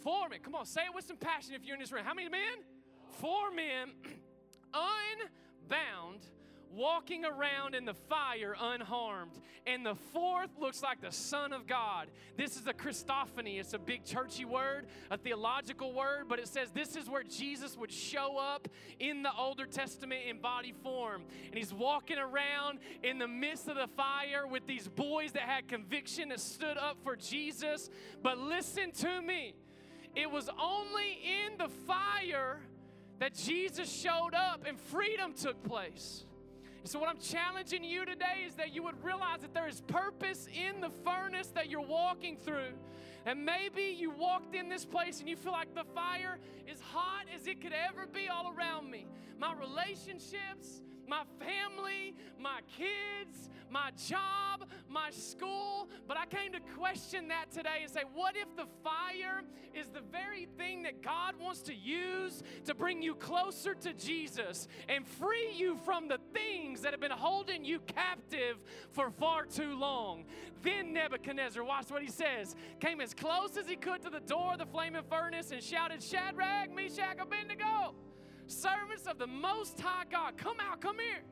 Four 0.03 0.29
men. 0.29 0.39
Come 0.39 0.55
on, 0.55 0.65
say 0.65 0.81
it 0.81 0.93
with 0.93 1.05
some 1.05 1.17
passion 1.17 1.53
if 1.55 1.63
you're 1.63 1.75
in 1.75 1.81
this 1.81 1.91
room. 1.91 2.05
How 2.05 2.13
many 2.13 2.29
men? 2.29 2.41
Four 3.19 3.51
men, 3.51 3.91
unbound 4.73 6.21
walking 6.75 7.25
around 7.25 7.75
in 7.75 7.85
the 7.85 7.93
fire 7.93 8.55
unharmed. 8.59 9.39
And 9.65 9.85
the 9.85 9.95
fourth 9.95 10.51
looks 10.59 10.83
like 10.83 11.01
the 11.01 11.11
Son 11.11 11.53
of 11.53 11.67
God. 11.67 12.07
This 12.37 12.57
is 12.57 12.67
a 12.67 12.73
Christophany. 12.73 13.59
It's 13.59 13.73
a 13.73 13.79
big 13.79 14.03
churchy 14.03 14.45
word, 14.45 14.87
a 15.09 15.17
theological 15.17 15.93
word, 15.93 16.25
but 16.27 16.39
it 16.39 16.47
says 16.47 16.71
this 16.71 16.95
is 16.95 17.09
where 17.09 17.23
Jesus 17.23 17.77
would 17.77 17.91
show 17.91 18.37
up 18.37 18.67
in 18.99 19.23
the 19.23 19.31
Older 19.37 19.65
Testament 19.65 20.21
in 20.27 20.39
body 20.39 20.73
form. 20.83 21.23
And 21.47 21.55
he's 21.55 21.73
walking 21.73 22.17
around 22.17 22.79
in 23.03 23.17
the 23.17 23.27
midst 23.27 23.67
of 23.67 23.75
the 23.75 23.87
fire 23.95 24.45
with 24.45 24.67
these 24.67 24.87
boys 24.87 25.31
that 25.33 25.43
had 25.43 25.67
conviction 25.67 26.29
that 26.29 26.39
stood 26.39 26.77
up 26.77 26.97
for 27.03 27.15
Jesus. 27.15 27.89
But 28.21 28.37
listen 28.37 28.91
to 28.91 29.21
me. 29.21 29.55
It 30.15 30.31
was 30.31 30.49
only 30.59 31.19
in 31.45 31.57
the 31.57 31.67
fire 31.67 32.59
that 33.19 33.33
Jesus 33.33 33.91
showed 33.91 34.33
up 34.33 34.65
and 34.65 34.79
freedom 34.79 35.33
took 35.33 35.61
place. 35.63 36.25
So, 36.87 36.99
what 36.99 37.09
I'm 37.09 37.17
challenging 37.17 37.83
you 37.83 38.05
today 38.05 38.45
is 38.45 38.53
that 38.55 38.75
you 38.75 38.83
would 38.83 39.03
realize 39.03 39.39
that 39.41 39.55
there 39.55 39.67
is 39.67 39.81
purpose 39.81 40.47
in 40.53 40.81
the 40.81 40.91
furnace 41.03 41.47
that 41.55 41.67
you're 41.67 41.81
walking 41.81 42.37
through. 42.37 42.73
And 43.25 43.43
maybe 43.43 43.81
you 43.97 44.11
walked 44.11 44.53
in 44.53 44.69
this 44.69 44.85
place 44.85 45.19
and 45.19 45.27
you 45.27 45.35
feel 45.35 45.51
like 45.51 45.73
the 45.73 45.83
fire 45.95 46.37
is 46.71 46.79
hot 46.79 47.25
as 47.35 47.47
it 47.47 47.59
could 47.59 47.73
ever 47.73 48.05
be 48.05 48.29
all 48.29 48.53
around 48.55 48.91
me. 48.91 49.07
My 49.39 49.55
relationships, 49.55 50.83
my 51.07 51.23
family, 51.39 52.15
my 52.39 52.59
kids, 52.77 53.49
my 53.69 53.91
job, 54.07 54.69
my 54.89 55.09
school. 55.11 55.89
But 56.07 56.17
I 56.17 56.25
came 56.25 56.51
to 56.53 56.59
question 56.77 57.27
that 57.29 57.51
today 57.51 57.79
and 57.81 57.91
say, 57.91 58.01
what 58.13 58.35
if 58.35 58.55
the 58.55 58.65
fire 58.83 59.41
is 59.73 59.87
the 59.89 60.01
very 60.11 60.47
thing 60.57 60.83
that 60.83 61.01
God 61.01 61.35
wants 61.39 61.61
to 61.63 61.75
use 61.75 62.43
to 62.65 62.73
bring 62.73 63.01
you 63.01 63.15
closer 63.15 63.73
to 63.73 63.93
Jesus 63.93 64.67
and 64.87 65.07
free 65.07 65.51
you 65.55 65.77
from 65.83 66.07
the 66.07 66.19
things 66.33 66.81
that 66.81 66.91
have 66.91 67.01
been 67.01 67.11
holding 67.11 67.65
you 67.65 67.79
captive 67.79 68.57
for 68.91 69.09
far 69.09 69.45
too 69.45 69.77
long? 69.77 70.25
Then 70.61 70.93
Nebuchadnezzar, 70.93 71.63
watch 71.63 71.89
what 71.89 72.01
he 72.01 72.09
says, 72.09 72.55
came 72.79 73.01
as 73.01 73.13
close 73.13 73.57
as 73.57 73.67
he 73.67 73.75
could 73.75 74.01
to 74.03 74.09
the 74.09 74.21
door 74.21 74.53
of 74.53 74.59
the 74.59 74.65
flaming 74.65 75.03
furnace 75.09 75.51
and 75.51 75.61
shouted, 75.61 76.01
Shadrach, 76.01 76.73
Meshach, 76.73 77.17
Abednego 77.19 77.95
servants 78.47 79.07
of 79.07 79.17
the 79.17 79.27
Most 79.27 79.79
High 79.79 80.05
God, 80.11 80.37
come 80.37 80.57
out, 80.59 80.81
come 80.81 80.97
here. 80.99 81.23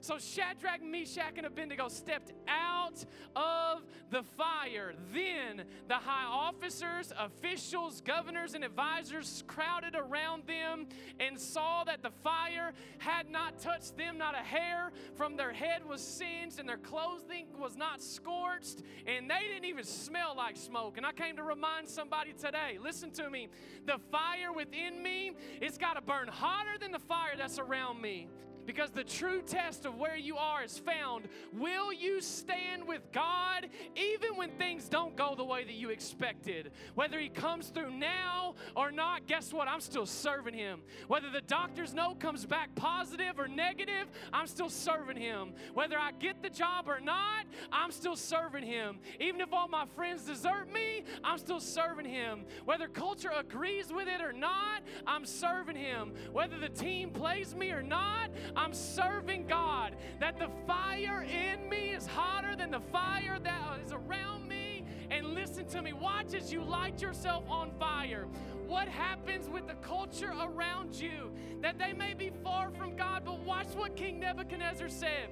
So 0.00 0.18
Shadrach, 0.18 0.82
Meshach, 0.82 1.34
and 1.36 1.46
Abednego 1.46 1.88
stepped 1.88 2.32
out 2.48 3.04
of 3.36 3.84
the 4.10 4.22
fire. 4.22 4.94
Then 5.12 5.64
the 5.88 5.94
high 5.94 6.24
officers, 6.24 7.12
officials, 7.18 8.00
governors, 8.00 8.54
and 8.54 8.64
advisors 8.64 9.44
crowded 9.46 9.94
around 9.94 10.44
them 10.46 10.86
and 11.18 11.38
saw 11.38 11.84
that 11.84 12.02
the 12.02 12.10
fire 12.24 12.72
had 12.98 13.28
not 13.28 13.58
touched 13.58 13.98
them, 13.98 14.16
not 14.16 14.34
a 14.34 14.38
hair 14.38 14.90
from 15.14 15.36
their 15.36 15.52
head 15.52 15.86
was 15.86 16.00
singed, 16.00 16.58
and 16.58 16.68
their 16.68 16.78
clothing 16.78 17.46
was 17.58 17.76
not 17.76 18.02
scorched, 18.02 18.82
and 19.06 19.30
they 19.30 19.48
didn't 19.52 19.66
even 19.66 19.84
smell 19.84 20.34
like 20.34 20.56
smoke. 20.56 20.96
And 20.96 21.04
I 21.04 21.12
came 21.12 21.36
to 21.36 21.42
remind 21.42 21.88
somebody 21.88 22.32
today 22.32 22.78
listen 22.82 23.10
to 23.12 23.28
me. 23.28 23.48
The 23.86 23.98
fire 24.10 24.52
within 24.54 25.02
me, 25.02 25.32
it's 25.60 25.78
got 25.78 25.94
to 25.94 26.00
burn 26.00 26.28
hotter 26.28 26.78
than 26.80 26.92
the 26.92 26.98
fire 26.98 27.34
that's 27.36 27.58
around 27.58 28.00
me. 28.00 28.28
Because 28.66 28.90
the 28.90 29.04
true 29.04 29.42
test 29.42 29.84
of 29.86 29.96
where 29.96 30.16
you 30.16 30.36
are 30.36 30.62
is 30.62 30.78
found. 30.78 31.28
Will 31.52 31.92
you 31.92 32.20
stand 32.20 32.86
with 32.86 33.02
God 33.12 33.68
even 33.96 34.36
when 34.36 34.50
things 34.52 34.88
don't 34.88 35.16
go 35.16 35.34
the 35.36 35.44
way 35.44 35.64
that 35.64 35.74
you 35.74 35.90
expected? 35.90 36.72
Whether 36.94 37.18
He 37.18 37.28
comes 37.28 37.68
through 37.68 37.90
now 37.90 38.54
or 38.76 38.90
not, 38.90 39.26
guess 39.26 39.52
what? 39.52 39.68
I'm 39.68 39.80
still 39.80 40.06
serving 40.06 40.54
Him. 40.54 40.80
Whether 41.08 41.30
the 41.30 41.40
doctor's 41.40 41.94
note 41.94 42.20
comes 42.20 42.46
back 42.46 42.74
positive 42.74 43.38
or 43.38 43.48
negative, 43.48 44.08
I'm 44.32 44.46
still 44.46 44.70
serving 44.70 45.16
Him. 45.16 45.52
Whether 45.74 45.98
I 45.98 46.12
get 46.12 46.42
the 46.42 46.50
job 46.50 46.88
or 46.88 47.00
not, 47.00 47.46
I'm 47.72 47.90
still 47.90 48.16
serving 48.16 48.64
Him. 48.64 48.98
Even 49.18 49.40
if 49.40 49.52
all 49.52 49.68
my 49.68 49.86
friends 49.96 50.24
desert 50.24 50.72
me, 50.72 51.04
I'm 51.24 51.38
still 51.38 51.60
serving 51.60 52.06
Him. 52.06 52.44
Whether 52.64 52.88
culture 52.88 53.30
agrees 53.36 53.92
with 53.92 54.08
it 54.08 54.20
or 54.20 54.32
not, 54.32 54.82
I'm 55.06 55.24
serving 55.24 55.76
Him. 55.76 56.12
Whether 56.32 56.58
the 56.58 56.68
team 56.68 57.10
plays 57.10 57.54
me 57.54 57.70
or 57.70 57.82
not, 57.82 58.30
I'm 58.56 58.72
serving 58.72 59.46
God. 59.46 59.94
That 60.20 60.38
the 60.38 60.48
fire 60.66 61.22
in 61.22 61.68
me 61.68 61.90
is 61.90 62.06
hotter 62.06 62.56
than 62.56 62.70
the 62.70 62.80
fire 62.92 63.38
that 63.42 63.80
is 63.84 63.92
around 63.92 64.48
me. 64.48 64.84
And 65.10 65.34
listen 65.34 65.66
to 65.66 65.82
me, 65.82 65.92
watch 65.92 66.34
as 66.34 66.52
you 66.52 66.62
light 66.62 67.02
yourself 67.02 67.44
on 67.48 67.72
fire. 67.78 68.26
What 68.66 68.86
happens 68.86 69.48
with 69.48 69.66
the 69.66 69.74
culture 69.74 70.32
around 70.40 70.94
you? 70.94 71.32
That 71.60 71.78
they 71.78 71.92
may 71.92 72.14
be 72.14 72.30
far 72.44 72.70
from 72.70 72.94
God, 72.94 73.22
but 73.24 73.40
watch 73.40 73.66
what 73.74 73.96
King 73.96 74.20
Nebuchadnezzar 74.20 74.88
said. 74.88 75.28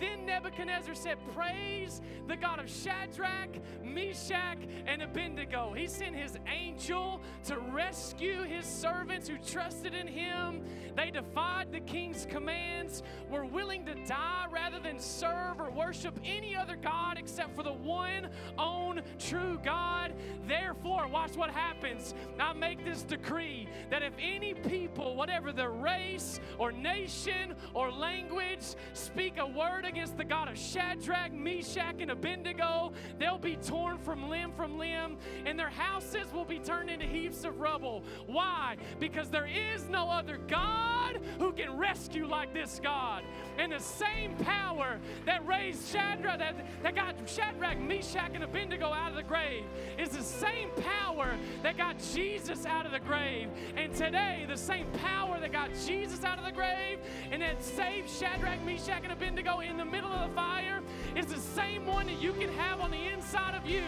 Then 0.00 0.26
Nebuchadnezzar 0.26 0.94
said, 0.94 1.18
Praise 1.34 2.00
the 2.26 2.36
God 2.36 2.58
of 2.58 2.70
Shadrach, 2.70 3.50
Meshach, 3.84 4.58
and 4.86 5.02
Abednego. 5.02 5.72
He 5.72 5.86
sent 5.86 6.16
his 6.16 6.36
angel 6.46 7.20
to 7.44 7.58
rescue 7.58 8.42
his 8.42 8.64
servants 8.64 9.28
who 9.28 9.36
trusted 9.38 9.94
in 9.94 10.06
him. 10.06 10.62
They 10.96 11.10
defied 11.10 11.72
the 11.72 11.80
king's 11.80 12.26
commands, 12.26 13.02
were 13.30 13.44
willing 13.44 13.86
to 13.86 13.94
die 14.04 14.46
rather 14.50 14.78
than 14.78 14.98
serve 14.98 15.60
or 15.60 15.70
worship 15.70 16.18
any 16.24 16.54
other 16.56 16.76
God 16.76 17.16
except 17.18 17.56
for 17.56 17.62
the 17.62 17.72
one 17.72 18.28
own 18.58 19.00
true 19.18 19.58
God. 19.64 20.12
Therefore, 20.46 21.08
watch 21.08 21.36
what 21.36 21.50
happens. 21.50 22.14
I 22.38 22.52
make 22.52 22.84
this 22.84 23.02
decree 23.02 23.68
that 23.90 24.02
if 24.02 24.12
any 24.20 24.54
people, 24.54 25.16
whatever 25.16 25.52
their 25.52 25.70
race 25.70 26.40
or 26.58 26.72
nation 26.72 27.54
or 27.74 27.90
language, 27.90 28.64
speak 28.92 29.38
a 29.38 29.46
word 29.46 29.84
against 29.92 30.16
the 30.16 30.24
God 30.24 30.48
of 30.48 30.58
Shadrach, 30.58 31.32
Meshach, 31.32 31.96
and 32.00 32.10
Abednego, 32.10 32.92
they'll 33.18 33.36
be 33.36 33.56
torn 33.56 33.98
from 33.98 34.30
limb 34.30 34.52
from 34.52 34.78
limb, 34.78 35.18
and 35.44 35.58
their 35.58 35.68
houses 35.68 36.32
will 36.32 36.46
be 36.46 36.58
turned 36.58 36.88
into 36.88 37.04
heaps 37.04 37.44
of 37.44 37.60
rubble. 37.60 38.02
Why? 38.26 38.76
Because 38.98 39.28
there 39.28 39.46
is 39.46 39.88
no 39.90 40.08
other 40.08 40.38
God 40.48 41.20
who 41.38 41.52
can 41.52 41.76
rescue 41.76 42.26
like 42.26 42.54
this 42.54 42.80
God. 42.82 43.22
And 43.58 43.72
the 43.72 43.80
same 43.80 44.34
power 44.36 44.98
that 45.26 45.46
raised 45.46 45.88
Shadrach, 45.88 46.38
that, 46.38 46.66
that 46.82 46.94
got 46.94 47.14
Shadrach, 47.26 47.78
Meshach, 47.78 48.30
and 48.34 48.44
Abednego 48.44 48.86
out 48.86 49.10
of 49.10 49.16
the 49.16 49.22
grave, 49.22 49.64
is 49.98 50.10
the 50.10 50.22
same 50.22 50.70
power 51.00 51.36
that 51.62 51.76
got 51.76 51.96
Jesus 52.14 52.66
out 52.66 52.86
of 52.86 52.92
the 52.92 53.00
grave. 53.00 53.48
And 53.76 53.94
today, 53.94 54.46
the 54.48 54.56
same 54.56 54.86
power 55.02 55.38
that 55.40 55.52
got 55.52 55.70
Jesus 55.86 56.24
out 56.24 56.38
of 56.38 56.44
the 56.44 56.52
grave 56.52 56.98
and 57.30 57.42
that 57.42 57.62
saved 57.62 58.08
Shadrach, 58.10 58.64
Meshach, 58.64 59.02
and 59.02 59.12
Abednego 59.12 59.60
in 59.60 59.76
the 59.76 59.84
middle 59.84 60.10
of 60.10 60.28
the 60.28 60.34
fire 60.34 60.80
is 61.16 61.26
the 61.26 61.38
same 61.38 61.86
one 61.86 62.06
that 62.06 62.20
you 62.20 62.32
can 62.32 62.48
have 62.54 62.80
on 62.80 62.90
the 62.90 63.12
inside 63.12 63.54
of 63.54 63.68
you. 63.68 63.82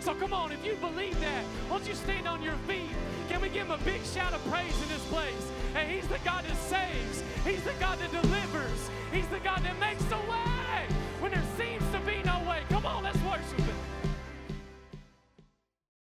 So 0.00 0.14
come 0.14 0.32
on, 0.32 0.52
if 0.52 0.64
you 0.64 0.74
believe 0.76 1.18
that, 1.20 1.44
won't 1.70 1.86
you 1.86 1.94
stand 1.94 2.26
on 2.26 2.42
your 2.42 2.56
feet? 2.66 2.90
Can 3.28 3.40
we 3.40 3.48
give 3.48 3.66
him 3.66 3.72
a 3.72 3.84
big 3.84 4.02
shout 4.04 4.32
of 4.32 4.44
praise 4.50 4.74
in 4.82 4.88
this 4.88 5.04
place? 5.06 5.50
And 5.74 5.90
he's 5.90 6.06
the 6.08 6.18
God 6.24 6.44
that 6.44 6.56
saves. 6.56 7.22
He's 7.44 7.62
the 7.64 7.74
God 7.80 7.98
that 7.98 8.10
delivers. 8.10 8.90
He's 9.12 9.26
the 9.28 9.40
God 9.40 9.62
that 9.62 9.78
makes 9.78 10.04
the 10.04 10.16
way 10.16 10.86
when 11.20 11.32
there 11.32 11.44
seems 11.56 11.84
to 11.92 12.00
be 12.00 12.19